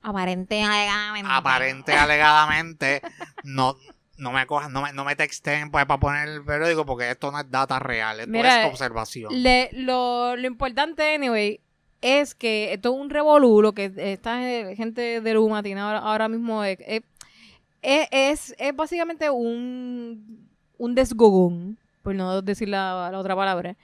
Aparente, 0.02 0.62
alegadamente. 0.64 1.30
Aparente, 1.32 1.94
alegadamente, 1.94 3.02
no, 3.44 3.76
no 4.18 4.32
me 4.32 4.46
cojan, 4.48 4.72
no 4.72 4.82
me, 4.84 4.94
no 4.94 5.04
me 5.04 5.16
texten 5.16 5.72
pues, 5.72 5.86
para 5.88 6.00
poner 6.00 6.30
el 6.30 6.46
periódico 6.46 6.86
porque 6.86 7.10
esto 7.12 7.32
no 7.32 7.40
es 7.40 7.50
data 7.52 7.80
real, 7.80 8.20
esto 8.20 8.32
Mira, 8.32 8.62
es 8.68 8.72
observación. 8.72 9.44
Le- 9.44 9.70
lo, 9.74 10.36
lo 10.38 10.48
importante, 10.48 11.16
anyway, 11.16 11.60
es 12.02 12.34
que 12.36 12.74
esto 12.74 12.94
es 12.94 13.00
un 13.02 13.10
revolú, 13.10 13.62
lo 13.62 13.74
que 13.74 13.92
esta 13.98 14.40
gente 14.76 15.22
de 15.22 15.34
Luma 15.34 15.62
tiene 15.64 15.82
ahora, 15.82 16.00
ahora 16.00 16.28
mismo 16.30 16.64
es, 16.64 16.78
es, 16.86 17.04
es, 17.82 18.56
es 18.58 18.76
básicamente 18.76 19.30
un, 19.30 20.48
un 20.78 20.96
desgogón, 20.96 21.78
por 22.04 22.16
no 22.16 22.42
decir 22.42 22.70
la, 22.70 23.10
la 23.12 23.20
otra 23.20 23.36
palabra. 23.36 23.76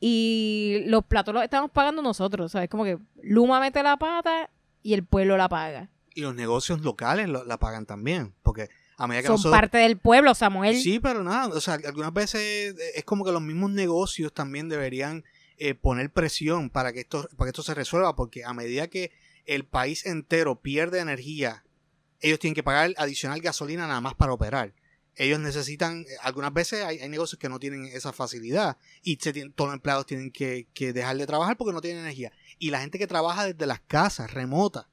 y 0.00 0.82
los 0.86 1.04
platos 1.04 1.34
los 1.34 1.42
estamos 1.42 1.70
pagando 1.70 2.02
nosotros, 2.02 2.52
¿sabes? 2.52 2.68
Como 2.68 2.84
que 2.84 2.98
Luma 3.22 3.60
mete 3.60 3.82
la 3.82 3.96
pata 3.96 4.50
y 4.82 4.94
el 4.94 5.04
pueblo 5.04 5.36
la 5.36 5.48
paga. 5.48 5.88
Y 6.14 6.20
los 6.20 6.34
negocios 6.34 6.80
locales 6.82 7.28
lo- 7.28 7.44
la 7.44 7.58
pagan 7.58 7.86
también, 7.86 8.32
porque 8.42 8.68
a 8.98 9.06
medida 9.06 9.22
que 9.22 9.26
Son 9.28 9.34
nosotros... 9.36 9.58
parte 9.58 9.78
del 9.78 9.96
pueblo, 9.98 10.34
Samuel. 10.34 10.76
Sí, 10.76 11.00
pero 11.00 11.22
nada, 11.24 11.48
o 11.48 11.60
sea, 11.60 11.74
algunas 11.86 12.12
veces 12.12 12.74
eh, 12.78 12.92
es 12.96 13.04
como 13.04 13.24
que 13.24 13.32
los 13.32 13.42
mismos 13.42 13.70
negocios 13.70 14.32
también 14.32 14.68
deberían 14.68 15.24
eh, 15.58 15.74
poner 15.74 16.10
presión 16.10 16.70
para 16.70 16.92
que 16.92 17.00
esto 17.00 17.28
para 17.36 17.46
que 17.46 17.50
esto 17.50 17.62
se 17.62 17.74
resuelva, 17.74 18.14
porque 18.16 18.44
a 18.44 18.52
medida 18.52 18.88
que 18.88 19.12
el 19.44 19.64
país 19.64 20.04
entero 20.06 20.60
pierde 20.60 20.98
energía, 21.00 21.64
ellos 22.20 22.38
tienen 22.38 22.54
que 22.54 22.62
pagar 22.62 22.92
adicional 22.98 23.40
gasolina 23.40 23.86
nada 23.86 24.00
más 24.00 24.14
para 24.14 24.32
operar. 24.32 24.74
Ellos 25.18 25.38
necesitan, 25.40 26.04
algunas 26.20 26.52
veces 26.52 26.84
hay, 26.84 26.98
hay 26.98 27.08
negocios 27.08 27.38
que 27.38 27.48
no 27.48 27.58
tienen 27.58 27.86
esa 27.86 28.12
facilidad 28.12 28.76
y 29.02 29.16
se 29.16 29.32
tienen- 29.32 29.52
todos 29.54 29.68
los 29.68 29.74
empleados 29.76 30.04
tienen 30.04 30.30
que, 30.30 30.66
que 30.74 30.92
dejar 30.92 31.16
de 31.16 31.26
trabajar 31.26 31.56
porque 31.56 31.72
no 31.72 31.80
tienen 31.80 32.02
energía. 32.02 32.32
Y 32.58 32.68
la 32.70 32.80
gente 32.80 32.98
que 32.98 33.06
trabaja 33.06 33.46
desde 33.46 33.64
las 33.66 33.80
casas 33.80 34.34
remotas, 34.34 34.86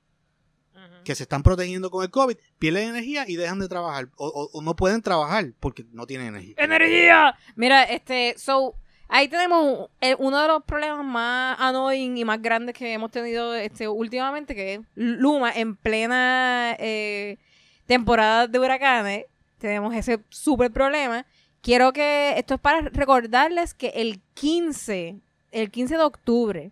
que 1.04 1.15
se 1.15 1.23
están 1.23 1.43
protegiendo 1.43 1.91
con 1.91 2.04
el 2.04 2.10
COVID, 2.10 2.38
pierden 2.60 2.89
energía 2.89 3.26
y 3.28 3.36
dejan 3.36 3.60
de 3.60 3.67
trabajar. 3.67 4.10
O, 4.15 4.28
o- 4.28 4.49
o 4.58 4.62
no 4.62 4.76
pueden 4.78 5.02
trabajar 5.02 5.52
porque 5.60 5.86
no 5.91 6.08
tienen 6.08 6.28
energía. 6.28 6.56
¡Energía! 6.58 7.38
Mira, 7.58 7.84
este, 7.84 8.36
so, 8.38 8.76
ahí 9.08 9.28
tenemos 9.28 9.89
eh, 10.02 10.16
uno 10.18 10.42
de 10.42 10.48
los 10.48 10.63
problemas 10.63 11.04
más 11.06 11.58
annoying 11.60 12.18
y 12.18 12.26
más 12.26 12.42
grandes 12.42 12.76
que 12.76 12.94
hemos 12.94 13.12
tenido 13.12 13.56
este, 13.56 13.88
últimamente, 13.88 14.56
que 14.56 14.76
es 14.76 14.80
Luma 14.96 15.52
en 15.52 15.76
plena 15.76 16.76
eh, 16.80 17.38
temporada 17.86 18.48
de 18.48 18.60
huracanes. 18.60 19.26
Tenemos 19.58 19.94
ese 19.96 20.20
súper 20.30 20.72
problema. 20.72 21.26
Quiero 21.62 21.94
que, 21.94 22.34
esto 22.38 22.56
es 22.56 22.60
para 22.60 22.82
recordarles 22.82 23.74
que 23.74 23.88
el 23.96 24.22
15, 24.34 25.16
el 25.52 25.72
15 25.72 25.98
de 25.98 26.04
octubre, 26.04 26.72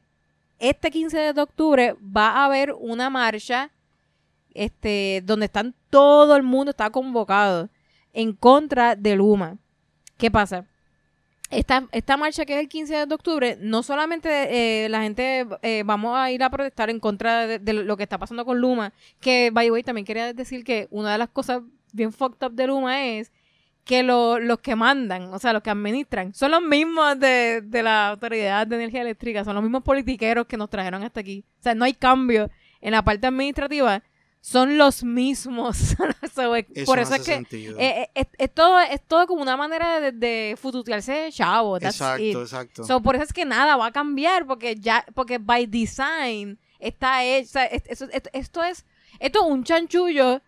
este 0.60 0.92
15 0.92 1.34
de 1.34 1.42
octubre 1.42 1.96
va 2.02 2.30
a 2.32 2.46
haber 2.46 2.74
una 2.74 3.10
marcha 3.10 3.72
este, 4.54 5.22
donde 5.26 5.46
están 5.46 5.74
todo 5.90 6.36
el 6.36 6.44
mundo 6.44 6.72
está 6.72 6.90
convocado 6.90 7.70
en 8.14 8.34
contra 8.34 8.96
de 8.96 9.16
Luma. 9.16 9.58
¿Qué 10.18 10.30
pasa? 10.30 10.66
Esta, 11.52 11.86
esta 11.92 12.16
marcha 12.16 12.46
que 12.46 12.54
es 12.54 12.60
el 12.62 12.70
15 12.70 13.06
de 13.06 13.14
octubre, 13.14 13.58
no 13.60 13.84
solamente 13.84 14.86
eh, 14.86 14.90
la 14.90 15.02
gente 15.02 15.46
eh, 15.62 15.84
vamos 15.86 16.18
a 16.18 16.32
ir 16.32 16.42
a 16.44 16.50
protestar 16.50 16.90
en 16.90 17.00
contra 17.02 17.46
de, 17.46 17.74
lo 17.74 17.98
que 17.98 18.04
está 18.04 18.18
pasando 18.18 18.46
con 18.46 18.60
Luma, 18.62 18.94
que, 19.20 19.52
by 19.52 19.68
the 19.68 19.72
way, 19.72 19.84
también 19.84 20.06
quería 20.06 20.32
decir 20.34 20.64
que 20.64 20.88
una 20.92 21.12
de 21.12 21.18
las 21.18 21.28
cosas 21.30 21.62
bien 21.92 22.14
fucked 22.14 22.46
up 22.48 22.54
de 22.54 22.68
Luma 22.68 23.06
es 23.06 23.34
que 23.84 24.02
lo- 24.02 24.40
los 24.40 24.60
que 24.60 24.78
mandan, 24.78 25.34
o 25.34 25.40
sea, 25.40 25.52
los 25.52 25.62
que 25.62 25.72
administran, 25.72 26.34
son 26.34 26.52
los 26.52 26.62
mismos 26.62 27.20
de, 27.20 27.62
de 27.62 27.84
la 27.84 28.10
Autoridad 28.10 28.66
de 28.66 28.76
Energía 28.78 29.02
Eléctrica, 29.02 29.44
son 29.44 29.56
los 29.56 29.64
mismos 29.64 29.84
politiqueros 29.84 30.46
que 30.48 30.56
nos 30.56 30.70
trajeron 30.70 31.04
hasta 31.04 31.20
aquí. 31.20 31.44
O 31.60 31.64
sea, 31.64 31.76
no 31.76 31.84
hay 31.84 31.94
cambio 31.94 32.50
en 32.80 32.92
la 32.94 33.04
parte 33.04 33.28
administrativa, 33.28 34.04
son 34.42 34.78
los 34.78 35.04
mismos. 35.04 35.96
So, 36.34 36.56
es- 36.56 36.66
Eso 36.74 36.86
por 36.86 36.98
eso 37.00 37.16
es 37.16 37.22
que 37.24 37.34
eh, 37.36 37.76
eh, 37.78 38.10
es, 38.16 38.28
es 38.38 38.54
todo, 38.54 38.80
es 38.80 39.02
todo 39.06 39.28
como 39.28 39.42
una 39.42 39.58
manera 39.58 40.00
de, 40.00 40.12
de 40.14 40.58
fututearse 40.60 41.30
chavo. 41.32 41.78
exacto, 41.78 42.24
it. 42.24 42.36
exacto. 42.38 42.84
So, 42.86 43.02
por 43.02 43.16
eso 43.16 43.26
es 43.26 43.34
que 43.34 43.44
nada 43.44 43.76
va 43.76 43.88
a 43.88 43.92
cambiar, 43.92 44.48
porque 44.48 44.76
ya, 44.76 45.06
porque 45.14 45.40
by 45.40 45.66
design 45.68 46.58
está 46.80 47.24
hecho, 47.26 47.50
sea, 47.50 47.66
esto, 47.66 48.08
esto 48.34 48.64
es, 48.64 48.86
esto 49.20 49.40
es 49.42 49.46
un 49.46 49.64
chanchullo 49.64 50.42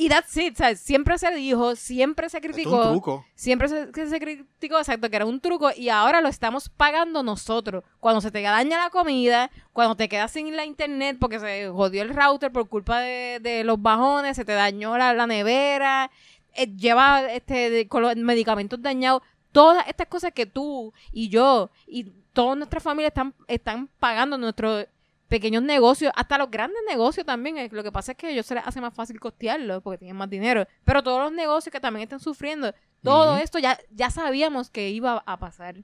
y 0.00 0.08
that's 0.08 0.36
it, 0.36 0.54
sea, 0.56 0.76
siempre 0.76 1.18
se 1.18 1.30
dijo, 1.34 1.74
siempre 1.74 2.28
se 2.30 2.36
Esto 2.38 2.48
es 2.48 2.54
criticó, 2.54 2.76
un 2.76 2.92
truco. 2.92 3.26
siempre 3.34 3.68
se, 3.68 3.92
se 4.08 4.20
criticó, 4.20 4.78
exacto, 4.78 5.10
que 5.10 5.16
era 5.16 5.26
un 5.26 5.40
truco 5.40 5.70
y 5.76 5.88
ahora 5.88 6.20
lo 6.20 6.28
estamos 6.28 6.68
pagando 6.68 7.24
nosotros. 7.24 7.82
Cuando 7.98 8.20
se 8.20 8.30
te 8.30 8.40
daña 8.40 8.78
la 8.78 8.90
comida, 8.90 9.50
cuando 9.72 9.96
te 9.96 10.08
quedas 10.08 10.30
sin 10.30 10.54
la 10.54 10.64
internet 10.64 11.16
porque 11.18 11.40
se 11.40 11.68
jodió 11.68 12.02
el 12.02 12.14
router 12.14 12.52
por 12.52 12.68
culpa 12.68 13.00
de, 13.00 13.40
de 13.42 13.64
los 13.64 13.82
bajones, 13.82 14.36
se 14.36 14.44
te 14.44 14.52
dañó 14.52 14.96
la, 14.96 15.12
la 15.14 15.26
nevera, 15.26 16.10
eh, 16.54 16.68
lleva 16.76 17.30
este 17.32 17.68
de- 17.68 17.88
con 17.88 18.02
los 18.02 18.14
medicamentos 18.16 18.80
dañados, 18.80 19.22
todas 19.50 19.84
estas 19.88 20.06
cosas 20.06 20.30
que 20.32 20.46
tú 20.46 20.92
y 21.10 21.28
yo 21.28 21.70
y 21.88 22.04
toda 22.32 22.54
nuestra 22.54 22.78
familia 22.78 23.08
están, 23.08 23.34
están 23.48 23.88
pagando 23.98 24.38
nuestros 24.38 24.86
pequeños 25.28 25.62
negocios, 25.62 26.12
hasta 26.16 26.38
los 26.38 26.50
grandes 26.50 26.80
negocios 26.88 27.24
también. 27.26 27.58
eh, 27.58 27.68
Lo 27.70 27.82
que 27.82 27.92
pasa 27.92 28.12
es 28.12 28.18
que 28.18 28.26
a 28.28 28.30
ellos 28.30 28.46
se 28.46 28.54
les 28.54 28.66
hace 28.66 28.80
más 28.80 28.94
fácil 28.94 29.20
costearlos 29.20 29.82
porque 29.82 29.98
tienen 29.98 30.16
más 30.16 30.30
dinero. 30.30 30.66
Pero 30.84 31.02
todos 31.02 31.20
los 31.22 31.32
negocios 31.32 31.70
que 31.72 31.80
también 31.80 32.04
están 32.04 32.20
sufriendo, 32.20 32.72
todo 33.02 33.36
esto 33.36 33.58
ya, 33.58 33.78
ya 33.90 34.10
sabíamos 34.10 34.70
que 34.70 34.88
iba 34.90 35.22
a 35.26 35.38
pasar. 35.38 35.76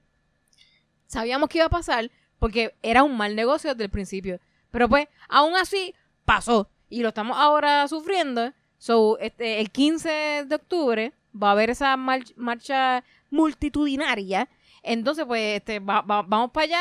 Sabíamos 1.07 1.49
que 1.49 1.59
iba 1.59 1.67
a 1.67 1.71
pasar 1.71 2.11
porque 2.39 2.75
era 2.83 3.03
un 3.03 3.17
mal 3.17 3.37
negocio 3.37 3.71
desde 3.71 3.85
el 3.85 3.91
principio. 3.91 4.41
Pero 4.71 4.89
pues, 4.89 5.07
aún 5.29 5.55
así, 5.57 5.95
pasó. 6.25 6.69
Y 6.89 7.03
lo 7.03 7.09
estamos 7.09 7.37
ahora 7.39 7.87
sufriendo. 7.89 8.53
So, 8.79 9.19
este, 9.19 9.61
el 9.61 9.71
15 9.71 10.45
de 10.47 10.55
octubre 10.55 11.13
va 11.41 11.49
a 11.49 11.53
haber 11.53 11.71
esa 11.71 11.97
mar- 11.97 12.23
marcha 12.37 13.05
multitudinaria. 13.31 14.49
Entonces, 14.83 15.25
pues, 15.27 15.57
este, 15.59 15.79
va- 15.81 16.03
va- 16.03 16.23
vamos 16.23 16.51
para 16.51 16.65
allá 16.65 16.81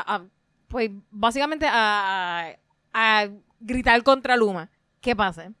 a, 0.00 0.14
a, 0.16 0.24
pues, 0.72 0.90
básicamente 1.12 1.66
a, 1.68 2.56
a 2.92 3.28
gritar 3.60 4.02
contra 4.02 4.36
Luma. 4.36 4.68
¿Qué 5.00 5.14
pasa? 5.14 5.52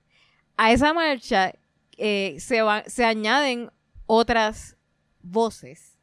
A 0.56 0.72
esa 0.72 0.92
marcha 0.92 1.52
eh, 1.96 2.36
se, 2.40 2.62
va- 2.62 2.82
se 2.86 3.04
añaden 3.04 3.70
otras 4.06 4.76
voces 5.22 5.98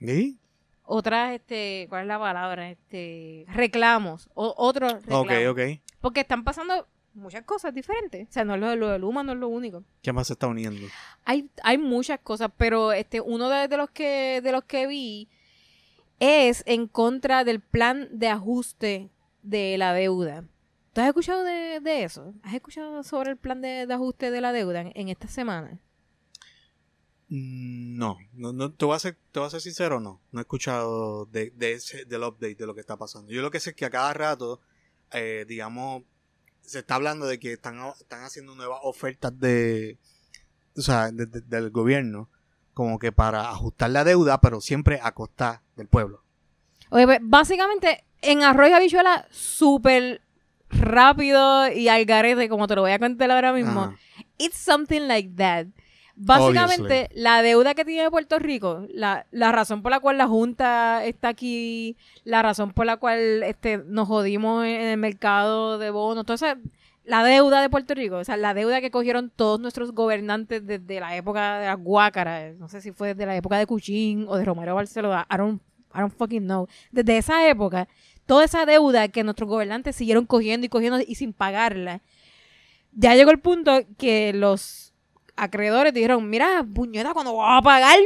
¿Sí? 0.00 0.38
otras, 0.82 1.32
este, 1.34 1.86
¿cuál 1.88 2.02
es 2.02 2.08
la 2.08 2.18
palabra? 2.18 2.70
Este, 2.70 3.44
reclamos, 3.48 4.28
o, 4.34 4.54
otros 4.56 4.92
reclamos. 4.94 5.26
Ok, 5.26 5.32
ok. 5.50 5.60
Porque 6.00 6.20
están 6.20 6.44
pasando 6.44 6.86
muchas 7.14 7.42
cosas 7.44 7.74
diferentes. 7.74 8.28
O 8.28 8.32
sea, 8.32 8.44
no 8.44 8.54
es 8.54 8.60
lo, 8.60 8.68
de- 8.70 8.76
lo 8.76 8.88
de 8.90 8.98
Luma, 8.98 9.22
no 9.22 9.32
es 9.32 9.38
lo 9.38 9.48
único. 9.48 9.82
¿Qué 10.02 10.12
más 10.12 10.26
se 10.28 10.34
está 10.34 10.46
uniendo? 10.46 10.86
Hay, 11.24 11.48
hay 11.62 11.78
muchas 11.78 12.20
cosas, 12.20 12.50
pero 12.56 12.92
este, 12.92 13.20
uno 13.20 13.48
de, 13.48 13.68
de 13.68 13.76
los 13.76 13.90
que, 13.90 14.40
de 14.42 14.52
los 14.52 14.64
que 14.64 14.86
vi 14.86 15.28
es 16.20 16.62
en 16.66 16.86
contra 16.88 17.44
del 17.44 17.60
plan 17.60 18.08
de 18.12 18.28
ajuste 18.28 19.10
de 19.42 19.76
la 19.78 19.92
deuda. 19.92 20.44
¿Tú 20.92 21.00
has 21.02 21.08
escuchado 21.08 21.44
de, 21.44 21.80
de 21.80 22.04
eso? 22.04 22.32
¿Has 22.42 22.54
escuchado 22.54 23.02
sobre 23.02 23.30
el 23.32 23.36
plan 23.36 23.60
de, 23.60 23.86
de 23.86 23.94
ajuste 23.94 24.30
de 24.30 24.40
la 24.40 24.52
deuda 24.52 24.80
en, 24.80 24.92
en 24.94 25.08
esta 25.08 25.28
semana? 25.28 25.78
Mm, 27.28 27.96
No, 27.98 28.18
no, 28.32 28.52
no 28.52 28.72
te, 28.72 28.84
voy 28.84 28.96
a 28.96 28.98
ser, 28.98 29.16
te 29.32 29.38
voy 29.40 29.46
a 29.46 29.50
ser 29.50 29.60
sincero, 29.60 30.00
no. 30.00 30.20
No 30.32 30.40
he 30.40 30.42
escuchado 30.42 31.26
de, 31.26 31.50
de 31.56 31.80
del 32.06 32.22
update 32.22 32.54
de 32.54 32.66
lo 32.66 32.74
que 32.74 32.80
está 32.80 32.96
pasando. 32.96 33.30
Yo 33.32 33.42
lo 33.42 33.50
que 33.50 33.60
sé 33.60 33.70
es 33.70 33.76
que 33.76 33.84
a 33.84 33.90
cada 33.90 34.12
rato, 34.14 34.60
eh, 35.12 35.44
digamos, 35.48 36.04
se 36.62 36.80
está 36.80 36.94
hablando 36.96 37.26
de 37.26 37.38
que 37.38 37.52
están, 37.52 37.78
están 38.00 38.22
haciendo 38.24 38.54
nuevas 38.54 38.80
ofertas 38.82 39.38
de, 39.38 39.98
o 40.76 40.80
sea, 40.80 41.10
de- 41.12 41.26
del 41.26 41.70
gobierno, 41.70 42.28
como 42.76 42.98
que 42.98 43.10
para 43.10 43.48
ajustar 43.48 43.88
la 43.88 44.04
deuda, 44.04 44.38
pero 44.42 44.60
siempre 44.60 45.00
a 45.02 45.12
costa 45.12 45.62
del 45.76 45.86
pueblo. 45.88 46.20
Oye, 46.90 47.06
pues, 47.06 47.20
básicamente, 47.22 48.04
en 48.20 48.42
arroz 48.42 48.68
y 48.68 48.72
habichuela, 48.74 49.26
súper 49.30 50.20
rápido 50.68 51.72
y 51.72 51.88
al 51.88 52.04
garete, 52.04 52.50
como 52.50 52.66
te 52.66 52.74
lo 52.74 52.82
voy 52.82 52.92
a 52.92 52.98
contar 52.98 53.30
ahora 53.30 53.54
mismo. 53.54 53.80
Ajá. 53.80 53.96
It's 54.36 54.58
something 54.58 55.00
like 55.08 55.30
that. 55.36 55.68
Básicamente, 56.16 57.08
la 57.14 57.40
deuda 57.40 57.74
que 57.74 57.86
tiene 57.86 58.10
Puerto 58.10 58.38
Rico, 58.38 58.86
la, 58.92 59.24
la 59.30 59.52
razón 59.52 59.80
por 59.82 59.90
la 59.90 60.00
cual 60.00 60.18
la 60.18 60.26
Junta 60.26 61.02
está 61.04 61.28
aquí, 61.28 61.96
la 62.24 62.42
razón 62.42 62.72
por 62.72 62.84
la 62.84 62.98
cual 62.98 63.42
este, 63.42 63.78
nos 63.78 64.06
jodimos 64.06 64.66
en 64.66 64.82
el 64.82 64.98
mercado 64.98 65.78
de 65.78 65.88
bonos, 65.90 66.26
toda 66.26 66.34
esa- 66.34 66.58
la 67.06 67.22
deuda 67.22 67.62
de 67.62 67.70
Puerto 67.70 67.94
Rico, 67.94 68.16
o 68.16 68.24
sea, 68.24 68.36
la 68.36 68.52
deuda 68.52 68.80
que 68.80 68.90
cogieron 68.90 69.30
todos 69.30 69.60
nuestros 69.60 69.92
gobernantes 69.92 70.66
desde 70.66 70.98
la 70.98 71.16
época 71.16 71.60
de 71.60 71.66
las 71.66 71.78
guácaras, 71.78 72.56
no 72.56 72.68
sé 72.68 72.80
si 72.80 72.90
fue 72.90 73.14
desde 73.14 73.26
la 73.26 73.36
época 73.36 73.58
de 73.58 73.66
Cuchín 73.66 74.26
o 74.28 74.36
de 74.36 74.44
Romero 74.44 74.74
Barcelona, 74.74 75.26
I 75.30 75.36
don't, 75.36 75.62
I 75.94 76.00
don't 76.00 76.12
fucking 76.12 76.42
know. 76.42 76.66
Desde 76.90 77.16
esa 77.16 77.48
época, 77.48 77.86
toda 78.26 78.44
esa 78.44 78.66
deuda 78.66 79.06
que 79.06 79.22
nuestros 79.22 79.48
gobernantes 79.48 79.94
siguieron 79.94 80.26
cogiendo 80.26 80.66
y 80.66 80.68
cogiendo 80.68 80.98
y 81.00 81.14
sin 81.14 81.32
pagarla, 81.32 82.02
ya 82.92 83.14
llegó 83.14 83.30
el 83.30 83.38
punto 83.38 83.82
que 83.98 84.32
los 84.32 84.92
acreedores 85.36 85.94
dijeron, 85.94 86.28
mira, 86.28 86.66
puñeta, 86.74 87.14
cuando 87.14 87.36
vas 87.36 87.60
a 87.60 87.62
pagar? 87.62 87.98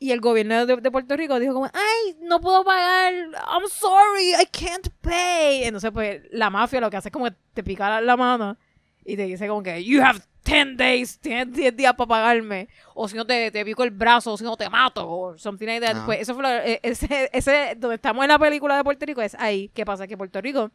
Y 0.00 0.12
el 0.12 0.20
gobierno 0.20 0.64
de, 0.64 0.76
de 0.76 0.90
Puerto 0.92 1.16
Rico 1.16 1.40
dijo 1.40 1.54
como, 1.54 1.66
ay, 1.66 2.16
no 2.20 2.40
puedo 2.40 2.62
pagar, 2.64 3.12
I'm 3.12 3.68
sorry, 3.68 4.30
I 4.40 4.46
can't 4.46 4.88
pay. 5.00 5.64
Entonces, 5.64 5.90
pues, 5.92 6.22
la 6.30 6.50
mafia 6.50 6.80
lo 6.80 6.88
que 6.88 6.96
hace 6.96 7.08
es 7.08 7.12
como 7.12 7.24
que 7.24 7.34
te 7.52 7.64
pica 7.64 7.88
la, 7.90 8.00
la 8.00 8.16
mano 8.16 8.56
y 9.04 9.16
te 9.16 9.24
dice 9.24 9.48
como 9.48 9.62
que, 9.62 9.82
you 9.82 10.00
have 10.02 10.20
10 10.44 10.76
days, 10.76 11.18
tienes 11.18 11.52
10 11.52 11.76
días 11.76 11.94
para 11.94 12.06
pagarme. 12.06 12.68
O 12.94 13.08
si 13.08 13.16
no, 13.16 13.26
te, 13.26 13.50
te 13.50 13.64
pico 13.64 13.82
el 13.82 13.90
brazo, 13.90 14.32
o 14.34 14.38
si 14.38 14.44
no, 14.44 14.56
te 14.56 14.70
mato, 14.70 15.08
o 15.10 15.36
something 15.36 15.66
like 15.66 15.84
that. 15.84 15.96
Ajá. 15.96 16.06
Pues 16.06 16.20
eso 16.20 16.32
fue 16.34 16.42
lo- 16.44 16.48
e- 16.48 16.78
ese, 16.82 17.28
ese, 17.32 17.74
donde 17.76 17.96
estamos 17.96 18.22
en 18.24 18.28
la 18.28 18.38
película 18.38 18.76
de 18.76 18.84
Puerto 18.84 19.04
Rico, 19.04 19.20
es 19.20 19.34
ahí. 19.34 19.68
¿Qué 19.74 19.84
pasa? 19.84 20.06
Que 20.06 20.16
Puerto 20.16 20.40
Rico, 20.40 20.70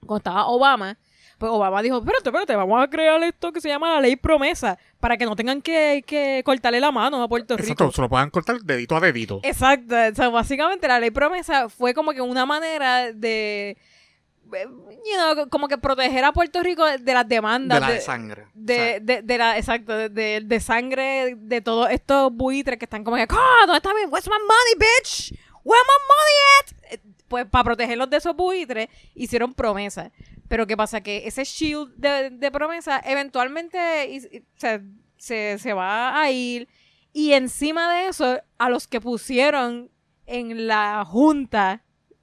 cuando 0.00 0.16
estaba 0.16 0.46
Obama, 0.46 0.96
Pues 1.38 1.52
Obama 1.52 1.80
dijo, 1.82 1.98
espérate, 1.98 2.28
espérate, 2.28 2.56
vamos 2.56 2.82
a 2.82 2.88
crear 2.90 3.22
esto 3.22 3.52
que 3.52 3.60
se 3.60 3.68
llama 3.68 3.94
la 3.94 4.00
ley 4.00 4.16
promesa 4.16 4.76
para 4.98 5.16
que 5.16 5.24
no 5.24 5.36
tengan 5.36 5.62
que, 5.62 6.02
que 6.04 6.42
cortarle 6.44 6.80
la 6.80 6.90
mano 6.90 7.22
a 7.22 7.28
Puerto 7.28 7.56
Rico. 7.56 7.72
Exacto, 7.72 7.92
se 7.92 8.00
lo 8.02 8.08
puedan 8.08 8.30
cortar 8.30 8.58
dedito 8.60 8.96
a 8.96 9.00
dedito. 9.00 9.38
Exacto. 9.44 9.94
O 10.10 10.14
sea, 10.16 10.28
básicamente 10.30 10.88
la 10.88 10.98
ley 10.98 11.10
promesa 11.12 11.68
fue 11.68 11.94
como 11.94 12.10
que 12.12 12.20
una 12.20 12.44
manera 12.44 13.12
de, 13.12 13.76
eh, 14.52 14.66
you 14.66 15.34
know, 15.34 15.48
como 15.48 15.68
que 15.68 15.78
proteger 15.78 16.24
a 16.24 16.32
Puerto 16.32 16.60
Rico 16.60 16.84
de 16.84 17.14
las 17.14 17.28
demandas. 17.28 17.76
De 17.76 17.80
la 17.80 17.88
de 17.88 17.94
de- 17.94 18.00
sangre. 18.00 18.46
de, 18.54 18.74
O 18.74 18.76
sea, 18.76 19.00
de, 19.00 19.22
de 19.22 19.38
la, 19.38 19.58
exacto, 19.58 19.96
de, 20.08 20.40
de, 20.44 20.60
sangre 20.60 21.36
de 21.36 21.60
todos 21.60 21.88
estos 21.90 22.32
buitres 22.32 22.78
que 22.80 22.86
están 22.86 23.04
como 23.04 23.16
que, 23.16 23.26
¡Ah! 23.30 23.60
¿Dónde 23.66 23.76
está 23.76 23.94
mi, 23.94 24.06
where's 24.10 24.26
my 24.26 24.32
money, 24.32 24.74
bitch? 24.76 25.32
Where 25.62 25.82
my 25.84 26.02
money 26.08 26.36
at? 26.58 26.94
Eh, 26.94 27.00
Pues 27.28 27.46
para 27.46 27.62
protegerlos 27.62 28.08
de 28.10 28.16
esos 28.16 28.34
buitres, 28.34 28.88
hicieron 29.14 29.54
promesas. 29.54 30.10
Pero 30.48 30.66
¿qué 30.66 30.76
pasa? 30.76 31.00
Que 31.02 31.26
ese 31.26 31.44
shield 31.44 31.94
de, 31.96 32.30
de 32.30 32.50
promesa 32.50 33.00
eventualmente 33.04 34.06
y- 34.10 34.16
y- 34.36 34.42
se, 34.56 34.82
se, 35.16 35.58
se 35.58 35.72
va 35.72 36.20
a 36.20 36.30
ir. 36.30 36.68
Y 37.12 37.32
encima 37.32 37.92
de 37.94 38.08
eso, 38.08 38.40
a 38.58 38.68
los 38.70 38.86
que 38.88 39.00
pusieron 39.00 39.90
en 40.26 40.66
la 40.66 41.04
junta 41.06 41.82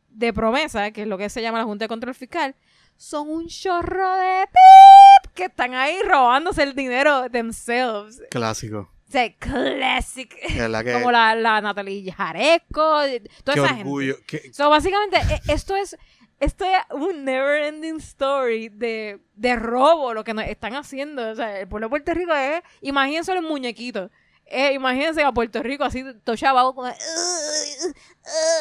de 0.10 0.32
promesa, 0.34 0.92
que 0.92 1.02
es 1.04 1.08
lo 1.08 1.18
que 1.18 1.30
se 1.30 1.42
llama 1.42 1.58
la 1.58 1.64
Junta 1.66 1.86
de 1.86 1.90
Control 1.90 2.16
Fiscal, 2.16 2.56
son 2.98 3.30
un 3.30 3.48
chorro 3.48 4.16
de 4.16 4.46
pip 4.48 5.32
que 5.34 5.46
están 5.46 5.74
ahí 5.74 5.98
robándose 6.08 6.64
el 6.64 6.74
dinero 6.76 7.30
themselves. 7.30 8.22
Clásico. 8.32 8.90
O 9.08 9.12
sea, 9.12 9.32
classic. 9.36 10.34
Que. 10.34 10.94
Como 10.94 11.12
la, 11.12 11.36
la 11.36 11.60
Natalie 11.62 12.12
Jaresco, 12.12 13.02
toda 13.44 13.56
qué 13.56 13.62
esa 13.62 13.74
orgullo. 13.76 14.16
gente. 14.16 14.26
qué- 14.42 14.54
So, 14.54 14.70
básicamente, 14.70 15.18
e- 15.18 15.54
esto 15.54 15.76
es, 15.76 15.98
esto 16.40 16.66
es 16.66 16.80
un 16.92 17.24
never 17.24 17.64
ending 17.64 17.98
story 17.98 18.70
de, 18.70 19.22
de 19.36 19.56
robo, 19.56 20.14
lo 20.14 20.24
que 20.24 20.34
están 20.48 20.76
haciendo. 20.76 21.30
O 21.30 21.36
sea, 21.36 21.60
el 21.60 21.68
pueblo 21.68 21.88
de 21.88 21.90
Puerto 21.90 22.14
Rico 22.14 22.34
es, 22.34 22.62
imagínense 22.82 23.34
los 23.34 23.44
muñequitos. 23.44 24.12
Eh, 24.48 24.74
imagínense 24.74 25.24
a 25.24 25.32
Puerto 25.32 25.64
Rico 25.64 25.84
así, 25.84 26.04
como, 26.04 26.84
"Ugh, 26.84 27.96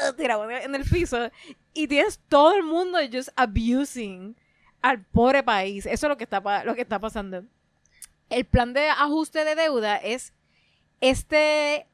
ugh", 0.09 0.17
tirado 0.17 0.51
en 0.51 0.75
el 0.75 0.85
piso. 0.85 1.31
Y 1.75 1.89
tienes 1.89 2.21
todo 2.29 2.55
el 2.55 2.63
mundo 2.63 2.99
just 3.13 3.29
abusing 3.37 4.37
al 4.81 5.05
pobre 5.05 5.43
país. 5.43 5.85
Eso 5.87 6.07
es 6.07 6.09
lo 6.09 6.17
que 6.17 6.25
está, 6.25 6.65
lo 6.65 6.75
que 6.75 6.83
está 6.83 6.99
pasando. 6.99 7.45
El 8.31 8.47
plan 8.47 8.73
de 8.73 8.89
ajuste 8.89 9.45
de 9.45 9.55
deuda 9.55 9.97
es 9.97 10.33
este 11.01 11.87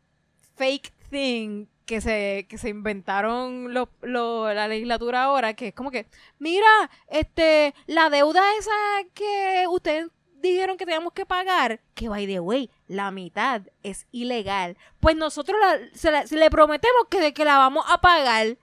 fake 0.56 0.92
thing 1.10 1.66
que 1.86 2.00
se, 2.00 2.46
que 2.48 2.56
se 2.58 2.68
inventaron 2.68 3.74
lo- 3.74 3.88
lo- 4.02 4.52
la 4.54 4.68
legislatura 4.68 5.24
ahora, 5.24 5.54
que 5.54 5.68
es 5.68 5.74
como 5.74 5.90
que, 5.90 6.06
mira, 6.38 6.66
este, 7.08 7.74
la 7.86 8.10
deuda 8.10 8.42
esa 8.58 8.70
que 9.14 9.64
ustedes 9.68 10.06
dijeron 10.36 10.76
que 10.78 10.86
teníamos 10.86 11.12
que 11.12 11.26
pagar, 11.26 11.80
que 11.94 12.08
by 12.08 12.26
the 12.26 12.40
way, 12.40 12.70
la 12.86 13.10
mitad 13.10 13.62
es 13.82 14.06
ilegal. 14.12 14.76
Pues 15.00 15.16
nosotros 15.16 15.58
la- 15.60 15.78
se, 15.92 16.10
la- 16.10 16.26
se 16.26 16.36
le 16.36 16.48
prometemos 16.50 17.06
que, 17.10 17.34
que 17.34 17.44
la 17.44 17.58
vamos 17.58 17.84
a 17.88 18.00
pagar. 18.00 18.56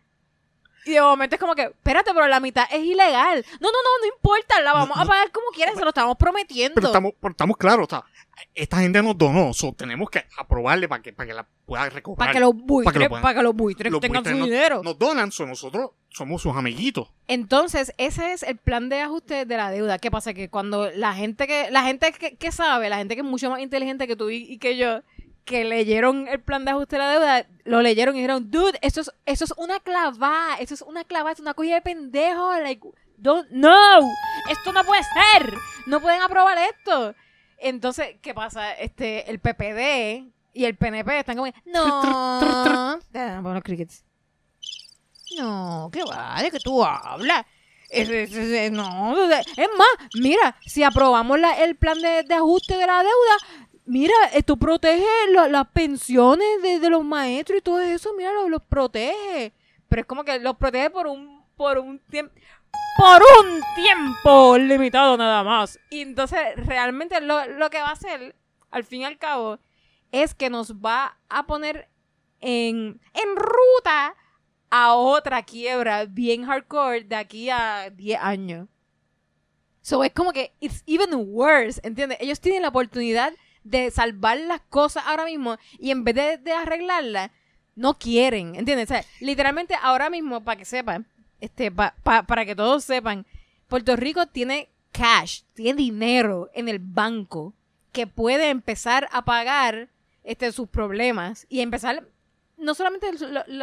Y 0.86 0.92
de 0.92 1.02
momento 1.02 1.36
es 1.36 1.40
como 1.42 1.54
que, 1.54 1.64
espérate, 1.64 2.14
pero 2.14 2.28
la 2.28 2.40
mitad 2.40 2.66
es 2.72 2.82
ilegal. 2.82 3.46
No, 3.60 3.68
no, 3.70 3.78
no, 3.84 4.00
no 4.00 4.06
importa, 4.16 4.62
la 4.62 4.72
vamos 4.72 4.96
No, 4.96 5.02
a 5.02 5.04
no. 5.04 5.10
pagar 5.10 5.32
como 5.34 5.48
quieran, 5.50 5.76
se 5.76 5.82
lo 5.84 5.90
estamos 5.90 6.16
prometiendo. 6.16 6.76
Pero 6.76 6.88
estamos, 6.88 7.12
pero 7.20 7.32
estamos 7.32 7.58
claros, 7.58 7.88
o 7.88 7.90
sea, 7.90 8.06
esta 8.54 8.78
gente 8.78 9.02
nos 9.02 9.18
donó, 9.18 9.54
so, 9.54 9.74
tenemos 9.74 10.10
que 10.10 10.24
aprobarle 10.38 10.88
para 10.88 11.02
que, 11.02 11.14
para 11.14 11.28
que 11.28 11.34
la 11.34 11.48
pueda 11.66 11.90
recobrar. 11.90 12.18
Para 12.28 12.32
que 12.34 12.40
los 12.40 12.54
buitres, 12.56 12.86
Para 12.86 12.94
que 12.94 13.04
lo 13.06 13.10
puedan- 13.10 13.22
para 13.24 13.36
que 13.36 13.44
los 13.44 13.56
buitres 13.56 13.92
Los 13.92 14.02
tengan 14.02 14.24
buitres 14.24 14.34
su 14.36 14.40
nos- 14.40 14.50
dinero. 14.50 14.82
Nos 14.84 15.00
donan, 15.00 15.32
so, 15.32 15.46
nosotros 15.46 15.92
somos 16.10 16.42
sus 16.42 16.56
amiguitos. 16.56 17.10
Entonces, 17.28 17.94
ese 17.98 18.34
es 18.34 18.44
el 18.44 18.58
plan 18.58 18.90
de 18.90 19.02
ajuste 19.02 19.46
de 19.46 19.58
la 19.58 19.70
deuda. 19.72 20.00
¿Qué 20.00 20.10
pasa? 20.12 20.34
Que 20.34 20.50
cuando 20.50 20.90
la 20.92 21.14
gente 21.14 21.48
que, 21.48 21.70
la 21.72 21.84
gente 21.84 22.12
que, 22.14 22.36
que 22.38 22.52
sabe, 22.52 22.90
la 22.90 22.98
gente 22.98 23.16
que 23.16 23.22
es 23.22 23.28
mucho 23.28 23.50
más 23.50 23.60
inteligente 23.60 24.08
que 24.08 24.16
tú 24.16 24.30
y, 24.30 24.38
y 24.38 24.58
que 24.60 24.78
yo, 24.78 25.02
que 25.46 25.64
leyeron 25.64 26.28
el 26.28 26.42
plan 26.42 26.66
de 26.66 26.72
ajuste 26.72 26.96
de 26.98 27.02
la 27.02 27.10
deuda, 27.12 27.46
lo 27.64 27.82
leyeron 27.82 28.16
y 28.16 28.20
dijeron, 28.20 28.52
dude, 28.52 28.78
eso 28.82 29.02
es, 29.02 29.12
eso 29.26 29.46
es 29.46 29.54
una 29.58 29.80
clavada, 29.80 30.58
eso 30.60 30.74
es 30.74 30.82
una 30.82 31.04
clavada, 31.06 31.34
es 31.34 31.40
una 31.40 31.54
cogida 31.54 31.76
de 31.76 31.82
pendejo, 31.82 32.52
like, 32.60 32.86
don't, 33.18 33.48
no, 33.52 34.00
esto 34.50 34.74
no 34.74 34.84
puede 34.84 35.02
ser, 35.04 35.54
no 35.86 36.02
pueden 36.02 36.22
aprobar 36.22 36.58
esto. 36.58 37.16
Entonces, 37.58 38.16
¿qué 38.22 38.34
pasa? 38.34 38.74
Este, 38.74 39.30
el 39.30 39.40
PPD 39.40 40.32
y 40.54 40.66
el 40.66 40.76
PNP 40.76 41.20
están 41.20 41.38
como, 41.38 41.52
no, 41.66 43.00
bueno, 43.42 43.62
crickets. 43.62 44.04
No, 45.38 45.90
¿qué 45.92 46.04
va? 46.04 46.42
¿De 46.42 46.52
qué 46.52 46.60
tú 46.60 46.84
hablas? 46.84 47.46
Es, 47.90 48.10
es- 48.10 48.34
es- 48.34 48.72
no, 48.72 49.30
es 49.32 49.70
más, 49.78 50.10
mira, 50.20 50.56
si 50.66 50.84
aprobamos 50.84 51.40
la- 51.40 51.64
el 51.64 51.76
plan 51.76 52.00
de, 52.02 52.24
de 52.24 52.34
ajuste 52.34 52.76
de 52.76 52.86
la 52.86 52.98
deuda, 52.98 53.68
mira, 53.86 54.14
esto 54.34 54.58
protege 54.58 55.06
la- 55.32 55.48
las 55.48 55.68
pensiones 55.70 56.48
de, 56.62 56.80
de 56.80 56.90
los 56.90 57.04
maestros 57.06 57.60
y 57.60 57.62
todo 57.62 57.80
eso, 57.82 58.14
mira, 58.18 58.34
los, 58.34 58.50
los 58.50 58.62
protege. 58.64 59.54
Pero 59.88 60.02
es 60.02 60.06
como 60.08 60.24
que 60.24 60.38
los 60.40 60.58
protege 60.58 60.90
por 60.90 61.08
un, 61.08 61.44
por 61.56 61.78
un 61.80 62.00
tiempo, 62.00 62.34
por 62.98 63.22
un 63.44 63.62
tiempo 63.76 64.58
limitado 64.58 65.18
nada 65.18 65.44
más. 65.44 65.80
Y 65.90 66.02
entonces, 66.02 66.40
realmente 66.56 67.22
lo, 67.22 67.46
lo 67.46 67.70
que 67.70 67.80
va 67.80 67.90
a 67.90 67.94
hacer, 67.94 68.36
al 68.72 68.84
fin 68.84 69.02
y 69.02 69.06
al 69.06 69.18
cabo, 69.18 69.60
es 70.12 70.34
que 70.34 70.50
nos 70.50 70.74
va 70.74 71.18
a 71.30 71.46
poner 71.46 71.90
en, 72.40 73.00
en 73.14 73.36
ruta 73.36 74.16
a 74.70 74.96
otra 74.96 75.44
quiebra 75.44 76.06
bien 76.06 76.46
hardcore 76.46 77.04
de 77.04 77.16
aquí 77.16 77.50
a 77.50 77.90
10 77.90 78.20
años. 78.22 78.68
So 79.82 80.04
es 80.04 80.12
como 80.12 80.34
que 80.34 80.54
it's 80.60 80.84
even 80.86 81.10
worse, 81.30 81.80
¿entiendes? 81.84 82.18
Ellos 82.20 82.42
tienen 82.42 82.64
la 82.64 82.70
oportunidad 82.70 83.32
de 83.64 83.92
salvar 83.92 84.38
las 84.40 84.62
cosas 84.62 85.04
ahora 85.08 85.26
mismo 85.26 85.58
y 85.80 85.92
en 85.92 86.04
vez 86.04 86.44
de, 86.44 86.52
arreglarlas, 86.52 87.32
no 87.76 87.98
quieren, 87.98 88.56
¿entiendes? 88.56 88.90
Literalmente 89.20 89.76
ahora 89.82 90.10
mismo, 90.10 90.44
para 90.44 90.58
que 90.58 90.66
sepan, 90.66 91.08
este, 91.42 91.72
pa- 91.72 91.96
pa- 92.04 92.24
para 92.24 92.46
que 92.46 92.56
todos 92.56 92.84
sepan, 92.84 93.26
Puerto 93.68 93.96
Rico 93.96 94.28
tiene 94.28 94.70
cash, 94.92 95.42
tiene 95.54 95.78
dinero 95.78 96.50
en 96.54 96.70
el 96.70 96.80
banco 96.80 97.54
que 97.92 98.08
puede 98.08 98.50
empezar 98.50 99.08
a 99.12 99.24
pagar 99.26 99.90
este, 100.24 100.52
sus 100.52 100.68
problemas 100.68 101.46
y 101.50 101.62
empezar 101.62 102.08
no 102.58 102.74
solamente 102.74 103.08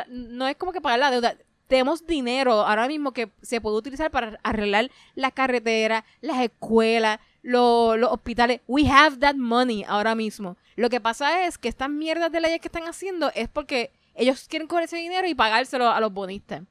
no 0.08 0.46
es 0.46 0.56
como 0.56 0.72
que 0.72 0.80
pagar 0.80 0.98
la 1.00 1.10
deuda, 1.10 1.36
tenemos 1.66 2.06
dinero 2.06 2.52
ahora 2.66 2.86
mismo 2.86 3.12
que 3.12 3.30
se 3.42 3.60
puede 3.60 3.76
utilizar 3.76 4.10
para 4.10 4.38
arreglar 4.42 4.90
las 5.14 5.32
carreteras, 5.32 6.04
las 6.20 6.40
escuelas, 6.42 7.18
lo- 7.42 7.96
los 7.96 8.12
hospitales. 8.12 8.60
We 8.68 8.86
have 8.88 9.16
that 9.18 9.34
money 9.34 9.84
ahora 9.88 10.14
mismo. 10.14 10.56
Lo 10.76 10.90
que 10.90 11.00
pasa 11.00 11.46
es 11.46 11.58
que 11.58 11.68
estas 11.68 11.88
mierdas 11.90 12.30
de 12.30 12.40
leyes 12.40 12.60
que 12.60 12.68
están 12.68 12.84
haciendo 12.86 13.30
es 13.34 13.48
porque 13.48 13.90
ellos 14.14 14.46
quieren 14.48 14.68
coger 14.68 14.84
ese 14.84 14.96
dinero 14.98 15.26
y 15.26 15.34
pagárselo 15.34 15.88
a 15.90 16.00
los 16.00 16.12
bonistas, 16.12 16.62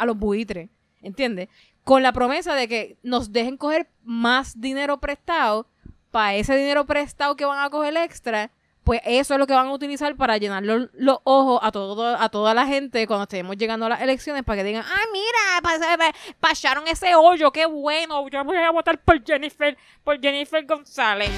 a 0.00 0.06
los 0.06 0.16
buitres, 0.18 0.68
¿entiendes? 1.02 1.48
Con 1.84 2.02
la 2.02 2.12
promesa 2.12 2.54
de 2.54 2.68
que 2.68 2.96
nos 3.02 3.32
dejen 3.32 3.56
coger 3.56 3.88
más 4.04 4.60
dinero 4.60 4.98
prestado 5.00 5.66
para 6.10 6.34
ese 6.34 6.56
dinero 6.56 6.84
prestado 6.86 7.36
que 7.36 7.44
van 7.44 7.58
a 7.60 7.70
coger 7.70 7.96
extra, 7.96 8.50
pues 8.84 9.00
eso 9.04 9.34
es 9.34 9.38
lo 9.40 9.46
que 9.46 9.52
van 9.54 9.66
a 9.68 9.72
utilizar 9.72 10.16
para 10.16 10.36
llenar 10.38 10.62
los, 10.64 10.88
los 10.94 11.18
ojos 11.24 11.60
a 11.62 11.70
todo 11.70 12.16
a 12.16 12.28
toda 12.30 12.54
la 12.54 12.66
gente 12.66 13.06
cuando 13.06 13.24
estemos 13.24 13.56
llegando 13.56 13.86
a 13.86 13.90
las 13.90 14.00
elecciones 14.02 14.42
para 14.42 14.56
que 14.62 14.64
digan, 14.68 14.84
ah, 14.86 15.04
mira, 15.12 15.60
pa- 15.62 15.96
pa- 15.98 16.14
pasaron 16.40 16.88
ese 16.88 17.14
hoyo, 17.14 17.52
qué 17.52 17.66
bueno, 17.66 18.26
yo 18.28 18.42
voy 18.44 18.56
a 18.56 18.70
votar 18.70 18.98
por 18.98 19.22
Jennifer, 19.24 19.76
por 20.02 20.20
Jennifer 20.20 20.64
González. 20.66 21.30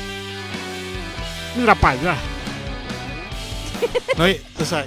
Mira 1.56 1.74
para 1.74 1.98
allá. 2.00 2.16
No, 4.16 4.24
o 4.60 4.64
sea, 4.64 4.86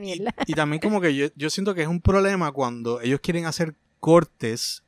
Y, 0.46 0.52
también 0.54 0.80
como 0.80 1.00
que 1.00 1.14
yo, 1.14 1.26
yo 1.36 1.50
siento 1.50 1.74
que 1.74 1.82
es 1.82 1.88
un 1.88 2.00
problema 2.00 2.52
cuando 2.52 3.00
ellos 3.00 3.20
quieren 3.20 3.46
hacer 3.46 3.74
cortes 4.00 4.84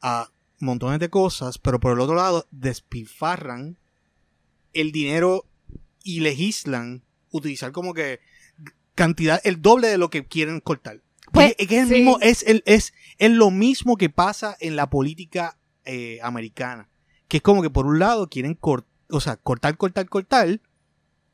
a 0.00 0.30
montones 0.58 1.00
de 1.00 1.10
cosas, 1.10 1.58
pero 1.58 1.80
por 1.80 1.92
el 1.92 2.00
otro 2.00 2.14
lado 2.14 2.46
despifarran 2.50 3.76
el 4.72 4.92
dinero 4.92 5.46
y 6.04 6.20
legislan 6.20 7.02
utilizar 7.30 7.72
como 7.72 7.94
que 7.94 8.20
cantidad, 8.94 9.40
el 9.44 9.60
doble 9.62 9.88
de 9.88 9.98
lo 9.98 10.10
que 10.10 10.26
quieren 10.26 10.60
cortar. 10.60 11.00
Pues, 11.32 11.54
es, 11.58 11.66
que 11.66 11.76
es 11.78 11.82
el 11.84 11.88
sí. 11.88 11.94
mismo, 11.94 12.18
es, 12.20 12.42
el, 12.42 12.62
es, 12.66 12.92
es 13.18 13.30
lo 13.30 13.50
mismo 13.50 13.96
que 13.96 14.10
pasa 14.10 14.56
en 14.60 14.76
la 14.76 14.90
política 14.90 15.58
eh, 15.84 16.18
americana. 16.22 16.88
Que 17.28 17.38
es 17.38 17.42
como 17.42 17.62
que 17.62 17.70
por 17.70 17.86
un 17.86 17.98
lado 17.98 18.28
quieren 18.28 18.58
cort- 18.58 18.84
o 19.08 19.20
sea, 19.20 19.36
cortar, 19.36 19.76
cortar, 19.76 20.08
cortar 20.08 20.60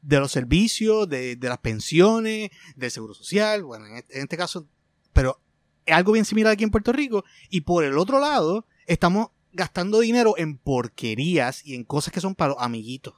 de 0.08 0.18
los 0.20 0.32
servicios, 0.32 1.06
de, 1.08 1.36
de 1.36 1.48
las 1.48 1.58
pensiones, 1.58 2.50
del 2.76 2.90
seguro 2.90 3.12
social, 3.12 3.62
bueno, 3.62 3.84
en 3.86 3.96
este, 3.98 4.16
en 4.16 4.22
este 4.22 4.36
caso, 4.38 4.66
pero 5.12 5.38
es 5.84 5.94
algo 5.94 6.12
bien 6.12 6.24
similar 6.24 6.52
aquí 6.52 6.64
en 6.64 6.70
Puerto 6.70 6.92
Rico. 6.92 7.24
Y 7.50 7.60
por 7.60 7.84
el 7.84 7.98
otro 7.98 8.18
lado, 8.18 8.66
estamos 8.86 9.28
gastando 9.52 10.00
dinero 10.00 10.34
en 10.38 10.56
porquerías 10.56 11.64
y 11.64 11.74
en 11.74 11.84
cosas 11.84 12.12
que 12.12 12.20
son 12.22 12.34
para 12.34 12.54
los 12.54 12.62
amiguitos. 12.62 13.14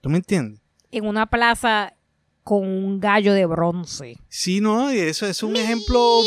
¿Tú 0.00 0.08
me 0.08 0.16
entiendes? 0.16 0.62
En 0.90 1.06
una 1.06 1.26
plaza 1.26 1.94
con 2.42 2.66
un 2.66 3.00
gallo 3.00 3.34
de 3.34 3.44
bronce. 3.46 4.16
Sí, 4.28 4.60
no, 4.62 4.92
y 4.92 4.98
eso 4.98 5.26
es 5.26 5.42
un 5.42 5.56
ejemplo 5.56 6.20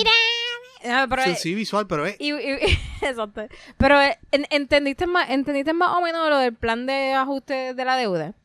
Ah, 0.86 1.07
pero, 1.10 1.23
Sí, 1.23 1.36
sí, 1.36 1.55
visual, 1.55 1.88
pero 1.88 2.05
es... 2.05 2.15
y- 2.19 2.31
y- 2.33 2.77
exacto. 3.01 3.41
Pero 3.77 3.99
eh, 3.99 4.17
en- 4.31 4.45
entendiste 4.51 5.07
más, 5.07 5.29
entendiste 5.31 5.73
más 5.73 5.89
o 5.97 6.01
menos 6.01 6.29
lo 6.29 6.38
del 6.38 6.53
plan 6.53 6.86
de 6.86 7.13
ajuste 7.13 7.73
de 7.73 7.86
la 7.86 7.97
deuda. 7.97 8.36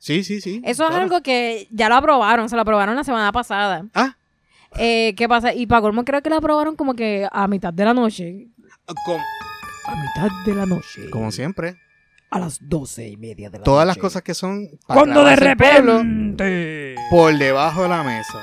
Sí, 0.00 0.24
sí, 0.24 0.40
sí. 0.40 0.60
Eso 0.64 0.88
es 0.88 0.94
algo 0.96 1.20
que 1.20 1.68
ya 1.70 1.88
lo 1.88 1.94
aprobaron, 1.94 2.48
se 2.48 2.56
lo 2.56 2.62
aprobaron 2.62 2.96
la 2.96 3.04
semana 3.04 3.30
pasada. 3.32 3.84
Ah, 3.94 4.16
Eh, 4.78 5.14
¿Qué 5.16 5.28
pasa? 5.28 5.52
Y 5.54 5.66
para 5.66 5.82
colmo 5.82 6.04
creo 6.04 6.22
que 6.22 6.30
lo 6.30 6.36
aprobaron 6.36 6.74
como 6.74 6.94
que 6.94 7.28
a 7.30 7.46
mitad 7.46 7.72
de 7.72 7.84
la 7.84 7.92
noche. 7.94 8.46
como, 9.04 9.18
A 9.86 9.96
mitad 9.96 10.28
de 10.46 10.54
la 10.54 10.64
noche. 10.66 11.10
como 11.10 11.30
siempre. 11.30 11.76
A 12.30 12.38
las 12.38 12.58
doce 12.66 13.08
y 13.08 13.16
media 13.16 13.50
de 13.50 13.58
la 13.58 13.64
Todas 13.64 13.86
las 13.86 13.96
noche. 13.96 14.00
cosas 14.02 14.22
que 14.22 14.34
son... 14.34 14.68
Cuando 14.86 15.22
de 15.24 15.36
pueblo, 15.56 15.98
repente. 15.98 16.94
Por 17.10 17.36
debajo 17.36 17.82
de 17.82 17.88
la 17.90 18.02
mesa. 18.02 18.38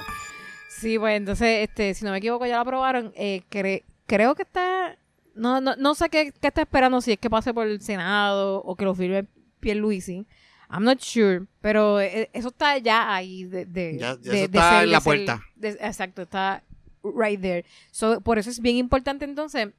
Sí, 0.69 0.99
pues 0.99 1.17
entonces, 1.17 1.67
este, 1.67 1.93
si 1.95 2.05
no 2.05 2.11
me 2.11 2.17
equivoco, 2.19 2.45
ya 2.45 2.55
lo 2.55 2.61
aprobaron. 2.61 3.11
Eh, 3.15 3.41
cre- 3.49 3.83
creo 4.05 4.35
que 4.35 4.43
está. 4.43 4.95
No, 5.33 5.59
no, 5.61 5.75
no 5.77 5.95
sé 5.95 6.09
qué, 6.09 6.31
qué 6.39 6.47
está 6.49 6.61
esperando, 6.61 6.99
si 7.01 7.13
es 7.13 7.17
que 7.17 7.29
pase 7.29 7.53
por 7.53 7.65
el 7.65 7.81
Senado 7.81 8.61
o 8.63 8.75
que 8.75 8.85
lo 8.85 8.93
firme 8.93 9.25
Pierluisi. 9.59 10.25
I'm 10.69 10.83
not 10.83 10.99
sure, 11.01 11.45
pero 11.61 11.99
eh, 12.01 12.29
eso 12.33 12.49
está 12.49 12.77
ya 12.77 13.13
ahí. 13.15 13.45
De, 13.45 13.65
de- 13.65 13.97
Ya- 13.97 14.17
ya 14.21 14.31
de- 14.31 14.43
eso 14.43 14.51
de 14.51 14.57
está 14.57 14.69
ser- 14.71 14.83
en 14.83 14.91
la 14.91 14.99
ser- 14.99 15.03
puerta. 15.25 15.41
exacto, 15.61 16.21
está 16.23 16.63
right 17.03 17.39
there. 17.41 17.65
So, 17.91 18.19
por 18.21 18.37
eso 18.37 18.49
es 18.49 18.59
bien 18.59 18.75
importante 18.75 19.23
entonces, 19.25 19.69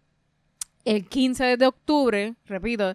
el 0.85 1.07
15 1.07 1.57
de 1.59 1.66
octubre, 1.66 2.35
repito, 2.46 2.94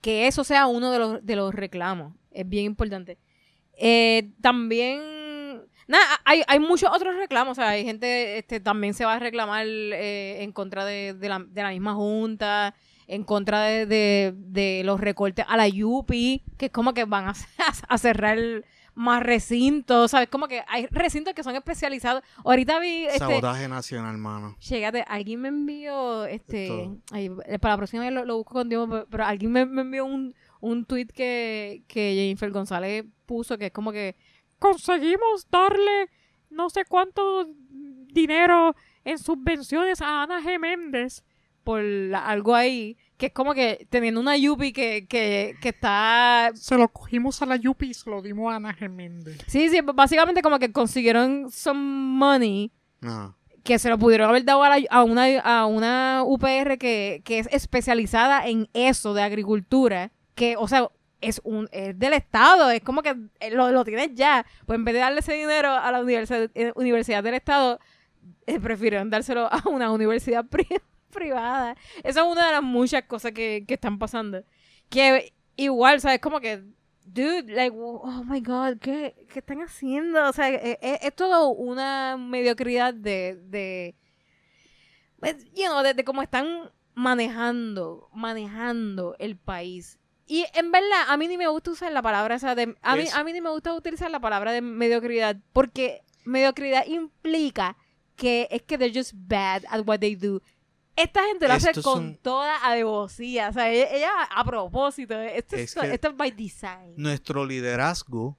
que 0.00 0.26
eso 0.28 0.44
sea 0.44 0.66
uno 0.66 0.92
de 0.92 0.98
los, 0.98 1.26
de 1.26 1.36
los 1.36 1.54
reclamos. 1.54 2.12
Es 2.30 2.48
bien 2.48 2.66
importante. 2.66 3.18
Eh, 3.76 4.30
también, 4.40 5.00
nada, 5.88 6.04
hay, 6.24 6.42
hay 6.46 6.60
muchos 6.60 6.90
otros 6.94 7.16
reclamos. 7.16 7.52
O 7.52 7.54
sea, 7.60 7.70
hay 7.70 7.84
gente, 7.84 8.38
este, 8.38 8.60
también 8.60 8.94
se 8.94 9.04
va 9.04 9.14
a 9.14 9.18
reclamar 9.18 9.66
eh, 9.66 10.42
en 10.42 10.52
contra 10.52 10.84
de, 10.84 11.14
de 11.14 11.28
la, 11.28 11.40
de 11.40 11.62
la 11.62 11.70
misma 11.70 11.94
junta, 11.94 12.74
en 13.06 13.24
contra 13.24 13.62
de, 13.64 13.86
de- 13.86 14.34
de 14.36 14.82
los 14.84 15.00
recortes 15.00 15.44
a 15.48 15.56
la 15.56 15.68
Yupi, 15.68 16.42
que 16.56 16.66
es 16.66 16.72
como 16.72 16.94
que 16.94 17.04
van 17.04 17.28
a, 17.28 17.34
a 17.88 17.98
cerrar 17.98 18.38
más 18.96 19.22
recintos, 19.24 20.12
¿sabes? 20.12 20.28
Como 20.28 20.46
que 20.46 20.62
hay 20.68 20.86
recintos 20.86 21.34
que 21.34 21.42
son 21.42 21.56
especializados. 21.56 22.22
Ahorita 22.44 22.78
vi, 22.78 23.06
este, 23.06 23.18
Sabotaje 23.18 23.66
nacional, 23.68 24.16
mano. 24.18 24.56
Llegate, 24.68 25.04
alguien 25.08 25.40
me 25.40 25.48
envió, 25.48 26.24
este, 26.26 26.90
ay, 27.10 27.28
para 27.60 27.74
la 27.74 27.76
próxima 27.78 28.04
vez 28.04 28.12
lo, 28.12 28.24
lo 28.24 28.36
busco 28.36 28.54
contigo, 28.54 28.88
pero, 28.88 29.06
pero 29.10 29.24
alguien 29.24 29.50
me, 29.50 29.66
me 29.66 29.80
envió 29.82 30.04
un, 30.04 30.32
un 30.60 30.84
tweet 30.84 31.06
que, 31.06 31.82
que 31.88 32.14
Jennifer 32.14 32.50
González 32.52 33.04
puso, 33.26 33.58
que 33.58 33.66
es 33.66 33.72
como 33.72 33.90
que, 33.92 34.14
Conseguimos 34.60 35.46
darle 35.50 36.08
no 36.48 36.70
sé 36.70 36.84
cuánto 36.86 37.48
dinero 37.68 38.74
en 39.04 39.18
subvenciones 39.18 40.00
a 40.00 40.22
Ana 40.22 40.40
G. 40.40 40.58
Méndez. 40.58 41.22
Por 41.64 41.82
la- 41.82 42.26
algo 42.26 42.54
ahí, 42.54 42.96
que 43.16 43.26
es 43.26 43.32
como 43.32 43.54
que 43.54 43.86
teniendo 43.90 44.20
una 44.20 44.36
Yupi 44.36 44.72
que, 44.72 45.06
que, 45.08 45.54
que 45.60 45.70
está... 45.70 46.50
Se 46.54 46.76
lo 46.76 46.88
cogimos 46.88 47.40
a 47.42 47.46
la 47.46 47.56
Yupi 47.56 47.88
y 47.90 47.94
se 47.94 48.08
lo 48.10 48.22
dimos 48.22 48.52
a 48.52 48.56
Ana 48.56 48.76
G. 48.76 48.88
Méndez. 48.90 49.38
Sí, 49.46 49.68
sí, 49.70 49.80
básicamente 49.82 50.42
como 50.42 50.58
que 50.58 50.70
consiguieron 50.72 51.50
some 51.50 51.80
money 51.80 52.70
No. 53.00 53.36
que 53.64 53.78
se 53.78 53.88
lo 53.88 53.98
pudieron 53.98 54.28
haber 54.28 54.44
dado 54.44 54.62
a, 54.62 54.78
la- 54.78 54.86
a 54.90 55.02
una, 55.04 55.40
a 55.40 55.66
una 55.66 56.22
UPR 56.24 56.76
que, 56.78 57.22
que 57.24 57.38
es 57.40 57.48
especializada 57.50 58.46
en 58.46 58.68
eso 58.74 59.14
de 59.14 59.22
agricultura, 59.22 60.12
que, 60.34 60.56
o 60.56 60.68
sea, 60.68 60.88
es 61.20 61.40
un 61.44 61.68
es 61.72 61.98
del 61.98 62.12
Estado, 62.12 62.68
es 62.70 62.82
como 62.82 63.00
que 63.00 63.16
eh, 63.40 63.50
lo, 63.50 63.70
lo 63.70 63.82
tienes 63.84 64.10
ya. 64.14 64.44
Pues 64.66 64.76
en 64.78 64.84
vez 64.84 64.92
de 64.92 65.00
darle 65.00 65.20
ese 65.20 65.32
dinero 65.32 65.70
a 65.70 65.90
la 65.90 66.00
universidad, 66.02 66.50
eh, 66.54 66.72
universidad 66.76 67.22
del 67.22 67.32
Estado, 67.34 67.78
eh, 68.46 68.60
prefirieron 68.60 69.08
dárselo 69.08 69.48
a 69.50 69.62
una 69.68 69.90
universidad 69.90 70.44
pri- 70.50 70.66
privada. 71.14 71.76
Esa 72.02 72.20
es 72.20 72.26
una 72.26 72.46
de 72.46 72.52
las 72.52 72.62
muchas 72.62 73.04
cosas 73.04 73.32
que, 73.32 73.64
que 73.66 73.74
están 73.74 73.98
pasando. 73.98 74.44
Que 74.90 75.32
igual, 75.56 76.00
¿sabes? 76.00 76.20
Como 76.20 76.40
que, 76.40 76.62
dude, 77.06 77.44
like, 77.54 77.74
oh 77.78 78.24
my 78.24 78.40
God, 78.40 78.78
¿qué, 78.80 79.14
qué 79.32 79.38
están 79.38 79.60
haciendo? 79.62 80.28
O 80.28 80.32
sea, 80.32 80.48
es, 80.50 80.78
es- 80.82 80.98
es 81.02 81.14
todo 81.16 81.48
una 81.50 82.16
mediocridad 82.18 82.92
de, 82.92 83.38
de, 83.46 83.94
pues, 85.20 85.44
you 85.54 85.64
know, 85.66 85.82
de, 85.82 85.94
de 85.94 86.04
cómo 86.04 86.22
están 86.22 86.70
manejando, 86.94 88.08
manejando 88.12 89.16
el 89.18 89.36
país. 89.36 89.98
Y 90.26 90.46
en 90.54 90.72
verdad, 90.72 91.04
a 91.08 91.16
mí 91.16 91.28
ni 91.28 91.36
me 91.36 91.48
gusta 91.48 91.70
usar 91.70 91.92
la 91.92 92.00
palabra 92.02 92.36
esa 92.36 92.54
de... 92.54 92.74
A 92.82 92.96
mí, 92.96 93.02
a 93.14 93.24
mí 93.24 93.32
ni 93.32 93.40
me 93.40 93.50
gusta 93.50 93.74
utilizar 93.74 94.10
la 94.10 94.20
palabra 94.20 94.52
de 94.52 94.62
mediocridad, 94.62 95.36
porque 95.52 96.02
mediocridad 96.24 96.86
implica 96.86 97.76
que 98.16 98.48
es 98.50 98.62
que 98.62 98.78
they're 98.78 98.94
just 98.96 99.12
bad 99.14 99.64
at 99.68 99.86
what 99.86 99.98
they 99.98 100.14
do. 100.14 100.40
Esta 100.96 101.24
gente 101.24 101.48
lo 101.48 101.54
hace 101.54 101.70
Estos 101.70 101.84
con 101.84 101.94
son- 101.94 102.16
toda 102.18 102.56
alevosía. 102.58 103.48
O 103.48 103.52
sea, 103.52 103.70
ella, 103.70 103.88
ella 103.90 104.10
a 104.30 104.44
propósito. 104.44 105.14
Esto 105.20 105.56
es, 105.56 105.74
Es 105.76 105.80
que- 105.82 105.94
esto 105.94 106.08
es 106.08 106.16
by 106.16 106.30
design. 106.30 106.94
Nuestro 106.96 107.44
liderazgo 107.44 108.36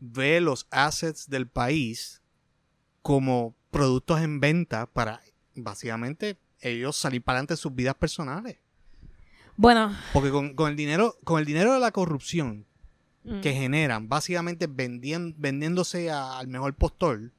ve 0.00 0.40
los 0.40 0.66
assets 0.70 1.28
del 1.28 1.48
país 1.48 2.22
como 3.02 3.54
productos 3.70 4.20
en 4.22 4.40
venta 4.40 4.86
para, 4.86 5.20
básicamente, 5.54 6.38
ellos 6.60 6.96
salir 6.96 7.22
para 7.22 7.36
adelante 7.38 7.54
en 7.54 7.58
sus 7.58 7.74
vidas 7.74 7.94
personales. 7.94 8.56
Bueno. 9.56 9.94
Porque 10.12 10.30
con, 10.30 10.54
con 10.54 10.70
el 10.70 10.76
dinero, 10.76 11.16
con 11.24 11.38
el 11.40 11.44
dinero 11.44 11.74
de 11.74 11.80
la 11.80 11.90
corrupción 11.90 12.64
mm. 13.24 13.40
que 13.40 13.52
generan, 13.52 14.08
básicamente 14.08 14.66
vendien- 14.68 15.34
vendiéndose 15.36 16.10
a- 16.10 16.38
al 16.38 16.46
mejor 16.48 16.74
postor. 16.74 17.32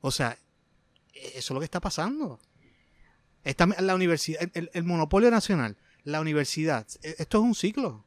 O 0.00 0.10
sea, 0.10 0.36
eso 1.14 1.38
es 1.38 1.50
lo 1.50 1.60
que 1.60 1.64
está 1.64 1.80
pasando. 1.80 2.38
Esta, 3.44 3.66
la 3.66 3.94
universidad, 3.94 4.40
el- 4.54 4.84
monopolio 4.84 5.30
nacional, 5.30 5.76
la 6.04 6.20
universidad, 6.20 6.86
e- 7.02 7.16
esto 7.18 7.38
es 7.38 7.44
un 7.44 7.54
ciclo. 7.54 8.04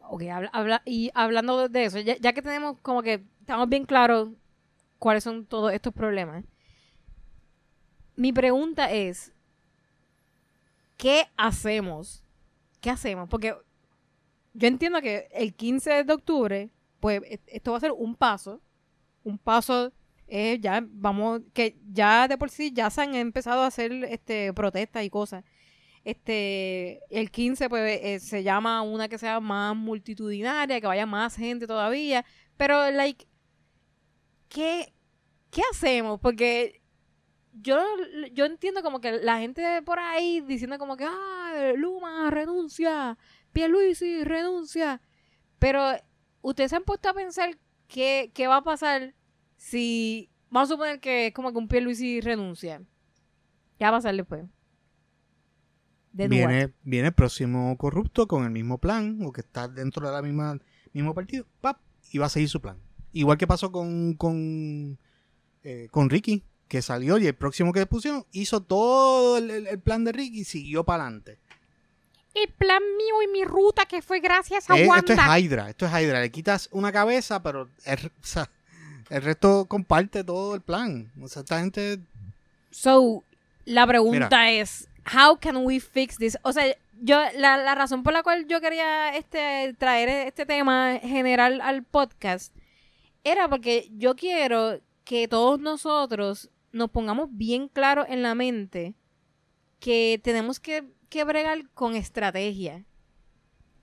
Ok, 0.00 0.22
habla, 0.24 0.50
habla- 0.52 0.82
y 0.84 1.10
hablando 1.14 1.58
de- 1.60 1.68
de 1.68 1.84
eso, 1.86 1.98
ya, 2.00 2.16
ya 2.18 2.32
que 2.32 2.42
tenemos 2.42 2.78
como 2.80 3.02
que 3.02 3.24
estamos 3.40 3.68
bien 3.68 3.84
claros 3.86 4.28
cuáles 4.98 5.24
son 5.24 5.46
todos 5.46 5.72
estos 5.72 5.92
problemas, 5.92 6.44
mi 8.16 8.32
pregunta 8.32 8.90
es, 8.92 9.32
¿qué 10.96 11.26
hacemos? 11.36 12.22
¿Qué 12.80 12.90
hacemos? 12.90 13.28
Porque 13.28 13.54
yo 14.52 14.68
entiendo 14.68 15.00
que 15.00 15.28
el 15.32 15.54
15 15.54 16.04
de 16.04 16.12
octubre, 16.12 16.70
pues 17.00 17.20
e- 17.24 17.40
esto 17.46 17.72
va 17.72 17.78
a 17.78 17.80
ser 17.80 17.92
un 17.92 18.14
paso, 18.14 18.60
un 19.24 19.38
paso 19.38 19.92
eh, 20.36 20.58
ya 20.60 20.84
vamos, 20.84 21.42
que 21.52 21.78
ya 21.92 22.26
de 22.26 22.36
por 22.36 22.50
sí 22.50 22.72
ya 22.72 22.90
se 22.90 23.02
han 23.02 23.14
empezado 23.14 23.62
a 23.62 23.68
hacer 23.68 23.92
este 24.10 24.52
protestas 24.52 25.04
y 25.04 25.10
cosas. 25.10 25.44
Este, 26.04 27.00
el 27.10 27.30
15 27.30 27.68
pues 27.68 28.00
eh, 28.02 28.18
se 28.18 28.42
llama 28.42 28.82
una 28.82 29.08
que 29.08 29.16
sea 29.16 29.38
más 29.38 29.76
multitudinaria, 29.76 30.80
que 30.80 30.88
vaya 30.88 31.06
más 31.06 31.36
gente 31.36 31.68
todavía, 31.68 32.24
pero 32.56 32.90
like 32.90 33.28
¿qué 34.48 34.92
qué 35.50 35.62
hacemos? 35.70 36.18
Porque 36.20 36.82
yo 37.52 37.78
yo 38.32 38.46
entiendo 38.46 38.82
como 38.82 39.00
que 39.00 39.12
la 39.12 39.38
gente 39.38 39.82
por 39.82 40.00
ahí 40.00 40.40
diciendo 40.40 40.78
como 40.78 40.96
que 40.96 41.04
ah, 41.08 41.72
Luma 41.76 42.28
renuncia, 42.30 43.16
Pierluisi 43.52 44.24
renuncia, 44.24 45.00
pero 45.60 45.80
ustedes 46.42 46.70
se 46.70 46.76
han 46.76 46.84
puesto 46.84 47.08
a 47.08 47.14
pensar 47.14 47.56
qué, 47.86 48.32
qué 48.34 48.48
va 48.48 48.56
a 48.56 48.64
pasar 48.64 49.14
si 49.68 50.28
vamos 50.50 50.68
a 50.68 50.74
suponer 50.74 51.00
que 51.00 51.28
es 51.28 51.34
como 51.34 51.50
que 51.52 51.58
un 51.58 51.68
Pierluisi 51.68 52.20
renuncia. 52.20 52.82
¿Qué 53.78 53.84
va 53.84 53.88
a 53.88 53.92
pasar 53.92 54.14
después? 54.14 54.44
What? 56.12 56.28
Viene, 56.28 56.72
viene 56.84 57.08
el 57.08 57.14
próximo 57.14 57.76
corrupto 57.76 58.28
con 58.28 58.44
el 58.44 58.50
mismo 58.50 58.78
plan, 58.78 59.18
o 59.24 59.32
que 59.32 59.40
está 59.40 59.66
dentro 59.66 60.06
de 60.06 60.12
la 60.12 60.22
misma 60.22 60.58
mismo 60.92 61.12
partido, 61.14 61.44
¡pap! 61.60 61.78
y 62.12 62.18
va 62.18 62.26
a 62.26 62.28
seguir 62.28 62.48
su 62.48 62.60
plan. 62.60 62.78
Igual 63.12 63.36
que 63.38 63.46
pasó 63.48 63.72
con, 63.72 64.14
con, 64.14 64.96
eh, 65.64 65.88
con 65.90 66.08
Ricky, 66.10 66.44
que 66.68 66.82
salió 66.82 67.18
y 67.18 67.26
el 67.26 67.34
próximo 67.34 67.72
que 67.72 67.84
pusieron 67.86 68.24
hizo 68.32 68.62
todo 68.62 69.38
el, 69.38 69.50
el- 69.50 69.66
el 69.66 69.80
plan 69.80 70.04
de 70.04 70.12
Ricky 70.12 70.40
y 70.40 70.44
siguió 70.44 70.84
para 70.84 71.04
adelante. 71.04 71.38
El 72.34 72.52
plan 72.52 72.82
mío 72.96 73.22
y 73.28 73.32
mi 73.32 73.44
ruta 73.44 73.86
que 73.86 74.02
fue 74.02 74.20
gracias 74.20 74.68
a 74.70 74.76
Eh, 74.76 74.86
esto 74.98 75.12
es. 75.14 75.18
Hydra, 75.44 75.70
esto 75.70 75.86
es 75.86 75.92
Hydra. 75.92 76.20
Le 76.20 76.30
quitas 76.30 76.68
una 76.72 76.92
cabeza, 76.92 77.42
pero 77.42 77.68
el, 77.86 78.06
o 78.06 78.10
sea, 78.26 78.48
el 79.10 79.22
resto 79.22 79.66
comparte 79.66 80.24
todo 80.24 80.54
el 80.54 80.60
plan. 80.60 81.12
O 81.20 81.28
sea, 81.28 81.40
esta 81.42 81.60
gente 81.60 82.00
So, 82.70 83.22
la 83.64 83.86
pregunta 83.86 84.50
es, 84.50 84.88
how 85.14 85.38
can 85.38 85.56
we 85.58 85.78
fix 85.80 86.16
this? 86.18 86.36
O 86.42 86.52
sea, 86.52 86.64
yo 87.00 87.20
la, 87.36 87.56
la 87.58 87.74
razón 87.74 88.02
por 88.02 88.12
la 88.12 88.22
cual 88.22 88.46
yo 88.48 88.60
quería 88.60 89.14
este 89.16 89.74
traer 89.78 90.08
este 90.26 90.44
tema 90.46 90.98
general 91.02 91.60
al 91.60 91.82
podcast 91.84 92.54
era 93.22 93.48
porque 93.48 93.90
yo 93.96 94.16
quiero 94.16 94.80
que 95.04 95.28
todos 95.28 95.60
nosotros 95.60 96.50
nos 96.72 96.90
pongamos 96.90 97.28
bien 97.30 97.68
claro 97.68 98.04
en 98.08 98.22
la 98.22 98.34
mente 98.34 98.94
que 99.78 100.20
tenemos 100.22 100.58
que, 100.60 100.84
que 101.08 101.24
bregar 101.24 101.68
con 101.74 101.94
estrategia. 101.94 102.84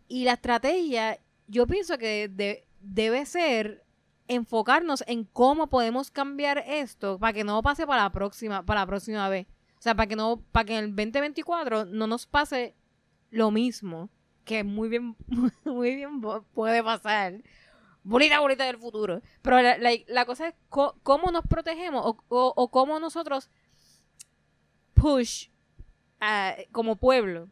Y 0.08 0.26
la 0.26 0.34
estrategia, 0.34 1.20
yo 1.48 1.66
pienso 1.68 1.98
que 1.98 2.28
de- 2.28 2.66
debe 2.82 3.26
ser 3.26 3.84
enfocarnos 4.36 5.04
en 5.08 5.24
cómo 5.26 5.68
podemos 5.68 6.10
cambiar 6.12 6.64
esto 6.68 7.18
para 7.20 7.34
que 7.34 7.44
no 7.44 7.62
pase 7.62 7.86
para 7.86 8.04
la 8.04 8.12
próxima, 8.12 8.64
para 8.64 8.82
la 8.82 8.86
próxima 8.88 9.28
vez. 9.30 9.48
O 9.78 9.82
sea, 9.82 9.96
para 9.96 10.08
que 10.08 10.16
no, 10.16 10.42
para 10.52 10.66
que 10.66 10.78
en 10.78 10.84
el 10.86 10.90
2024 10.96 11.86
no 11.86 12.08
nos 12.08 12.26
pase 12.28 12.76
lo 13.32 13.50
mismo, 13.52 14.10
que 14.46 14.64
muy 14.64 14.90
bien, 14.90 15.16
muy 15.66 15.96
bien 15.96 16.22
puede 16.54 16.84
pasar. 16.84 17.42
Bonita, 18.04 18.40
bonita 18.40 18.64
del 18.66 18.78
futuro. 18.78 19.22
Pero 19.42 19.62
la, 19.62 19.78
la- 20.08 20.26
cosa 20.26 20.48
es 20.48 20.56
cómo 20.70 21.32
nos 21.32 21.46
protegemos 21.48 22.04
o, 22.06 22.18
o- 22.30 22.54
o 22.56 22.68
cómo 22.72 23.00
nosotros 23.00 23.50
push 24.94 25.48
ah, 26.20 26.56
como 26.72 26.96
pueblo 26.96 27.48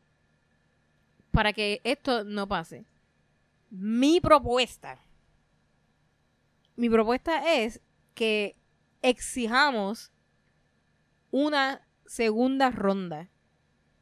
para 1.32 1.54
que 1.54 1.82
esto 1.84 2.24
no 2.24 2.48
pase. 2.48 2.86
Mi 3.70 4.20
propuesta, 4.20 4.98
mi 6.80 6.90
propuesta 6.90 7.58
es 7.58 7.82
que 8.14 8.56
exijamos 9.02 10.14
una 11.30 11.86
segunda 12.06 12.72
ronda 12.72 13.30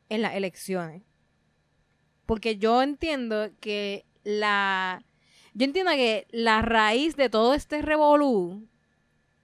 en 0.09 0.21
las 0.21 0.35
elecciones. 0.35 1.01
Porque 2.27 2.57
yo 2.57 2.83
entiendo 2.83 3.49
que 3.59 4.05
la. 4.23 5.03
Yo 5.55 5.65
entiendo 5.65 5.91
que 5.93 6.27
la 6.29 6.61
raíz 6.61 7.15
de 7.15 7.31
todo 7.31 7.55
este 7.55 7.81
revolú, 7.81 8.67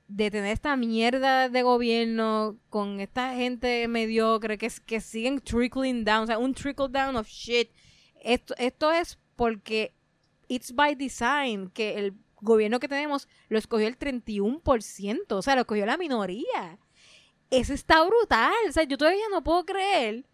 de 0.07 0.29
tener 0.29 0.51
esta 0.53 0.75
mierda 0.75 1.49
de 1.49 1.63
gobierno 1.63 2.59
con 2.69 2.99
esta 2.99 3.33
gente 3.33 3.87
mediocre 3.87 4.59
que, 4.59 4.71
que 4.85 5.01
siguen 5.01 5.39
trickling 5.39 6.05
down, 6.05 6.25
o 6.25 6.27
sea, 6.27 6.37
un 6.37 6.53
trickle 6.53 6.89
down 6.89 7.15
of 7.15 7.27
shit. 7.27 7.71
Esto, 8.21 8.53
esto 8.59 8.91
es 8.91 9.17
porque 9.35 9.95
it's 10.47 10.71
by 10.71 10.93
design, 10.93 11.71
que 11.71 11.97
el 11.97 12.22
gobierno 12.43 12.79
que 12.79 12.87
tenemos 12.87 13.27
lo 13.49 13.57
escogió 13.57 13.87
el 13.87 13.97
31%, 13.97 15.31
o 15.31 15.41
sea, 15.41 15.55
lo 15.55 15.61
escogió 15.61 15.85
la 15.85 15.97
minoría. 15.97 16.77
Eso 17.49 17.73
está 17.73 18.03
brutal. 18.03 18.53
O 18.67 18.71
sea, 18.71 18.83
yo 18.83 18.97
todavía 18.97 19.25
no 19.31 19.43
puedo 19.43 19.65
creer 19.65 20.25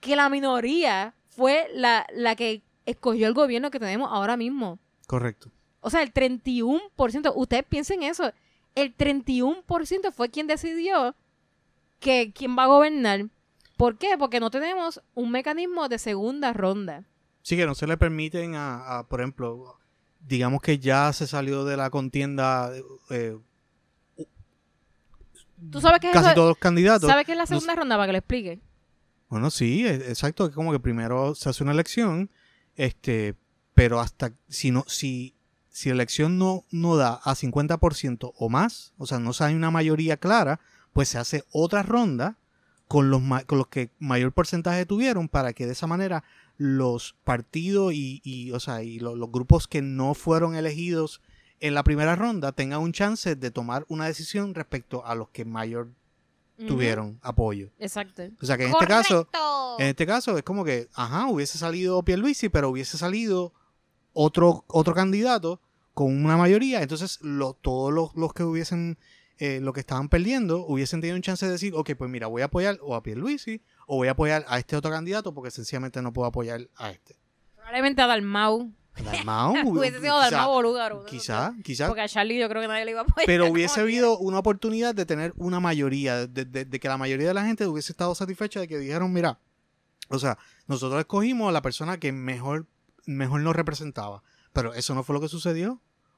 que 0.00 0.16
la 0.16 0.28
minoría 0.28 1.14
fue 1.28 1.68
la, 1.74 2.06
la 2.12 2.34
que 2.36 2.62
escogió 2.86 3.26
el 3.26 3.34
gobierno 3.34 3.70
que 3.70 3.78
tenemos 3.78 4.08
ahora 4.10 4.36
mismo. 4.36 4.78
Correcto. 5.06 5.50
O 5.80 5.90
sea, 5.90 6.02
el 6.02 6.12
31%, 6.12 7.32
ustedes 7.34 7.64
piensen 7.68 8.02
eso, 8.02 8.32
el 8.74 8.96
31% 8.96 10.12
fue 10.12 10.28
quien 10.28 10.46
decidió 10.46 11.14
que 11.98 12.32
quién 12.34 12.56
va 12.56 12.64
a 12.64 12.68
gobernar. 12.68 13.26
¿Por 13.76 13.96
qué? 13.96 14.16
Porque 14.18 14.40
no 14.40 14.50
tenemos 14.50 15.00
un 15.14 15.30
mecanismo 15.30 15.88
de 15.88 15.98
segunda 15.98 16.52
ronda. 16.52 17.04
Sí, 17.42 17.56
que 17.56 17.66
no 17.66 17.74
se 17.74 17.86
le 17.86 17.96
permiten 17.96 18.54
a, 18.54 18.98
a, 18.98 19.08
por 19.08 19.20
ejemplo, 19.20 19.79
digamos 20.20 20.60
que 20.62 20.78
ya 20.78 21.12
se 21.12 21.26
salió 21.26 21.64
de 21.64 21.76
la 21.76 21.90
contienda 21.90 22.70
eh, 23.10 23.36
¿Tú 25.70 25.80
sabes 25.80 26.00
qué 26.00 26.08
es 26.08 26.12
casi 26.14 26.26
eso? 26.28 26.34
todos 26.34 26.48
los 26.50 26.58
candidatos. 26.58 27.08
¿Sabes 27.08 27.26
qué 27.26 27.32
es 27.32 27.38
la 27.38 27.44
no 27.44 27.46
segunda 27.48 27.74
ronda 27.74 27.96
para 27.96 28.06
que 28.06 28.12
lo 28.12 28.18
explique? 28.18 28.60
Bueno, 29.28 29.50
sí, 29.50 29.86
e- 29.86 29.94
exacto, 30.10 30.46
es 30.46 30.54
como 30.54 30.72
que 30.72 30.80
primero 30.80 31.34
se 31.34 31.48
hace 31.50 31.62
una 31.62 31.72
elección, 31.72 32.30
este, 32.76 33.34
pero 33.74 34.00
hasta 34.00 34.32
si 34.48 34.70
no 34.70 34.84
si 34.88 35.34
si 35.68 35.88
la 35.90 35.94
elección 35.96 36.38
no 36.38 36.64
no 36.70 36.96
da 36.96 37.20
a 37.22 37.34
50% 37.34 38.32
o 38.36 38.48
más, 38.48 38.92
o 38.98 39.06
sea, 39.06 39.18
no 39.18 39.32
hay 39.38 39.54
una 39.54 39.70
mayoría 39.70 40.16
clara, 40.16 40.60
pues 40.92 41.08
se 41.08 41.18
hace 41.18 41.44
otra 41.52 41.82
ronda 41.82 42.36
con 42.88 43.10
los 43.10 43.22
con 43.44 43.58
los 43.58 43.68
que 43.68 43.90
mayor 43.98 44.32
porcentaje 44.32 44.86
tuvieron 44.86 45.28
para 45.28 45.52
que 45.52 45.66
de 45.66 45.72
esa 45.72 45.86
manera 45.86 46.24
los 46.62 47.16
partidos 47.24 47.94
y, 47.94 48.20
y, 48.22 48.50
o 48.52 48.60
sea, 48.60 48.82
y 48.82 48.98
lo- 48.98 49.16
los 49.16 49.32
grupos 49.32 49.66
que 49.66 49.80
no 49.80 50.12
fueron 50.12 50.54
elegidos 50.56 51.22
en 51.58 51.72
la 51.72 51.82
primera 51.84 52.16
ronda 52.16 52.52
tengan 52.52 52.80
un 52.82 52.92
chance 52.92 53.34
de 53.34 53.50
tomar 53.50 53.86
una 53.88 54.04
decisión 54.04 54.54
respecto 54.54 55.06
a 55.06 55.14
los 55.14 55.30
que 55.30 55.46
mayor 55.46 55.94
tuvieron 56.68 57.18
apoyo. 57.22 57.70
Exacto. 57.78 58.24
O 58.42 58.44
sea 58.44 58.58
que 58.58 58.64
en 58.64 58.72
este 58.72 58.86
caso, 58.86 59.28
en 59.78 59.86
este 59.86 60.06
caso 60.06 60.36
es 60.36 60.42
como 60.42 60.62
que, 60.62 60.88
ajá, 60.92 61.28
hubiese 61.28 61.56
salido 61.56 62.02
Pierluisi, 62.04 62.50
pero 62.50 62.68
hubiese 62.68 62.98
salido 62.98 63.54
otro, 64.12 64.64
otro 64.68 64.92
candidato 64.94 65.62
con 65.94 66.22
una 66.22 66.36
mayoría. 66.36 66.82
Entonces, 66.82 67.18
lo- 67.22 67.54
todos 67.54 67.90
los, 67.94 68.14
los 68.14 68.34
que 68.34 68.42
hubiesen, 68.44 68.98
eh, 69.38 69.60
lo 69.62 69.72
que 69.72 69.80
estaban 69.80 70.10
perdiendo, 70.10 70.66
hubiesen 70.66 71.00
tenido 71.00 71.16
un 71.16 71.22
chance 71.22 71.46
de 71.46 71.52
decir, 71.52 71.72
ok, 71.74 71.92
pues 71.96 72.10
mira, 72.10 72.26
voy 72.26 72.42
a 72.42 72.46
apoyar 72.46 72.78
o 72.82 72.94
a 72.94 73.02
Pierluisi 73.02 73.62
o 73.92 73.96
voy 73.96 74.08
a 74.08 74.12
apoyar 74.12 74.44
a 74.48 74.58
este 74.58 74.76
otro 74.76 74.90
candidato 74.90 75.34
porque 75.34 75.50
sencillamente 75.50 76.00
no 76.00 76.12
puedo 76.12 76.28
apoyar 76.28 76.60
a 76.76 76.90
este. 76.90 77.16
Probablemente 77.56 78.00
a 78.02 78.06
Dalmau. 78.06 78.70
Dalmau, 79.04 79.54
Hubiese 79.78 80.00
sido 80.00 80.16
Dalmau 80.18 80.52
Bolúgaro. 80.52 81.04
Quizá, 81.06 81.54
quizá. 81.64 81.86
Porque 81.88 82.02
a 82.02 82.08
Charlie 82.08 82.38
yo 82.38 82.48
creo 82.48 82.62
que 82.62 82.68
nadie 82.68 82.84
le 82.84 82.92
iba 82.92 83.00
a 83.00 83.02
apoyar. 83.02 83.26
Pero 83.26 83.50
hubiese 83.50 83.80
habido 83.80 84.16
una 84.18 84.38
oportunidad 84.38 84.94
de 84.94 85.06
tener 85.06 85.32
una 85.36 85.58
mayoría, 85.58 86.26
de, 86.26 86.44
de- 86.44 86.64
de 86.64 86.80
que 86.80 86.88
la 86.88 86.98
mayoría 86.98 87.28
de 87.28 87.34
la 87.34 87.44
gente 87.44 87.66
hubiese 87.66 87.92
estado 87.92 88.14
satisfecha 88.14 88.60
de 88.60 88.68
que 88.68 88.78
dijeron, 88.78 89.12
mira, 89.12 89.38
o 90.08 90.18
sea, 90.18 90.38
nosotros 90.66 91.00
escogimos 91.00 91.48
a 91.48 91.52
la 91.52 91.62
persona 91.62 91.98
que 91.98 92.12
mejor, 92.12 92.66
mejor 93.06 93.40
nos 93.40 93.56
representaba. 93.56 94.22
Pero 94.52 94.72
eso 94.74 94.94
no 94.94 95.02
fue 95.02 95.14
lo 95.14 95.20
que 95.20 95.28
sucedió. 95.28 95.72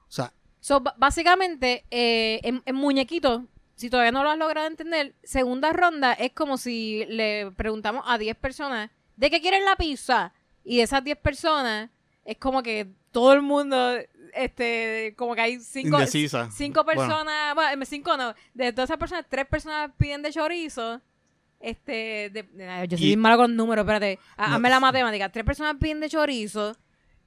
O 0.07 0.11
sea, 0.11 0.33
So, 0.59 0.81
básicamente, 0.97 1.85
eh, 1.91 2.39
en, 2.43 2.61
en 2.65 2.75
muñequito, 2.75 3.45
si 3.75 3.89
todavía 3.89 4.11
no 4.11 4.23
lo 4.23 4.29
has 4.29 4.37
logrado 4.37 4.67
entender, 4.67 5.15
segunda 5.23 5.73
ronda 5.73 6.13
es 6.13 6.31
como 6.33 6.57
si 6.57 7.05
le 7.07 7.51
preguntamos 7.51 8.03
a 8.07 8.17
10 8.17 8.35
personas 8.37 8.89
de 9.15 9.29
qué 9.29 9.41
quieren 9.41 9.65
la 9.65 9.75
pizza. 9.75 10.33
Y 10.63 10.77
de 10.77 10.83
esas 10.83 11.03
10 11.03 11.17
personas, 11.17 11.89
es 12.23 12.37
como 12.37 12.63
que 12.63 12.87
todo 13.11 13.33
el 13.33 13.41
mundo, 13.41 13.95
este, 14.33 15.13
como 15.17 15.35
que 15.35 15.41
hay 15.41 15.59
cinco, 15.59 15.97
indecisa. 15.97 16.49
cinco 16.51 16.85
personas, 16.85 17.53
bueno, 17.53 17.85
cinco 17.85 18.15
no, 18.17 18.33
de 18.53 18.71
todas 18.71 18.89
esas 18.89 18.97
personas, 18.97 19.25
tres 19.29 19.45
personas 19.45 19.91
piden 19.97 20.21
de 20.21 20.31
chorizo. 20.31 21.01
Este, 21.59 22.29
de, 22.29 22.43
de- 22.43 22.87
yo 22.89 22.97
soy 22.97 23.05
Y- 23.05 23.09
bien 23.09 23.19
malo 23.19 23.37
con 23.37 23.55
números, 23.55 23.83
espérate, 23.83 24.19
No. 24.37 24.43
hazme 24.45 24.69
la 24.69 24.79
matemática. 24.79 25.29
Tres 25.29 25.45
personas 25.45 25.75
piden 25.79 25.99
de 26.01 26.09
chorizo. 26.09 26.75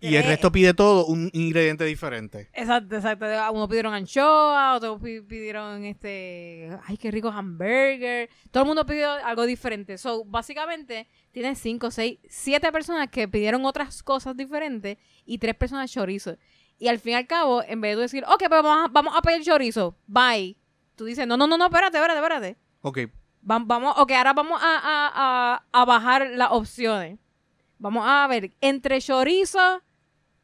Y 0.01 0.15
el 0.17 0.25
resto 0.25 0.53
pide 0.53 0.75
todo 0.75 1.07
un 1.07 1.31
ingrediente 1.33 1.85
diferente. 1.85 2.51
Exacto, 2.53 2.97
exacto. 2.97 3.25
Unos 3.53 3.69
pidieron 3.69 3.95
anchoa, 3.95 4.75
otros 4.77 5.01
pi- 5.01 5.23
pidieron 5.23 5.85
este. 5.85 6.71
Ay, 6.87 6.97
qué 6.97 7.11
rico 7.11 7.29
hamburger. 7.31 8.29
Todo 8.51 8.65
el 8.65 8.67
mundo 8.69 8.85
pidió 8.87 9.11
algo 9.11 9.47
diferente. 9.47 9.97
So, 9.99 10.25
básicamente, 10.25 11.09
tienes 11.33 11.59
cinco, 11.59 11.91
seis, 11.91 12.19
siete 12.29 12.71
personas 12.73 13.09
que 13.11 13.27
pidieron 13.27 13.65
otras 13.65 14.03
cosas 14.03 14.37
diferentes 14.37 14.99
y 15.25 15.39
tres 15.39 15.55
personas 15.55 15.91
chorizo. 15.91 16.37
Y 16.79 16.89
al 16.89 16.99
fin 16.99 17.13
y 17.13 17.17
al 17.17 17.27
cabo, 17.27 17.63
en 17.63 17.81
vez 17.81 17.97
de 17.97 18.03
decir, 18.03 18.23
ok, 18.27 18.39
pues 18.39 18.51
vamos 18.63 18.85
a, 18.85 18.89
vamos 18.89 19.15
a 19.17 19.23
pedir 19.23 19.43
chorizo, 19.43 19.97
bye. 20.07 20.57
Tú 20.95 21.07
dices, 21.07 21.27
no, 21.27 21.37
no, 21.37 21.47
no, 21.47 21.57
no, 21.57 21.65
espérate, 21.67 21.97
espérate, 21.97 22.19
espérate. 22.21 22.57
Ok, 22.83 22.99
Va- 23.51 23.63
Vamos, 23.65 23.95
ok, 23.97 24.11
ahora 24.13 24.33
vamos 24.35 24.61
a, 24.63 24.77
a, 24.79 25.13
a, 25.55 25.65
a 25.73 25.85
bajar 25.87 26.29
las 26.35 26.51
opciones. 26.51 27.19
Vamos 27.79 28.05
a 28.07 28.27
ver, 28.27 28.53
entre 28.61 29.01
chorizo 29.01 29.83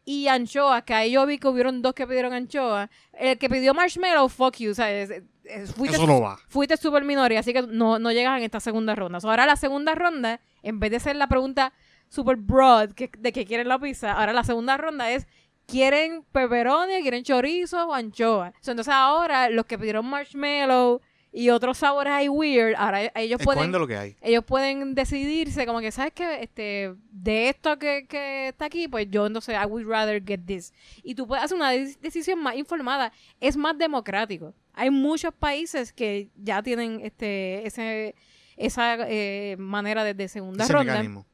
y 0.04 0.26
anchoa, 0.28 0.82
que 0.82 0.94
ahí 0.94 1.12
yo 1.12 1.24
vi 1.26 1.38
que 1.38 1.48
hubieron 1.48 1.80
dos 1.82 1.94
que 1.94 2.06
pidieron 2.06 2.32
anchoa. 2.32 2.90
El 3.12 3.38
que 3.38 3.48
pidió 3.48 3.72
marshmallow, 3.74 4.28
fuck 4.28 4.56
you, 4.56 4.72
o 4.72 4.74
sea, 4.74 4.90
es- 4.90 5.10
es- 5.44 5.72
fuiste, 5.74 5.96
eso 5.96 6.06
no 6.06 6.20
va. 6.20 6.38
fuiste 6.48 6.76
super 6.76 7.04
minoría, 7.04 7.40
así 7.40 7.52
que 7.52 7.62
no, 7.62 7.98
no 7.98 8.10
llegas 8.12 8.36
en 8.38 8.44
esta 8.44 8.60
segunda 8.60 8.94
ronda. 8.94 9.20
So, 9.20 9.30
ahora 9.30 9.46
la 9.46 9.56
segunda 9.56 9.94
ronda, 9.94 10.40
en 10.62 10.80
vez 10.80 10.90
de 10.90 11.00
ser 11.00 11.16
la 11.16 11.26
pregunta 11.28 11.72
super 12.08 12.36
broad 12.36 12.90
que, 12.92 13.10
de 13.18 13.32
que 13.32 13.44
quieren 13.44 13.68
la 13.68 13.78
pizza, 13.78 14.12
ahora 14.12 14.32
la 14.32 14.44
segunda 14.44 14.76
ronda 14.76 15.10
es 15.10 15.26
¿quieren 15.66 16.24
pepperoni, 16.32 17.00
quieren 17.02 17.22
chorizo 17.24 17.86
o 17.88 17.94
anchoa? 17.94 18.52
So, 18.60 18.72
entonces 18.72 18.92
ahora 18.92 19.48
los 19.50 19.66
que 19.66 19.78
pidieron 19.78 20.04
marshmallow 20.06 21.00
y 21.34 21.48
otros 21.48 21.78
sabores 21.78 22.12
ahí 22.12 22.28
weird, 22.28 22.74
ahora 22.76 23.10
ellos 23.14 23.40
pueden 23.42 23.72
lo 23.72 23.86
que 23.86 23.96
hay. 23.96 24.16
ellos 24.20 24.44
pueden 24.44 24.94
decidirse 24.94 25.64
como 25.64 25.80
que, 25.80 25.90
¿sabes 25.90 26.12
qué? 26.14 26.42
Este, 26.42 26.92
de 27.10 27.48
esto 27.48 27.78
que, 27.78 28.06
que 28.06 28.48
está 28.48 28.66
aquí, 28.66 28.86
pues 28.86 29.06
yo 29.10 29.26
entonces, 29.26 29.56
I 29.60 29.64
would 29.66 29.86
rather 29.86 30.22
get 30.22 30.40
this. 30.44 30.74
Y 31.02 31.14
tú 31.14 31.26
puedes 31.26 31.42
hacer 31.44 31.56
una 31.56 31.70
de- 31.70 31.96
decisión 32.02 32.38
más 32.38 32.56
informada. 32.56 33.12
Es 33.40 33.56
más 33.56 33.78
democrático. 33.78 34.52
Hay 34.74 34.90
muchos 34.90 35.32
países 35.34 35.92
que 35.92 36.28
ya 36.36 36.62
tienen 36.62 37.00
este 37.02 37.66
ese 37.66 38.14
esa 38.58 38.96
eh, 39.08 39.56
manera 39.58 40.04
de, 40.04 40.12
de 40.14 40.28
segunda 40.28 40.64
Ese 40.64 40.72
ronda. 40.74 40.92
mecanismo. 40.92 41.26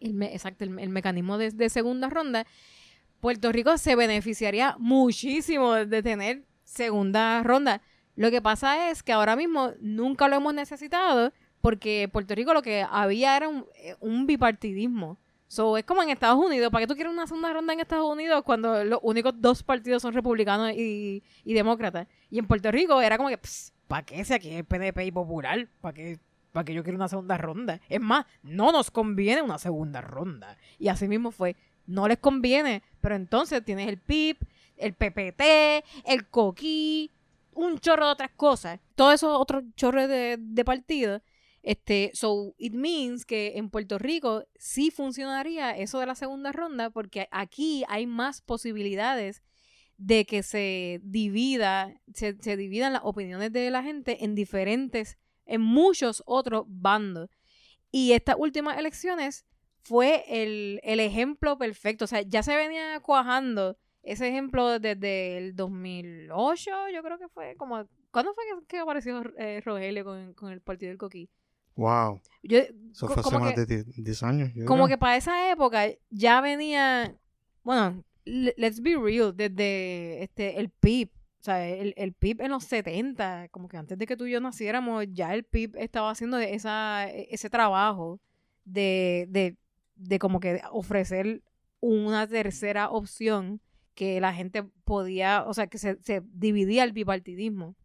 El 0.00 0.14
me- 0.14 0.32
exacto, 0.32 0.64
el, 0.64 0.78
el 0.78 0.88
mecanismo 0.88 1.36
de, 1.36 1.50
de 1.50 1.68
segunda 1.68 2.08
ronda. 2.08 2.46
Puerto 3.20 3.52
Rico 3.52 3.76
se 3.76 3.96
beneficiaría 3.96 4.76
muchísimo 4.78 5.74
de 5.74 6.02
tener 6.02 6.42
segunda 6.64 7.42
ronda. 7.42 7.82
Lo 8.16 8.30
que 8.30 8.42
pasa 8.42 8.90
es 8.90 9.02
que 9.02 9.12
ahora 9.12 9.36
mismo 9.36 9.72
nunca 9.80 10.28
lo 10.28 10.36
hemos 10.36 10.54
necesitado 10.54 11.32
porque 11.60 12.08
Puerto 12.12 12.34
Rico 12.34 12.54
lo 12.54 12.62
que 12.62 12.86
había 12.88 13.36
era 13.36 13.48
un, 13.48 13.66
eh, 13.76 13.94
un 14.00 14.26
bipartidismo. 14.26 15.18
So, 15.46 15.76
es 15.76 15.84
como 15.84 16.02
en 16.02 16.10
Estados 16.10 16.38
Unidos. 16.38 16.70
¿Para 16.70 16.82
qué 16.82 16.86
tú 16.86 16.94
quieres 16.94 17.12
una 17.12 17.26
segunda 17.26 17.52
ronda 17.52 17.72
en 17.72 17.80
Estados 17.80 18.08
Unidos 18.08 18.42
cuando 18.44 18.84
los 18.84 19.00
únicos 19.02 19.34
dos 19.36 19.62
partidos 19.62 20.00
son 20.00 20.14
republicanos 20.14 20.72
y, 20.72 21.24
y 21.44 21.54
demócratas? 21.54 22.06
Y 22.30 22.38
en 22.38 22.46
Puerto 22.46 22.70
Rico 22.70 23.00
era 23.00 23.16
como 23.16 23.30
que, 23.30 23.38
¿para 23.88 24.04
qué 24.04 24.24
si 24.24 24.32
aquí 24.32 24.50
es 24.50 24.64
PDP 24.64 25.00
y 25.06 25.10
Popular? 25.10 25.68
¿Para 25.80 25.92
qué, 25.92 26.20
¿Para 26.52 26.64
qué 26.64 26.72
yo 26.72 26.84
quiero 26.84 26.96
una 26.96 27.08
segunda 27.08 27.36
ronda? 27.36 27.80
Es 27.88 28.00
más, 28.00 28.26
no 28.42 28.70
nos 28.70 28.90
conviene 28.90 29.42
una 29.42 29.58
segunda 29.58 30.00
ronda. 30.00 30.56
Y 30.78 30.88
así 30.88 31.08
mismo 31.08 31.32
fue. 31.32 31.56
No 31.86 32.06
les 32.06 32.18
conviene, 32.18 32.82
pero 33.00 33.16
entonces 33.16 33.64
tienes 33.64 33.88
el 33.88 33.98
PIB, 33.98 34.36
el 34.76 34.94
PPT, 34.94 35.42
el 36.06 36.28
coquí, 36.30 37.10
un 37.52 37.78
chorro 37.78 38.06
de 38.06 38.12
otras 38.12 38.30
cosas. 38.32 38.80
Todo 38.94 39.12
eso 39.12 39.38
otro 39.38 39.62
chorro 39.76 40.06
de, 40.08 40.36
de 40.38 40.64
partidos. 40.64 41.22
Este, 41.62 42.10
so 42.14 42.54
it 42.56 42.72
means 42.72 43.26
que 43.26 43.52
en 43.56 43.68
Puerto 43.68 43.98
Rico 43.98 44.44
sí 44.56 44.90
funcionaría 44.90 45.76
eso 45.76 46.00
de 46.00 46.06
la 46.06 46.14
segunda 46.14 46.52
ronda 46.52 46.88
porque 46.88 47.28
aquí 47.30 47.84
hay 47.88 48.06
más 48.06 48.40
posibilidades 48.40 49.42
de 49.98 50.24
que 50.24 50.42
se 50.42 51.00
divida, 51.02 51.92
se, 52.14 52.40
se 52.40 52.56
dividan 52.56 52.94
las 52.94 53.02
opiniones 53.04 53.52
de 53.52 53.70
la 53.70 53.82
gente 53.82 54.24
en 54.24 54.34
diferentes, 54.34 55.18
en 55.44 55.60
muchos 55.60 56.22
otros 56.24 56.64
bandos. 56.66 57.28
Y 57.92 58.12
estas 58.12 58.36
últimas 58.38 58.78
elecciones 58.78 59.44
fue 59.82 60.24
el, 60.28 60.80
el 60.82 61.00
ejemplo 61.00 61.58
perfecto. 61.58 62.06
O 62.06 62.08
sea, 62.08 62.22
ya 62.22 62.42
se 62.42 62.56
venía 62.56 63.00
cuajando 63.00 63.76
ese 64.02 64.28
ejemplo 64.28 64.78
desde 64.78 65.38
el 65.38 65.54
2008, 65.56 66.70
yo 66.94 67.02
creo 67.02 67.18
que 67.18 67.28
fue 67.28 67.54
como... 67.56 67.84
¿Cuándo 68.10 68.34
fue 68.34 68.44
que, 68.44 68.66
que 68.66 68.78
apareció 68.78 69.22
eh, 69.38 69.60
Rogelio 69.64 70.04
con, 70.04 70.34
con 70.34 70.50
el 70.52 70.60
Partido 70.60 70.88
del 70.90 70.98
Coquí? 70.98 71.28
Wow. 71.76 72.20
Yo, 72.42 72.58
Eso 72.58 73.06
fue 73.06 73.16
hace 73.20 73.38
más 73.38 73.54
que- 73.54 73.60
de 73.64 73.84
10 73.84 74.02
10 74.04 74.22
años. 74.24 74.50
yo 74.54 74.64
como 74.66 74.84
creo. 74.86 74.96
que 74.96 74.98
para 74.98 75.16
esa 75.16 75.50
época 75.52 75.84
ya 76.10 76.40
venía, 76.40 77.14
bueno, 77.62 78.02
le- 78.24 78.54
let's 78.56 78.80
be 78.82 78.96
real, 78.96 79.32
desde 79.36 80.22
este 80.24 80.58
el 80.58 80.70
PIB, 80.70 81.08
o 81.40 81.42
sea, 81.42 81.66
el, 81.68 81.94
el 81.96 82.12
PIB 82.12 82.40
en 82.42 82.50
los 82.50 82.64
70, 82.64 83.48
como 83.50 83.68
que 83.68 83.76
antes 83.76 83.96
de 83.96 84.06
que 84.06 84.16
tú 84.16 84.26
y 84.26 84.32
yo 84.32 84.40
naciéramos, 84.40 85.06
ya 85.12 85.32
el 85.32 85.44
PIB 85.44 85.76
estaba 85.76 86.10
haciendo 86.10 86.38
esa, 86.38 87.08
ese 87.08 87.48
trabajo 87.48 88.18
de, 88.64 89.26
de, 89.30 89.56
de 89.94 90.18
como 90.18 90.40
que 90.40 90.60
ofrecer 90.72 91.42
una 91.78 92.26
tercera 92.26 92.90
opción 92.90 93.60
que 94.00 94.18
la 94.18 94.32
gente 94.32 94.62
podía, 94.84 95.44
o 95.46 95.52
sea, 95.52 95.66
que 95.66 95.76
se, 95.76 96.00
se 96.02 96.22
dividía 96.32 96.84
el 96.84 96.92
bipartidismo. 96.94 97.76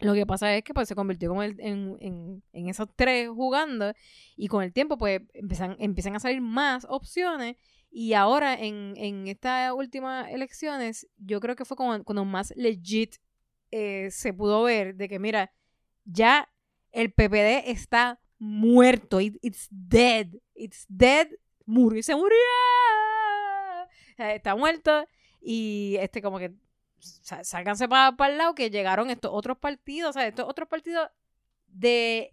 Lo 0.00 0.12
que 0.14 0.26
pasa 0.26 0.56
es 0.56 0.64
que 0.64 0.74
pues 0.74 0.88
se 0.88 0.96
convirtió 0.96 1.28
como 1.28 1.44
en, 1.44 1.56
en, 1.60 2.42
en 2.52 2.68
esos 2.68 2.88
tres 2.96 3.28
jugando 3.28 3.92
y 4.34 4.48
con 4.48 4.64
el 4.64 4.72
tiempo 4.72 4.98
pues 4.98 5.20
empiezan, 5.34 5.76
empiezan 5.78 6.16
a 6.16 6.20
salir 6.20 6.40
más 6.40 6.84
opciones 6.88 7.54
y 7.92 8.14
ahora 8.14 8.54
en, 8.54 8.94
en 8.96 9.28
estas 9.28 9.72
últimas 9.72 10.28
elecciones 10.32 11.06
yo 11.18 11.38
creo 11.38 11.54
que 11.54 11.64
fue 11.64 11.76
como 11.76 12.02
cuando 12.02 12.24
más 12.24 12.52
legit 12.56 13.16
eh, 13.70 14.08
se 14.10 14.32
pudo 14.32 14.64
ver 14.64 14.96
de 14.96 15.08
que 15.08 15.20
mira, 15.20 15.52
ya 16.04 16.48
el 16.90 17.12
PPD 17.12 17.70
está 17.70 18.18
muerto, 18.40 19.20
it- 19.20 19.38
it's 19.42 19.68
dead, 19.70 20.26
it's 20.56 20.86
dead, 20.88 21.28
murió 21.66 22.02
se 22.02 22.16
murió, 22.16 22.36
está 24.18 24.56
muerto 24.56 25.06
y 25.40 25.96
este 26.00 26.20
como 26.22 26.38
que 26.38 26.52
sálganse 26.98 27.88
para 27.88 28.14
el 28.28 28.38
lado 28.38 28.54
que 28.54 28.70
llegaron 28.70 29.10
estos 29.10 29.30
otros 29.32 29.56
partidos, 29.58 30.10
o 30.10 30.12
sea, 30.12 30.26
estos 30.28 30.46
otros 30.48 30.68
partidos 30.68 31.08
de, 31.68 32.30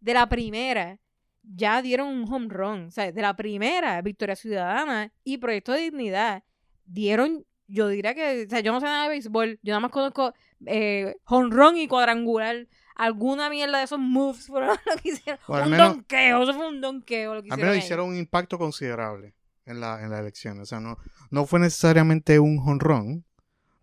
de 0.00 0.14
la 0.14 0.28
primera 0.28 0.98
ya 1.42 1.80
dieron 1.82 2.08
un 2.08 2.32
home 2.32 2.48
run, 2.50 2.86
o 2.86 2.90
sea, 2.90 3.10
de 3.12 3.22
la 3.22 3.34
primera 3.36 4.02
Victoria 4.02 4.36
Ciudadana 4.36 5.12
y 5.24 5.38
Proyecto 5.38 5.72
de 5.72 5.80
Dignidad 5.82 6.42
dieron, 6.84 7.44
yo 7.68 7.88
diría 7.88 8.14
que, 8.14 8.44
o 8.46 8.50
sea, 8.50 8.60
yo 8.60 8.72
no 8.72 8.80
sé 8.80 8.86
nada 8.86 9.04
de 9.04 9.10
béisbol, 9.10 9.58
yo 9.62 9.70
nada 9.72 9.80
más 9.80 9.90
conozco 9.90 10.34
eh, 10.66 11.14
home 11.26 11.54
run 11.54 11.76
y 11.76 11.86
cuadrangular, 11.86 12.66
alguna 12.96 13.48
mierda 13.48 13.78
de 13.78 13.84
esos 13.84 13.98
moves 14.00 14.46
fueron 14.46 14.70
lo 14.86 14.96
que 15.00 15.10
hicieron, 15.10 15.40
O 15.46 15.54
al 15.54 15.64
un 15.64 15.70
menos- 15.70 15.88
donqueo, 15.94 16.42
eso 16.42 16.54
fue 16.54 16.68
un 16.68 16.80
donqueo 16.80 17.34
lo 17.36 17.42
que 17.42 17.48
Al 17.50 17.58
hicieron. 17.58 17.60
menos 17.60 17.72
ahí. 17.74 17.78
hicieron 17.84 18.08
un 18.08 18.16
impacto 18.16 18.58
considerable 18.58 19.34
en 19.68 19.80
la, 19.80 20.02
en 20.02 20.10
la 20.10 20.18
elección. 20.18 20.58
O 20.60 20.66
sea, 20.66 20.80
no, 20.80 20.98
no 21.30 21.46
fue 21.46 21.60
necesariamente 21.60 22.38
un 22.40 22.58
honrón, 22.66 23.24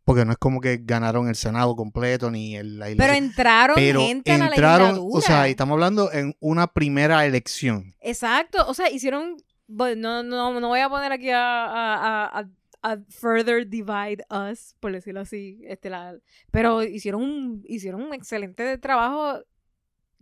porque 0.04 0.24
no 0.26 0.32
es 0.32 0.38
como 0.38 0.62
que 0.62 0.80
ganaron 0.84 1.28
el 1.28 1.36
Senado 1.36 1.76
completo 1.76 2.30
ni 2.30 2.56
el, 2.56 2.78
la 2.78 2.88
Pero 2.98 3.14
entraron 3.14 3.76
Pero 3.76 4.02
gente 4.02 4.32
a 4.34 4.38
la 4.38 4.46
entraron, 4.48 5.00
o 5.12 5.22
sea, 5.22 5.48
estamos 5.48 5.74
hablando 5.74 6.12
en 6.12 6.36
una 6.40 6.68
primera 6.68 7.26
elección. 7.26 7.96
Exacto, 8.02 8.66
o 8.68 8.74
sea, 8.74 8.90
hicieron, 8.92 9.38
no, 9.68 9.96
no, 10.24 10.60
no 10.60 10.68
voy 10.68 10.80
a 10.82 10.90
poner 10.90 11.12
aquí 11.12 11.30
a, 11.32 11.66
a, 11.66 12.26
a- 12.40 12.50
a- 12.84 12.98
further 13.10 13.68
divide 13.68 14.24
us, 14.30 14.76
por 14.80 14.92
decirlo 14.92 15.22
así, 15.22 15.60
este, 15.68 15.90
la, 15.90 16.16
pero 16.52 16.84
hicieron 16.84 17.24
un, 17.24 17.64
hicieron 17.68 18.04
un 18.04 18.14
excelente 18.14 18.78
trabajo 18.78 19.40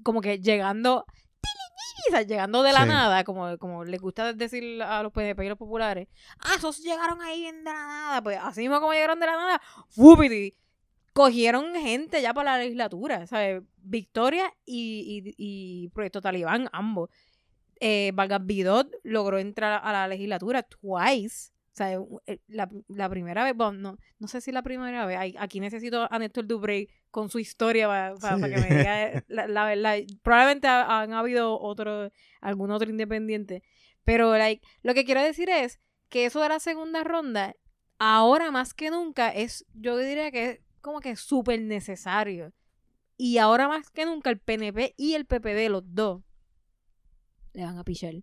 como 0.01 0.21
que 0.21 0.39
llegando, 0.39 1.05
llegando 2.27 2.63
de 2.63 2.71
la 2.71 2.81
Sí. 2.83 2.87
nada, 2.87 3.23
como, 3.23 3.57
como 3.57 3.83
les 3.83 3.99
gusta 4.01 4.33
decir 4.33 4.81
a 4.83 5.01
los 5.03 5.11
PNP 5.11 5.45
y 5.45 5.49
los 5.49 5.57
populares, 5.57 6.07
ah, 6.39 6.53
esos 6.57 6.79
llegaron 6.79 7.21
ahí 7.21 7.41
bien 7.41 7.63
de 7.63 7.71
la 7.71 7.73
nada, 7.73 8.21
pues 8.23 8.39
así 8.41 8.61
mismo 8.61 8.79
como 8.79 8.93
llegaron 8.93 9.19
de 9.19 9.25
la 9.25 9.33
nada, 9.33 9.61
¡fupiti! 9.89 10.53
Cogieron 11.13 11.75
gente 11.75 12.21
ya 12.21 12.33
para 12.33 12.53
la 12.53 12.63
legislatura, 12.63 13.27
¿sabes? 13.27 13.61
Victoria 13.77 14.51
y, 14.65 15.23
y, 15.37 15.83
y 15.85 15.89
Proyecto 15.89 16.21
Talibán, 16.21 16.69
ambos 16.71 17.09
eh, 17.79 18.11
Vargas 18.13 18.45
Vidot 18.45 18.89
logró 19.03 19.37
entrar 19.39 19.81
a 19.83 19.91
la 19.91 20.07
legislatura 20.07 20.63
twice. 20.63 21.51
O 21.73 21.75
sea, 21.75 21.91
eh, 22.27 22.39
la, 22.47 22.69
la 22.87 23.09
primera 23.09 23.43
vez, 23.43 23.55
bueno, 23.55 23.73
no, 23.73 23.97
no 24.19 24.27
sé 24.27 24.41
si 24.41 24.51
la 24.51 24.61
primera 24.61 25.07
vez. 25.07 25.17
Ay, 25.17 25.35
Aquí 25.39 25.59
necesito 25.59 26.07
a 26.11 26.19
Néstor 26.19 26.45
Dubrey 26.45 26.87
con 27.09 27.29
su 27.29 27.39
historia 27.39 27.87
para 27.87 28.15
Sí. 28.37 28.43
que 28.43 28.57
me 28.61 28.77
diga 28.77 29.03
eh, 29.07 29.23
la, 29.27 29.47
la 29.47 29.65
verdad. 29.65 29.97
Probablemente 30.21 30.67
ha- 30.67 31.01
han 31.01 31.13
habido 31.13 31.59
otro, 31.59 32.11
algún 32.41 32.69
otro 32.69 32.89
independiente. 32.91 33.63
Pero 34.03 34.37
like, 34.37 34.63
lo 34.83 34.93
que 34.93 35.03
quiero 35.03 35.21
decir 35.23 35.49
es 35.49 35.79
que 36.09 36.25
eso 36.25 36.41
de 36.41 36.49
la 36.49 36.59
segunda 36.59 37.03
ronda, 37.03 37.55
ahora 37.97 38.51
más 38.51 38.75
que 38.75 38.91
nunca, 38.91 39.29
es, 39.29 39.65
yo 39.73 39.97
diría 39.97 40.29
que 40.29 40.45
es 40.49 40.59
como 40.81 40.99
que 40.99 41.15
súper 41.15 41.59
necesario. 41.59 42.53
Y 43.17 43.39
ahora 43.39 43.67
más 43.67 43.89
que 43.89 44.05
nunca 44.05 44.29
el 44.29 44.37
PNP 44.39 44.93
y 44.97 45.13
el 45.15 45.25
PPD, 45.25 45.69
los 45.69 45.83
dos, 45.87 46.21
le 47.53 47.63
van 47.63 47.77
a 47.77 47.83
pichar. 47.83 48.13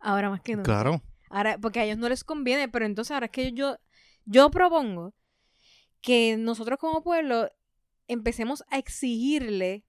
Ahora 0.00 0.30
más 0.30 0.40
que 0.40 0.56
nunca. 0.56 0.64
Claro. 0.64 1.00
Ahora, 1.32 1.58
porque 1.58 1.80
a 1.80 1.84
ellos 1.84 1.96
no 1.96 2.10
les 2.10 2.24
conviene, 2.24 2.68
pero 2.68 2.84
entonces 2.84 3.10
ahora 3.10 3.26
es 3.26 3.32
que 3.32 3.52
yo, 3.52 3.78
yo 4.26 4.50
propongo 4.50 5.14
que 6.02 6.36
nosotros 6.36 6.78
como 6.78 7.02
pueblo 7.02 7.50
empecemos 8.06 8.62
a 8.68 8.76
exigirle 8.76 9.82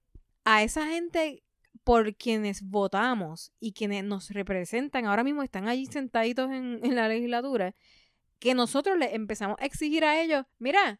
a 0.44 0.62
esa 0.62 0.86
gente 0.86 1.42
por 1.84 2.16
quienes 2.16 2.62
votamos 2.62 3.52
y 3.60 3.74
quienes 3.74 4.04
nos 4.04 4.30
representan, 4.30 5.04
ahora 5.04 5.22
mismo 5.22 5.42
están 5.42 5.68
allí 5.68 5.84
sentaditos 5.84 6.50
en, 6.50 6.80
la 6.94 7.08
legislatura, 7.08 7.74
que 8.38 8.54
nosotros 8.54 8.96
les 8.96 9.12
empezamos 9.12 9.58
a 9.60 9.66
exigir 9.66 10.02
a 10.02 10.22
ellos, 10.22 10.46
mira, 10.58 10.98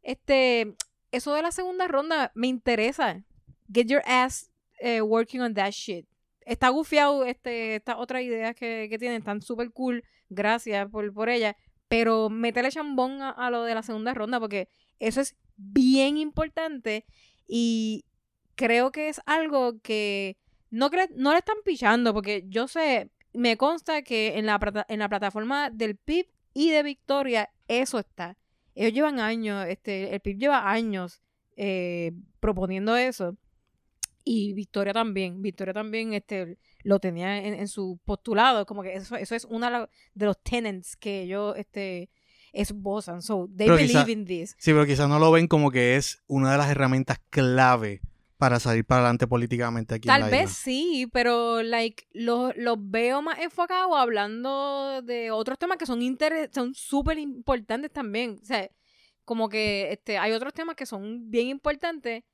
este, 0.00 0.74
eso 1.10 1.34
de 1.34 1.42
la 1.42 1.52
segunda 1.52 1.86
ronda 1.86 2.32
me 2.34 2.46
interesa. 2.46 3.22
Get 3.70 3.88
your 3.88 4.02
ass 4.06 4.50
eh, 4.80 5.02
working 5.02 5.42
on 5.42 5.52
that 5.52 5.72
shit. 5.72 6.06
Está 6.46 6.68
gufiado 6.70 7.24
este, 7.24 7.76
estas 7.76 7.96
otras 7.98 8.22
ideas 8.22 8.54
que, 8.54 8.88
que 8.90 8.98
tienen, 8.98 9.18
están 9.18 9.42
súper 9.42 9.70
cool, 9.70 10.02
gracias 10.28 10.88
por, 10.90 11.12
por 11.12 11.28
ellas, 11.28 11.54
pero 11.88 12.30
métele 12.30 12.70
chambón 12.70 13.20
a, 13.22 13.50
lo 13.50 13.64
de 13.64 13.74
la 13.74 13.82
segunda 13.82 14.14
ronda 14.14 14.40
porque 14.40 14.68
eso 14.98 15.20
es 15.20 15.36
bien 15.56 16.16
importante 16.16 17.04
y 17.46 18.04
creo 18.54 18.92
que 18.92 19.08
es 19.08 19.20
algo 19.26 19.80
que 19.82 20.36
no, 20.70 20.90
cre- 20.90 21.10
no 21.14 21.32
le 21.32 21.38
están 21.38 21.56
pichando 21.64 22.14
porque 22.14 22.44
yo 22.48 22.66
sé, 22.68 23.10
me 23.32 23.56
consta 23.56 24.02
que 24.02 24.38
en 24.38 24.46
la, 24.46 24.84
en 24.88 24.98
la 25.00 25.08
plataforma 25.08 25.70
del 25.70 25.96
PIB 25.96 26.26
y 26.54 26.70
de 26.70 26.82
Victoria 26.82 27.50
eso 27.68 27.98
está. 27.98 28.36
Ellos 28.74 28.92
llevan 28.94 29.20
años, 29.20 29.66
este, 29.68 30.14
el 30.14 30.20
PIB 30.20 30.38
lleva 30.38 30.70
años 30.70 31.22
eh, 31.56 32.12
proponiendo 32.40 32.96
eso. 32.96 33.36
Y 34.24 34.52
Victoria 34.54 34.92
también. 34.92 35.42
Victoria 35.42 35.74
también 35.74 36.12
este, 36.14 36.58
lo 36.84 36.98
tenía 37.00 37.38
en, 37.38 37.54
en 37.54 37.68
su 37.68 37.98
postulado. 38.04 38.66
Como 38.66 38.82
que 38.82 38.94
eso, 38.94 39.16
eso 39.16 39.34
es 39.34 39.44
uno 39.44 39.88
de, 40.14 40.26
los- 40.26 40.42
tenants 40.42 40.96
que 40.96 41.22
ellos 41.22 41.54
este, 41.56 42.08
esbozan. 42.52 43.22
So, 43.22 43.48
they 43.48 43.66
Pero 43.66 43.76
believe 43.76 44.00
quizá- 44.04 44.10
in 44.10 44.24
this. 44.24 44.54
Sí, 44.58 44.72
pero 44.72 44.86
quizás 44.86 45.08
no 45.08 45.18
lo 45.18 45.30
ven 45.32 45.48
como 45.48 45.70
que 45.70 45.96
es 45.96 46.22
una 46.26 46.52
de 46.52 46.58
las 46.58 46.70
herramientas 46.70 47.18
clave 47.30 48.00
para 48.36 48.58
salir 48.58 48.84
para 48.84 49.02
adelante 49.02 49.26
políticamente 49.28 49.94
aquí 49.94 50.08
en 50.08 50.14
Tal 50.14 50.20
la 50.22 50.26
vez 50.28 50.42
isla. 50.50 50.54
sí, 50.64 51.08
pero 51.12 51.62
like 51.62 52.08
los 52.12 52.52
los 52.56 52.76
veo 52.80 53.22
más 53.22 53.38
enfocados 53.38 53.92
hablando 53.96 55.00
de 55.02 55.30
otros 55.30 55.58
temas 55.60 55.78
que 55.78 55.86
son 55.86 56.00
son 56.50 56.74
súper 56.74 57.18
importantes 57.18 57.92
también. 57.92 58.38
O 58.42 58.44
sea, 58.44 58.68
como 59.24 59.48
que 59.48 59.92
este 59.92 60.18
hay 60.18 60.32
otros 60.32 60.52
temas 60.54 60.74
que 60.74 60.86
son 60.86 61.30
bien 61.30 61.46
importantes, 61.48 62.24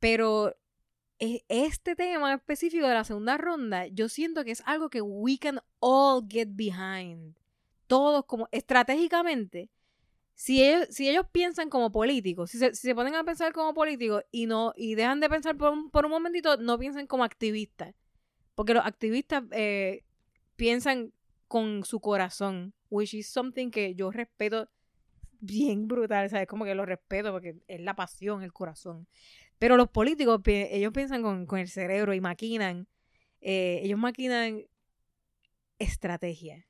pero 0.00 0.52
este 1.20 1.94
tema 1.94 2.32
específico 2.32 2.86
de 2.88 2.94
la 2.94 3.04
segunda 3.04 3.36
ronda, 3.36 3.86
yo 3.86 4.08
siento 4.08 4.42
que 4.42 4.52
es 4.52 4.62
algo 4.64 4.88
que 4.88 5.02
we 5.02 5.38
can 5.38 5.60
all 5.78 6.26
get 6.28 6.48
behind. 6.52 7.36
Todos 7.86 8.24
como 8.24 8.48
estratégicamente. 8.52 9.68
Si 10.34 10.64
ellos, 10.64 10.88
si 10.90 11.08
ellos 11.08 11.26
piensan 11.30 11.68
como 11.68 11.92
políticos, 11.92 12.50
si 12.50 12.58
se, 12.58 12.74
si 12.74 12.88
se 12.88 12.94
ponen 12.94 13.14
a 13.14 13.24
pensar 13.24 13.52
como 13.52 13.74
políticos 13.74 14.24
y 14.30 14.46
no 14.46 14.72
y 14.74 14.94
dejan 14.94 15.20
de 15.20 15.28
pensar 15.28 15.56
por 15.58 15.70
un, 15.72 15.90
por 15.90 16.06
un 16.06 16.12
momentito, 16.12 16.56
no 16.56 16.78
piensen 16.78 17.06
como 17.06 17.24
activistas. 17.24 17.94
Porque 18.54 18.72
los 18.72 18.86
activistas 18.86 19.44
eh, 19.50 20.04
piensan 20.56 21.12
con 21.46 21.84
su 21.84 22.00
corazón, 22.00 22.72
which 22.88 23.12
is 23.12 23.28
something 23.28 23.70
que 23.70 23.94
yo 23.94 24.10
respeto 24.10 24.70
bien 25.40 25.88
brutal, 25.88 26.30
¿sabes? 26.30 26.46
Como 26.46 26.64
que 26.64 26.74
lo 26.74 26.86
respeto 26.86 27.32
porque 27.32 27.56
es 27.66 27.80
la 27.80 27.94
pasión, 27.94 28.42
el 28.42 28.52
corazón. 28.52 29.06
Pero 29.60 29.76
los 29.76 29.88
políticos, 29.90 30.40
ellos 30.46 30.92
piensan 30.92 31.22
con, 31.22 31.46
con 31.46 31.60
el 31.60 31.68
cerebro 31.68 32.12
y 32.14 32.20
maquinan, 32.20 32.88
eh, 33.40 33.80
ellos 33.84 33.98
maquinan 34.00 34.64
estrategia. 35.78 36.66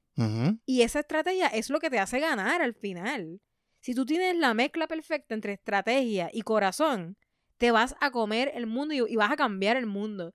Y 0.66 0.82
esa 0.82 1.00
estrategia 1.00 1.46
es 1.46 1.70
lo 1.70 1.78
que 1.80 1.88
te 1.88 1.98
hace 1.98 2.20
ganar 2.20 2.60
al 2.60 2.74
final. 2.74 3.40
Si 3.80 3.94
tú 3.94 4.04
tienes 4.04 4.36
la 4.36 4.52
mezcla 4.52 4.86
perfecta 4.86 5.34
entre 5.34 5.54
estrategia 5.54 6.28
y 6.30 6.42
corazón, 6.42 7.16
te 7.56 7.70
vas 7.70 7.96
a 8.02 8.10
comer 8.10 8.50
el 8.54 8.66
mundo 8.66 8.92
y, 8.92 8.98
y 9.10 9.16
vas 9.16 9.30
a 9.30 9.36
cambiar 9.36 9.78
el 9.78 9.86
mundo 9.86 10.34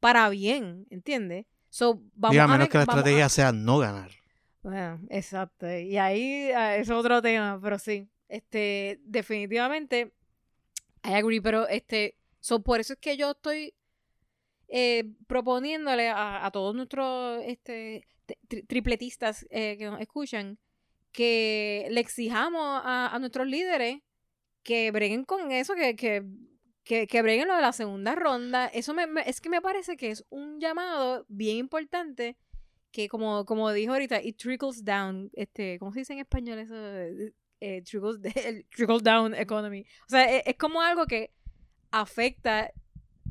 para 0.00 0.28
bien, 0.28 0.86
¿entiendes? 0.90 1.46
So, 1.68 2.02
vamos 2.14 2.32
Diga, 2.32 2.44
a 2.44 2.48
menos 2.48 2.68
que 2.68 2.78
la 2.78 2.82
a- 2.82 2.84
estrategia 2.84 3.28
sea 3.28 3.52
no 3.52 3.78
ganar. 3.78 4.10
bueno, 4.62 5.00
exacto. 5.08 5.70
Y 5.70 5.98
ahí 5.98 6.50
ah, 6.50 6.76
es 6.76 6.90
otro 6.90 7.22
tema, 7.22 7.60
pero 7.62 7.78
sí. 7.78 8.08
Este, 8.28 8.98
definitivamente, 9.04 10.15
I 11.06 11.14
agree, 11.14 11.40
pero 11.40 11.68
este, 11.68 12.16
so, 12.40 12.62
por 12.62 12.80
eso 12.80 12.94
es 12.94 12.98
que 12.98 13.16
yo 13.16 13.32
estoy 13.32 13.74
eh, 14.68 15.04
proponiéndole 15.26 16.08
a, 16.10 16.50
todos 16.52 16.74
nuestros 16.74 17.42
este, 17.44 18.04
tri- 18.26 18.38
tri- 18.48 18.66
tripletistas 18.66 19.46
eh, 19.50 19.76
que 19.78 19.86
nos 19.86 20.00
escuchan 20.00 20.58
que 21.12 21.86
le 21.90 22.00
exijamos 22.00 22.62
a, 22.84 23.10
a 23.14 23.18
nuestros 23.18 23.46
líderes 23.46 24.00
que 24.62 24.90
breguen 24.92 25.24
con 25.24 25.52
eso, 25.52 25.74
que, 25.74 25.96
que, 25.96 26.24
que, 26.84 27.06
que 27.06 27.22
breguen 27.22 27.48
lo 27.48 27.56
de 27.56 27.62
la 27.62 27.72
segunda 27.72 28.14
ronda. 28.14 28.66
Eso 28.68 28.94
me, 28.94 29.06
me- 29.06 29.28
es 29.28 29.40
que 29.40 29.48
me 29.50 29.62
parece 29.62 29.96
que 29.96 30.10
es 30.10 30.24
un 30.30 30.60
llamado 30.60 31.26
bien 31.28 31.58
importante 31.58 32.36
que 32.92 33.08
como, 33.08 33.44
como 33.46 33.72
dijo 33.72 33.92
ahorita, 33.92 34.22
it 34.22 34.38
trickles 34.38 34.84
down, 34.84 35.30
este, 35.34 35.78
¿cómo 35.78 35.92
se 35.92 36.00
dice 36.00 36.14
en 36.14 36.20
español 36.20 36.58
eso? 36.60 36.74
Eh, 37.60 37.82
trickles, 37.82 38.20
el 38.36 38.66
trickle 38.66 39.00
down 39.00 39.34
economy. 39.34 39.86
O 40.06 40.10
sea, 40.10 40.30
e- 40.30 40.42
es, 40.46 40.56
como 40.56 40.82
algo 40.82 41.06
que 41.06 41.32
afecta 41.90 42.72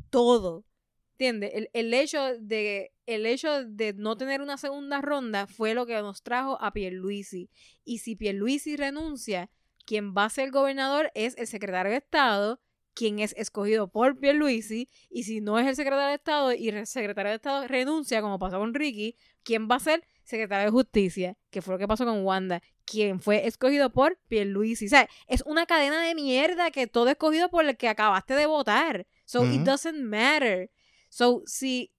todo. 0.09 0.65
¿Entiendes? 1.13 1.51
El, 1.53 1.69
el 1.73 1.93
hecho 1.93 2.38
de 2.39 2.91
el 3.05 3.26
hecho 3.26 3.63
de 3.65 3.93
no 3.93 4.17
tener 4.17 4.41
una 4.41 4.57
segunda 4.57 5.01
ronda 5.01 5.47
fue 5.47 5.73
lo 5.73 5.86
que 5.86 5.93
nos 6.01 6.23
trajo 6.23 6.61
a 6.61 6.73
Pierluisi. 6.73 7.49
Y 7.84 7.99
si 7.99 8.15
Pierluisi 8.15 8.76
renuncia, 8.76 9.49
quien 9.86 10.13
va 10.15 10.26
a 10.26 10.30
ser 10.30 10.51
gobernador 10.51 11.11
es 11.13 11.38
el 11.38 11.47
secretario 11.47 11.91
de 11.91 11.99
Estado, 11.99 12.59
quien 12.93 13.19
es 13.19 13.34
escogido 13.38 13.89
por 13.89 14.17
Pierluisi, 14.17 14.89
y 15.09 15.23
si 15.23 15.41
no 15.41 15.59
es 15.59 15.67
el 15.67 15.76
secretario 15.76 16.07
de 16.09 16.15
Estado 16.15 16.53
y 16.53 16.69
el 16.69 16.88
secretario 16.88 17.30
de 17.30 17.36
Estado 17.36 17.67
renuncia, 17.67 18.21
como 18.21 18.39
pasó 18.39 18.57
con 18.57 18.73
Ricky, 18.73 19.15
¿quién 19.43 19.67
va 19.69 19.76
a 19.76 19.80
ser 19.80 20.07
secretario 20.23 20.65
de 20.65 20.71
Justicia? 20.71 21.38
Que 21.51 21.61
fue 21.61 21.76
lo 21.76 21.78
que 21.78 21.88
pasó 21.88 22.05
con 22.05 22.26
Wanda, 22.26 22.61
quien 22.86 23.20
fue 23.20 23.48
escogido 23.48 23.92
por 23.92 24.18
Pierluisi. 24.28 24.86
O 24.86 24.90
sea, 24.90 25.10
es 25.28 25.42
una 25.46 25.66
cadena 25.66 26.02
de 26.02 26.16
mierda 26.16 26.72
que 26.72 26.88
todo 26.88 27.10
escogido 27.10 27.50
por 27.50 27.66
el 27.66 27.76
que 27.78 27.88
acabaste 27.90 28.36
de 28.36 28.46
votar. 28.46 29.08
So 29.26 29.44
it 29.56 29.62
doesn't 29.66 30.00
matter. 30.02 30.70
So, 31.10 31.42
si, 31.46 31.92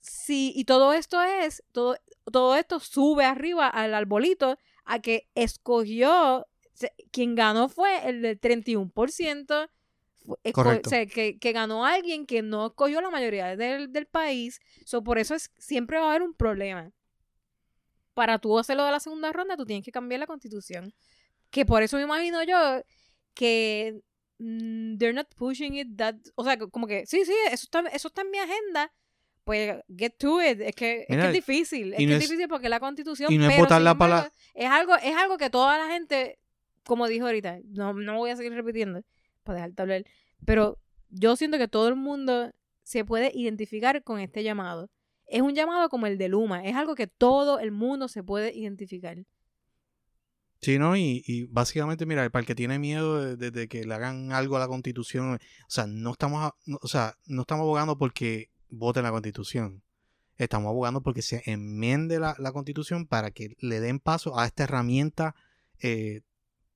si, 0.00 0.52
y 0.56 0.64
todo 0.64 0.92
esto 0.94 1.22
es, 1.22 1.62
todo, 1.72 1.96
todo 2.32 2.56
esto 2.56 2.80
sube 2.80 3.24
arriba 3.24 3.68
al 3.68 3.94
arbolito 3.94 4.58
a 4.84 4.98
que 5.00 5.28
escogió, 5.34 6.46
se- 6.74 6.92
quien 7.10 7.34
ganó 7.34 7.68
fue 7.68 8.08
el 8.08 8.22
del 8.22 8.40
31%, 8.40 9.68
fu- 10.24 10.38
esco- 10.42 10.52
Correcto. 10.52 10.88
o 10.88 10.90
sea, 10.90 11.06
que, 11.06 11.38
que 11.38 11.52
ganó 11.52 11.84
alguien 11.86 12.26
que 12.26 12.42
no 12.42 12.66
escogió 12.66 13.00
la 13.00 13.10
mayoría 13.10 13.56
del, 13.56 13.92
del 13.92 14.06
país. 14.06 14.60
So, 14.84 15.02
por 15.04 15.18
eso 15.18 15.34
es, 15.34 15.50
siempre 15.58 15.98
va 15.98 16.06
a 16.06 16.10
haber 16.10 16.22
un 16.22 16.34
problema. 16.34 16.90
Para 18.14 18.38
tú 18.38 18.58
hacerlo 18.58 18.84
de 18.84 18.90
la 18.92 19.00
segunda 19.00 19.32
ronda, 19.32 19.56
tú 19.56 19.64
tienes 19.64 19.84
que 19.84 19.92
cambiar 19.92 20.20
la 20.20 20.26
constitución. 20.26 20.92
Que 21.50 21.64
por 21.64 21.82
eso 21.82 21.96
me 21.96 22.02
imagino 22.02 22.42
yo 22.42 22.82
que 23.34 24.00
mm, 24.38 24.96
they're 24.98 25.14
not 25.14 25.28
pushing 25.36 25.74
it 25.74 25.88
that 25.96 26.14
o 26.34 26.44
sea 26.44 26.58
como 26.58 26.86
que 26.86 27.06
sí 27.06 27.24
sí 27.24 27.32
eso 27.50 27.64
está 27.64 27.80
eso 27.92 28.08
está 28.08 28.22
en 28.22 28.30
mi 28.30 28.38
agenda 28.38 28.92
pues 29.44 29.76
get 29.96 30.12
to 30.18 30.40
it 30.42 30.60
es 30.60 30.74
que, 30.74 31.06
es, 31.08 31.16
que 31.16 31.26
es 31.26 31.32
difícil 31.32 31.92
es 31.94 31.98
que 31.98 32.14
es, 32.14 32.20
difícil 32.20 32.48
porque 32.48 32.68
la 32.68 32.78
constitución 32.80 33.32
y 33.32 33.38
no 33.38 33.44
es 33.46 33.54
pero, 33.56 33.68
sin 33.74 33.84
la 33.84 33.90
embargo, 33.92 33.98
pala- 33.98 34.32
es 34.54 34.70
algo 34.70 34.94
es 34.96 35.16
algo 35.16 35.38
que 35.38 35.50
toda 35.50 35.78
la 35.78 35.88
gente 35.88 36.38
como 36.84 37.08
dijo 37.08 37.26
ahorita 37.26 37.60
no 37.64 37.94
no 37.94 38.18
voy 38.18 38.30
a 38.30 38.36
seguir 38.36 38.52
repitiendo 38.52 39.02
para 39.42 39.56
dejar 39.66 39.72
hablar 39.78 40.04
pero 40.44 40.78
yo 41.08 41.36
siento 41.36 41.58
que 41.58 41.68
todo 41.68 41.88
el 41.88 41.96
mundo 41.96 42.52
se 42.82 43.04
puede 43.04 43.32
identificar 43.34 44.02
con 44.02 44.20
este 44.20 44.42
llamado 44.42 44.90
es 45.32 45.42
un 45.42 45.54
llamado 45.54 45.88
como 45.88 46.06
el 46.06 46.18
de 46.18 46.28
Luma 46.28 46.64
es 46.64 46.76
algo 46.76 46.94
que 46.94 47.06
todo 47.06 47.58
el 47.58 47.72
mundo 47.72 48.08
se 48.08 48.22
puede 48.22 48.54
identificar 48.54 49.18
Sí, 50.62 50.78
¿no? 50.78 50.96
Y, 50.96 51.48
básicamente, 51.50 52.06
mira, 52.06 52.30
para 52.30 52.40
el 52.42 52.46
que 52.46 52.54
tiene 52.54 52.78
miedo 52.78 53.36
de, 53.36 53.68
que 53.68 53.84
le 53.84 53.94
hagan 53.94 54.30
algo 54.30 54.56
a 54.56 54.60
la 54.60 54.68
constitución, 54.68 55.34
o 55.34 55.38
sea, 55.66 55.88
no 55.88 56.12
estamos, 56.12 56.52
o 56.80 56.86
sea, 56.86 57.18
no 57.26 57.40
estamos 57.40 57.64
abogando 57.64 57.98
porque 57.98 58.48
voten 58.68 59.02
la 59.02 59.10
constitución. 59.10 59.82
Estamos 60.36 60.70
abogando 60.70 61.02
porque 61.02 61.20
se 61.20 61.42
enmiende 61.46 62.20
la, 62.20 62.36
la 62.38 62.52
constitución 62.52 63.08
para 63.08 63.32
que 63.32 63.56
le 63.58 63.80
den 63.80 63.98
paso 63.98 64.38
a 64.38 64.46
esta 64.46 64.62
herramienta 64.62 65.34
eh, 65.80 66.20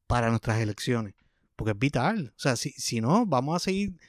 para 0.08 0.30
nuestras 0.30 0.60
elecciones. 0.60 1.14
Porque 1.54 1.70
es 1.70 1.78
vital. 1.78 2.32
O 2.36 2.40
sea, 2.40 2.56
si, 2.56 2.72
si 2.72 3.00
no, 3.00 3.24
vamos 3.24 3.54
a 3.54 3.60
seguir. 3.60 4.00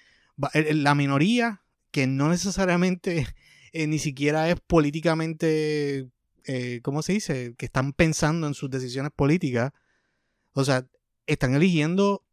la 0.53 0.95
minoría, 0.95 1.61
que 1.91 2.07
no 2.07 2.29
necesariamente 2.29 3.27
eh, 3.73 3.87
ni 3.87 3.99
siquiera 3.99 4.49
es 4.49 4.59
políticamente 4.59 6.09
eh, 6.45 6.79
¿cómo 6.83 7.01
se 7.01 7.13
dice? 7.13 7.55
Que 7.57 7.65
están 7.65 7.91
pensando 7.93 8.47
en 8.47 8.53
sus 8.53 8.69
decisiones 8.69 9.11
políticas. 9.15 9.73
O 10.53 10.63
sea, 10.63 10.87
están 11.25 11.53
eligiendo 11.55 12.23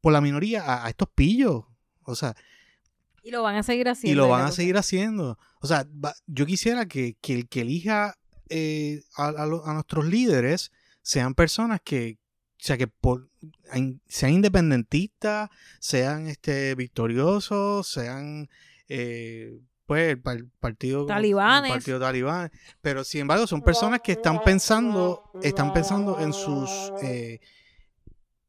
por 0.00 0.12
la 0.12 0.20
minoría 0.20 0.62
a, 0.62 0.86
a 0.86 0.88
estos 0.88 1.08
pillos. 1.14 1.64
O 2.04 2.14
sea, 2.14 2.36
y 3.22 3.30
lo 3.30 3.42
van 3.42 3.56
a 3.56 3.62
seguir 3.62 3.88
haciendo 3.88 4.12
y 4.12 4.14
lo 4.16 4.28
van 4.28 4.44
a 4.46 4.52
seguir 4.52 4.76
haciendo. 4.76 5.38
O 5.60 5.66
sea, 5.66 5.86
va- 6.04 6.14
yo 6.26 6.46
quisiera 6.46 6.86
que, 6.86 7.16
que 7.20 7.34
el 7.34 7.48
que 7.48 7.62
elija 7.62 8.16
eh, 8.48 9.02
a, 9.16 9.28
a 9.28 9.46
lo- 9.46 9.66
a 9.66 9.74
nuestros 9.74 10.06
líderes 10.06 10.70
sean 11.02 11.34
personas 11.34 11.80
que, 11.84 12.18
o 12.60 12.64
sea, 12.64 12.76
que 12.78 12.86
por, 12.86 13.28
sean 14.08 14.32
independentistas, 14.34 15.50
sean 15.80 16.26
este, 16.28 16.74
victoriosos, 16.76 17.88
sean, 17.88 18.48
eh, 18.88 19.58
pues, 19.92 20.08
el, 20.08 20.20
par- 20.20 20.44
partido... 20.58 21.04
Talibanes. 21.04 21.70
el 21.70 21.76
partido 21.76 22.00
talibán. 22.00 22.50
Pero, 22.80 23.04
sin 23.04 23.20
embargo, 23.20 23.46
son 23.46 23.60
personas 23.60 24.00
que 24.00 24.12
están 24.12 24.42
pensando, 24.42 25.30
están 25.42 25.74
pensando 25.74 26.18
en 26.18 26.32
sus... 26.32 26.70
eh, 27.02 27.40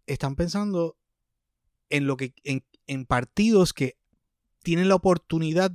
están 0.07 0.35
pensando 0.37 0.95
en 1.89 2.07
lo 2.07 2.15
que 2.15 2.33
en, 2.45 2.63
en 2.87 3.05
partidos 3.05 3.73
que 3.73 3.97
tienen 4.63 4.87
la 4.87 4.95
oportunidad 4.95 5.71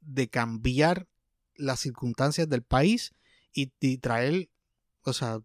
de 0.00 0.28
cambiar 0.28 1.06
las 1.54 1.78
circunstancias 1.78 2.48
del 2.48 2.62
país 2.62 3.14
y, 3.52 3.72
y 3.78 3.98
traer, 3.98 4.48
o 5.04 5.12
sea, 5.12 5.40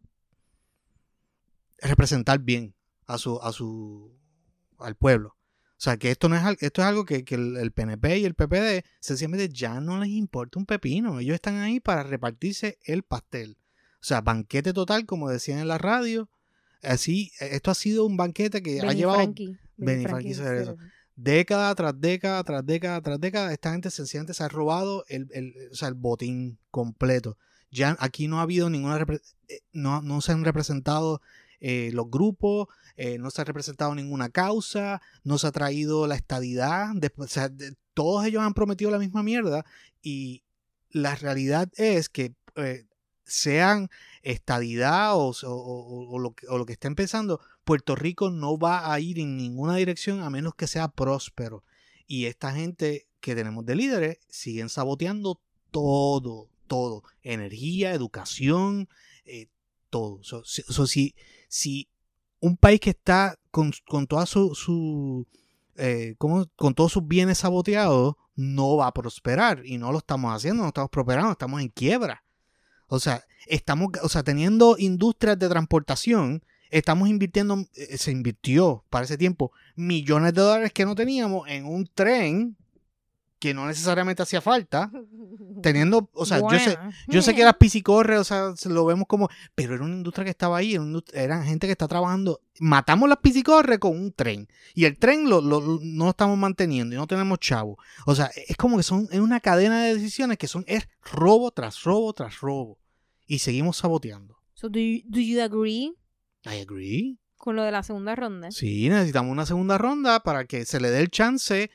representar 1.78 2.40
bien 2.40 2.74
a 3.06 3.20
su, 3.20 3.40
a 3.44 3.52
su, 3.52 4.12
al 4.80 4.96
pueblo. 4.96 5.37
O 5.78 5.80
sea, 5.80 5.98
que 5.98 6.10
esto 6.10 6.28
no 6.28 6.36
es, 6.36 6.58
esto 6.62 6.82
es 6.82 6.88
algo 6.88 7.06
que, 7.06 7.24
que 7.24 7.36
el, 7.36 7.56
el 7.58 7.72
PNP 7.72 8.18
y 8.18 8.26
el 8.26 8.34
PPD 8.34 8.84
sencillamente 9.00 9.50
ya 9.50 9.80
no 9.80 10.00
les 10.00 10.10
importa 10.10 10.58
un 10.58 10.66
pepino. 10.66 11.20
Ellos 11.20 11.36
están 11.36 11.58
ahí 11.58 11.80
para 11.80 12.02
repartirse 12.02 12.80
el 12.84 13.04
pastel. 13.04 13.58
O 14.02 14.06
sea, 14.08 14.22
banquete 14.22 14.74
total, 14.74 15.06
como 15.06 15.30
decían 15.30 15.60
en 15.60 15.68
la 15.68 15.78
radio. 15.78 16.30
Así, 16.82 17.32
esto 17.40 17.70
ha 17.70 17.76
sido 17.76 18.06
un 18.06 18.18
banquete 18.18 18.64
que 18.64 18.82
ha 18.82 18.94
llevado 18.94 19.20
Frankie. 19.20 19.58
Benny 19.78 20.06
Frankie 20.06 20.32
eso. 20.32 20.78
década 21.16 21.74
tras 21.76 22.00
década, 22.00 22.44
tras 22.44 22.66
década, 22.66 23.02
tras 23.02 23.20
década, 23.20 23.54
esta 23.54 23.72
gente 23.72 23.92
sencillamente 23.92 24.34
se 24.34 24.44
ha 24.44 24.48
robado 24.48 25.06
el, 25.08 25.28
el, 25.32 25.54
o 25.72 25.76
sea, 25.76 25.90
el 25.90 25.94
botín 25.94 26.58
completo. 26.72 27.38
Ya 27.70 27.96
aquí 28.00 28.28
no 28.28 28.40
ha 28.40 28.44
habido 28.44 28.70
ninguna, 28.70 29.06
eh, 29.48 29.60
no, 29.74 30.02
no 30.02 30.22
se 30.22 30.32
han 30.32 30.44
representado 30.44 31.22
eh, 31.60 31.90
los 31.94 32.10
grupos, 32.10 32.68
eh, 32.98 33.20
no 33.20 33.30
se 33.30 33.42
ha 33.42 33.46
representado 33.46 33.94
ninguna 33.94 34.30
causa, 34.30 35.02
no 35.24 35.38
se 35.38 35.48
ha 35.48 35.52
traído 35.52 36.08
la 36.08 36.16
estadidad, 36.16 36.90
todos 37.94 38.26
ellos 38.26 38.42
han 38.42 38.56
prometido 38.56 38.90
la 38.90 38.98
misma 38.98 39.22
mierda 39.22 39.66
y 40.02 40.44
la 40.90 41.16
realidad 41.16 41.70
es 41.78 42.10
que 42.10 42.34
eh, 42.56 42.86
sean 43.24 43.90
estadidad 44.24 45.12
o, 45.16 46.20
lo, 46.20 46.34
que, 46.34 46.48
o 46.48 46.58
lo 46.58 46.66
que 46.66 46.74
estén 46.74 46.96
pensando, 46.96 47.40
Puerto 47.64 47.96
Rico 47.96 48.32
no 48.32 48.58
va 48.58 48.92
a 48.92 49.00
ir 49.00 49.20
en 49.20 49.38
ninguna 49.38 49.76
dirección 49.76 50.22
a 50.22 50.30
menos 50.30 50.56
que 50.56 50.66
sea 50.68 50.88
próspero. 50.88 51.64
Y 52.08 52.26
esta 52.26 52.54
gente 52.54 53.08
que 53.20 53.36
tenemos 53.36 53.66
de 53.66 53.76
líderes 53.76 54.18
siguen 54.30 54.70
saboteando 54.70 55.40
todo, 55.70 56.50
todo. 56.68 57.04
Energía, 57.22 57.94
educación, 57.94 58.88
eh, 59.26 59.50
todo. 59.90 60.24
So, 60.24 60.44
so, 60.46 60.88
si 60.88 61.14
un 62.40 62.58
país 62.58 62.80
que 62.80 62.92
está 62.92 63.38
con, 63.52 63.72
con 63.88 64.08
toda 64.08 64.26
su, 64.26 65.26
eh, 65.76 66.16
con 66.18 66.74
todos 66.76 66.92
sus 66.92 67.08
bienes 67.08 67.40
saboteados, 67.40 68.16
no 68.36 68.78
va 68.78 68.88
a 68.88 68.94
prosperar. 68.94 69.62
Y 69.66 69.78
no 69.78 69.92
lo 69.92 70.00
estamos 70.00 70.36
haciendo, 70.36 70.64
no 70.64 70.70
estamos 70.70 70.90
prosperando, 70.90 71.32
estamos 71.32 71.62
en 71.62 71.70
quiebra. 71.70 72.24
O 72.88 73.00
sea, 73.00 73.24
estamos 73.48 73.90
o 74.02 74.10
sea, 74.10 74.24
teniendo 74.24 74.76
industrias 74.78 75.38
de 75.38 75.50
transportación 75.50 76.42
estamos 76.70 77.10
invirtiendo, 77.10 77.66
eh, 77.76 77.98
se 77.98 78.12
invirtió 78.12 78.84
para 78.90 79.06
ese 79.06 79.18
tiempo 79.18 79.52
millones 79.76 80.34
de 80.34 80.42
dólares 80.42 80.74
que 80.74 80.86
no 80.86 80.96
teníamos 80.96 81.48
en 81.48 81.66
un 81.66 81.88
tren 81.94 82.58
que 83.40 83.54
no 83.54 83.68
necesariamente 83.68 84.24
hacía 84.24 84.42
falta, 84.42 84.92
teniendo, 85.62 86.10
o 86.14 86.26
sea, 86.26 86.40
yo 86.40 86.60
sé, 86.60 86.78
yo 87.08 87.22
sé 87.22 87.36
que 87.36 87.44
las 87.44 87.56
piscicorres, 87.58 88.20
o 88.20 88.24
sea, 88.24 88.56
se 88.56 88.70
lo 88.70 88.86
vemos 88.86 89.06
como, 89.08 89.30
pero 89.56 89.76
era 89.76 89.84
una 89.84 89.96
industria 89.96 90.24
que 90.26 90.32
estaba 90.32 90.58
ahí, 90.58 90.78
era 91.14 91.44
gente 91.44 91.68
que 91.68 91.72
está 91.72 91.88
trabajando. 91.88 92.42
Matamos 92.60 93.08
las 93.08 93.20
piscicorres 93.20 93.78
con 93.80 93.92
un 93.96 94.12
tren 94.12 94.48
y 94.74 94.86
el 94.86 94.98
tren 94.98 95.30
lo, 95.30 95.42
lo- 95.42 95.62
lo- 95.62 95.80
no 95.84 96.06
lo 96.06 96.10
estamos 96.10 96.38
manteniendo 96.38 96.96
y 96.96 96.98
no 96.98 97.06
tenemos 97.06 97.40
chavo. 97.40 97.78
O 98.08 98.16
sea, 98.16 98.32
es 98.48 98.58
como 98.58 98.78
que 98.78 98.84
son 98.84 99.08
es 99.12 99.20
una 99.20 99.40
cadena 99.40 99.84
de 99.84 99.94
decisiones 99.94 100.38
que 100.40 100.48
son 100.48 100.64
es 100.68 100.88
robo 101.12 101.52
tras 101.52 101.84
robo 101.84 102.14
tras 102.14 102.40
robo 102.42 102.80
y 103.28 103.40
seguimos 103.40 103.78
saboteando. 103.78 104.38
So, 104.56 104.70
do 104.70 104.80
you, 104.80 105.02
do 105.06 105.20
you 105.20 105.40
agree 105.42 105.94
I 106.46 106.62
agree. 106.62 107.20
con 107.36 107.56
lo 107.56 107.62
de 107.64 107.72
la 107.72 107.84
segunda 107.84 108.16
ronda? 108.16 108.50
Sí, 108.50 108.90
necesitamos 108.90 109.32
una 109.32 109.46
segunda 109.46 109.78
ronda 109.78 110.22
para 110.22 110.46
que 110.46 110.66
se 110.66 110.80
le 110.80 110.90
dé 110.90 111.02
el 111.02 111.12
chance 111.12 111.70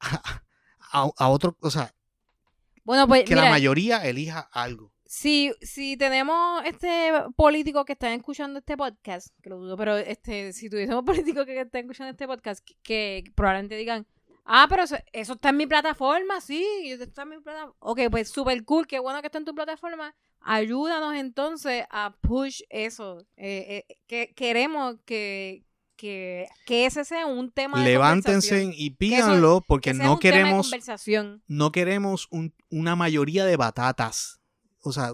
a, 0.00 0.14
a- 0.14 0.44
a 0.92 1.28
otro, 1.28 1.56
o 1.60 1.70
sea, 1.70 1.94
Bueno, 2.84 3.06
pues 3.06 3.24
que 3.24 3.34
mira, 3.34 3.44
la 3.44 3.50
mayoría 3.50 4.04
elija 4.04 4.40
algo. 4.52 4.92
si, 5.04 5.52
si 5.62 5.96
tenemos 5.96 6.62
este 6.64 7.12
político 7.36 7.84
que 7.84 7.92
están 7.94 8.12
escuchando 8.12 8.58
este 8.58 8.76
podcast, 8.76 9.28
que 9.42 9.50
lo 9.50 9.58
dudo, 9.58 9.76
pero 9.76 9.96
este, 9.96 10.52
si 10.52 10.68
tuviésemos 10.68 11.04
políticos 11.04 11.46
que 11.46 11.60
están 11.60 11.82
escuchando 11.82 12.10
este 12.10 12.26
podcast, 12.26 12.64
que, 12.82 13.22
que 13.24 13.32
probablemente 13.34 13.76
digan, 13.76 14.06
ah, 14.44 14.66
pero 14.68 14.82
eso, 14.82 14.96
eso 15.12 15.34
está 15.34 15.50
en 15.50 15.56
mi 15.58 15.66
plataforma, 15.66 16.40
sí, 16.40 16.64
eso 16.84 17.04
está 17.04 17.22
en 17.22 17.28
mi 17.28 17.38
plataforma. 17.38 17.76
Ok, 17.80 18.00
pues 18.10 18.28
super 18.30 18.64
cool, 18.64 18.86
qué 18.86 18.98
bueno 18.98 19.20
que 19.20 19.26
está 19.26 19.38
en 19.38 19.44
tu 19.44 19.54
plataforma. 19.54 20.14
Ayúdanos 20.40 21.14
entonces 21.14 21.84
a 21.90 22.16
push 22.20 22.62
eso. 22.70 23.26
Eh, 23.36 23.84
eh, 23.88 23.96
que 24.06 24.32
queremos 24.34 24.96
que, 25.04 25.64
que, 25.98 26.46
que 26.64 26.86
ese 26.86 27.04
sea 27.04 27.26
un 27.26 27.50
tema 27.50 27.78
de 27.80 27.84
Levántense 27.84 28.48
conversación, 28.62 28.72
y 28.74 28.90
pídanlo 28.90 29.62
porque 29.66 29.92
no 29.92 30.18
queremos 30.18 30.70
no 31.48 31.72
queremos 31.72 32.28
un- 32.30 32.54
una 32.70 32.96
mayoría 32.96 33.44
de 33.44 33.56
batatas. 33.56 34.40
O 34.80 34.92
sea, 34.92 35.12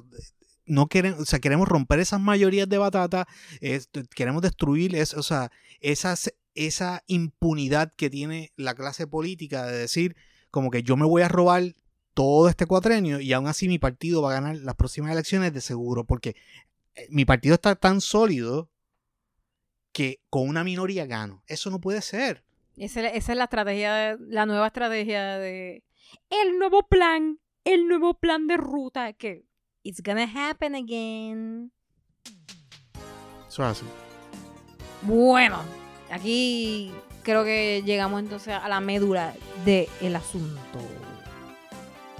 no 0.66 0.86
queremos, 0.88 1.20
o 1.20 1.24
sea, 1.24 1.40
queremos 1.40 1.66
romper 1.68 1.98
esas 2.00 2.20
mayorías 2.20 2.68
de 2.68 2.78
batatas, 2.78 3.26
es- 3.60 3.88
queremos 4.14 4.42
destruir 4.42 4.94
es- 4.94 5.14
o 5.14 5.22
sea, 5.22 5.50
esas, 5.80 6.32
esa 6.54 7.02
impunidad 7.08 7.90
que 7.96 8.10
tiene 8.10 8.52
la 8.56 8.74
clase 8.74 9.06
política 9.06 9.66
de 9.66 9.76
decir 9.78 10.14
como 10.50 10.70
que 10.70 10.82
yo 10.84 10.96
me 10.96 11.06
voy 11.06 11.22
a 11.22 11.28
robar 11.28 11.74
todo 12.12 12.48
este 12.48 12.66
cuatrenio 12.66 13.18
y 13.20 13.32
aún 13.32 13.48
así 13.48 13.66
mi 13.66 13.78
partido 13.80 14.22
va 14.22 14.30
a 14.30 14.34
ganar 14.40 14.56
las 14.56 14.76
próximas 14.76 15.10
elecciones 15.10 15.52
de 15.52 15.60
seguro, 15.60 16.04
porque 16.04 16.36
eh, 16.94 17.06
mi 17.10 17.24
partido 17.24 17.54
está 17.56 17.74
tan 17.74 18.00
sólido 18.00 18.70
que 19.94 20.20
con 20.28 20.46
una 20.48 20.62
minoría 20.64 21.06
gano. 21.06 21.42
Eso 21.46 21.70
no 21.70 21.80
puede 21.80 22.02
ser. 22.02 22.44
Esa, 22.76 23.00
es- 23.06 23.16
esa 23.16 23.32
es 23.32 23.38
la 23.38 23.44
estrategia, 23.44 23.94
de- 23.94 24.16
la 24.28 24.44
nueva 24.44 24.66
estrategia 24.66 25.38
de 25.38 25.84
el 26.28 26.58
nuevo 26.58 26.86
plan, 26.88 27.38
el 27.64 27.86
nuevo 27.88 28.14
plan 28.14 28.46
de 28.48 28.56
ruta 28.58 29.12
que 29.14 29.46
it's 29.84 30.02
gonna 30.02 30.28
happen 30.50 30.74
again. 30.74 31.72
Eso 33.48 33.62
es 33.62 33.68
así. 33.78 33.86
Bueno, 35.02 35.62
aquí 36.10 36.92
creo 37.22 37.44
que 37.44 37.82
llegamos 37.86 38.20
entonces 38.20 38.54
a 38.54 38.68
la 38.68 38.80
médula 38.80 39.32
del 39.64 40.16
asunto. 40.16 40.80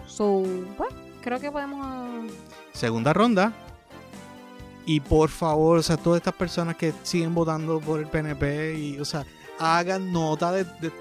So, 0.07 0.43
bueno, 0.79 0.97
creo 1.23 1.41
que 1.41 1.51
podemos 1.51 2.31
segunda 2.73 3.13
ronda. 3.13 3.53
Y 4.87 5.01
por 5.01 5.31
favor, 5.31 5.79
o 5.79 5.83
sea, 5.83 5.97
todas 5.97 6.19
estas 6.19 6.35
personas 6.35 6.77
que 6.77 6.93
siguen 7.03 7.35
votando 7.35 7.81
por 7.81 8.01
el 8.01 8.07
PNP, 8.07 8.79
y, 8.79 8.99
o 8.99 9.05
sea, 9.05 9.25
hagan 9.59 10.13
nota 10.13 10.53
de, 10.53 10.65
de- 10.65 10.93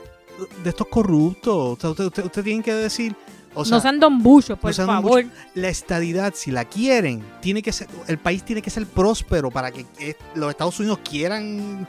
de 0.63 0.69
estos 0.69 0.87
corruptos. 0.87 1.53
O 1.55 1.77
sea, 1.79 1.89
usted, 1.91 2.05
usted, 2.05 2.25
usted 2.25 2.43
tiene 2.43 2.63
que 2.63 2.73
decir, 2.73 3.15
o 3.53 3.63
sea, 3.65 3.77
no 3.77 3.81
sean 3.81 3.99
don 3.99 4.23
buchos, 4.23 4.57
por 4.57 4.73
don 4.73 4.87
favor. 4.87 5.25
la 5.53 5.69
estadidad, 5.69 6.33
si 6.35 6.49
la 6.49 6.65
quieren, 6.65 7.23
tiene 7.41 7.61
que 7.61 7.71
ser, 7.71 7.87
el 8.07 8.17
país 8.17 8.43
tiene 8.43 8.61
que 8.61 8.69
ser 8.69 8.85
próspero 8.87 9.51
para 9.51 9.69
que 9.71 9.85
los 10.35 10.49
Estados 10.49 10.79
Unidos 10.79 10.99
quieran 11.07 11.87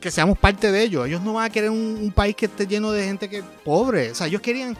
que 0.00 0.10
seamos 0.10 0.36
parte 0.38 0.70
de 0.70 0.82
ellos. 0.82 1.06
Ellos 1.08 1.22
no 1.22 1.32
van 1.34 1.46
a 1.46 1.50
querer 1.50 1.70
un, 1.70 1.98
un 2.02 2.12
país 2.12 2.36
que 2.36 2.46
esté 2.46 2.66
lleno 2.66 2.92
de 2.92 3.04
gente 3.04 3.28
que 3.28 3.42
pobre. 3.64 4.10
O 4.10 4.14
sea, 4.14 4.26
ellos 4.26 4.40
querían. 4.40 4.76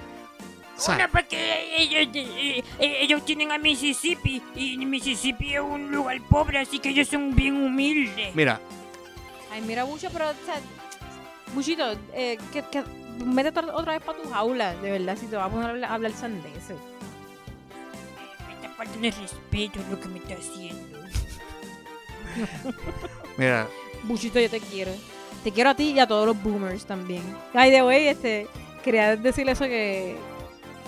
Bueno, 0.86 1.04
porque 1.10 1.74
ellos, 1.76 2.08
eh, 2.14 2.62
eh, 2.78 2.96
ellos 3.00 3.24
tienen 3.24 3.50
a 3.52 3.58
Mississippi 3.58 4.42
y 4.54 4.76
Mississippi 4.78 5.54
es 5.54 5.60
un 5.60 5.90
lugar 5.90 6.20
pobre, 6.28 6.58
así 6.60 6.78
que 6.78 6.90
ellos 6.90 7.08
son 7.08 7.34
bien 7.34 7.56
humildes. 7.56 8.34
mira, 8.34 8.60
Ay, 9.50 9.62
mira, 9.62 9.84
Bucho, 9.84 10.08
pero, 10.12 10.28
o 10.30 10.34
sea, 10.44 10.60
Buchito, 11.54 11.92
eh, 12.12 12.38
que, 12.52 12.62
que, 12.70 12.82
métete 13.24 13.60
otra- 13.60 13.94
vez 13.94 14.02
para 14.02 14.18
tu 14.18 14.28
jaula, 14.30 14.74
de 14.76 14.90
verdad, 14.92 15.16
si 15.18 15.26
te 15.26 15.36
vas 15.36 15.46
a 15.46 15.50
poner 15.50 15.66
a 15.66 15.70
hablar, 15.70 15.90
a 15.90 15.94
hablar 15.94 16.12
sandeces. 16.12 16.76
Me 18.46 18.54
está 18.54 18.68
faltando 18.76 19.06
el 19.08 19.14
respeto 19.14 19.80
lo 19.90 19.98
que 19.98 20.08
me 20.08 20.18
está 20.18 20.34
haciendo. 20.34 20.98
mira, 23.36 23.66
Buchito, 24.04 24.38
yo 24.38 24.50
te 24.50 24.60
quiero. 24.60 24.92
Te 25.44 25.52
quiero 25.52 25.70
a 25.70 25.74
ti 25.74 25.90
y 25.92 25.98
a 25.98 26.06
todos 26.06 26.26
los 26.26 26.42
boomers 26.42 26.84
también. 26.84 27.22
Ay, 27.54 27.70
de 27.70 27.82
wey, 27.82 28.08
este, 28.08 28.46
quería 28.84 29.16
decirle 29.16 29.52
eso 29.52 29.64
que, 29.64 30.16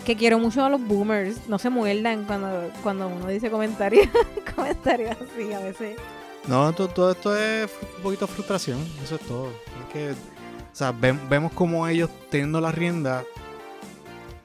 que 0.05 0.17
quiero 0.17 0.39
mucho 0.39 0.65
a 0.65 0.69
los 0.71 0.81
boomers. 0.83 1.49
No 1.49 1.59
se 1.59 1.71
muerdan 1.71 2.25
cuando, 2.25 2.71
cuando 2.83 3.09
uno 3.09 3.27
dice 3.29 3.51
comentarios, 3.51 4.09
comentarios 4.57 5.17
así 5.17 5.53
a 5.53 5.61
veces. 5.61 5.97
No, 6.49 6.73
to- 6.73 6.89
todo, 6.89 7.13
esto 7.13 7.37
es 7.37 7.71
un 7.99 8.03
poquito 8.03 8.27
frustración, 8.27 8.79
eso 9.05 9.17
es 9.17 9.21
todo. 9.23 9.49
Es 9.49 9.93
que, 9.93 10.11
o 10.13 10.75
sea, 10.75 10.91
ven- 10.93 11.21
vemos 11.29 11.53
como 11.53 11.87
ellos 11.87 12.09
teniendo 12.31 12.61
la 12.61 12.73
rienda, 12.73 13.25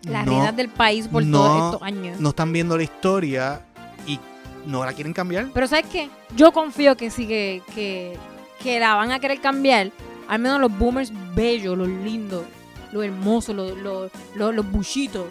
Las 0.03 0.25
no, 0.25 0.31
riendas 0.33 0.55
del 0.55 0.69
país 0.69 1.07
por 1.07 1.23
no- 1.23 1.37
todos 1.39 1.65
estos 1.73 1.81
años. 1.87 2.19
no 2.19 2.29
están 2.29 2.51
viendo 2.51 2.75
la 2.77 2.83
historia 2.83 3.61
y 4.05 4.19
no 4.65 4.83
la 4.85 4.93
quieren 4.93 5.13
cambiar. 5.13 5.47
Pero 5.53 5.67
¿sabes 5.67 5.85
qué? 5.91 6.09
Yo 6.35 6.51
confío 6.51 6.97
que 6.97 7.09
sí, 7.09 7.27
que, 7.27 7.63
que, 7.73 8.17
que 8.61 8.79
la 8.79 8.95
van 8.95 9.11
a 9.11 9.19
querer 9.19 9.39
cambiar. 9.39 9.91
Al 10.27 10.39
menos 10.39 10.59
los 10.59 10.75
boomers 10.77 11.11
bellos, 11.33 11.77
los 11.77 11.87
lindos, 11.87 12.43
los 12.91 13.05
hermosos, 13.05 13.55
los, 13.55 13.77
los, 13.77 14.11
los, 14.35 14.53
los 14.53 14.71
buchitos. 14.71 15.25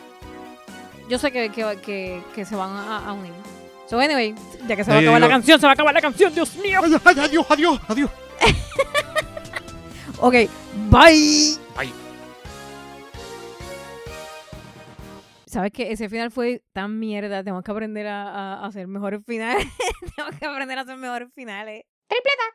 Yo 1.09 1.19
sé 1.19 1.31
que, 1.33 1.51
que, 1.51 1.79
que, 1.85 2.23
que 2.35 2.45
se 2.45 2.57
van 2.57 2.71
a, 2.71 3.09
a 3.09 3.13
unir. 3.13 3.33
So, 3.87 4.01
anyway, 4.01 4.35
ya 4.67 4.77
que 4.77 4.85
se 4.85 4.91
va 4.91 4.97
a 4.97 5.01
acabar 5.01 5.21
la 5.21 5.29
canción, 5.29 5.61
se 5.61 5.67
va 5.67 5.73
a 5.73 5.75
acabar 5.75 5.95
la 5.95 6.01
canción, 6.01 6.35
Dios 6.35 6.57
mío. 6.57 6.81
Ay, 6.83 6.93
ay, 7.05 7.19
adiós, 7.21 7.47
adiós, 7.51 7.81
adiós. 7.89 8.11
Ok, 10.21 10.33
bye. 10.91 11.59
Bye. 11.77 11.93
¿Sabes 15.47 15.71
qué? 15.73 15.93
Ese 15.93 16.09
final 16.09 16.31
fue 16.31 16.63
tan 16.73 16.99
mierda. 16.99 17.43
Tenemos 17.45 17.63
que 17.63 17.71
aprender 17.71 18.07
a, 18.07 18.29
a- 18.31 18.55
a 18.65 18.67
hacer 18.67 18.87
mejores 18.89 19.21
finales. 19.27 19.67
Tenemos 20.17 20.39
que 20.39 20.47
aprender 20.47 20.79
a 20.79 20.83
hacer 20.83 20.97
mejores 20.97 21.29
finales. 21.35 21.85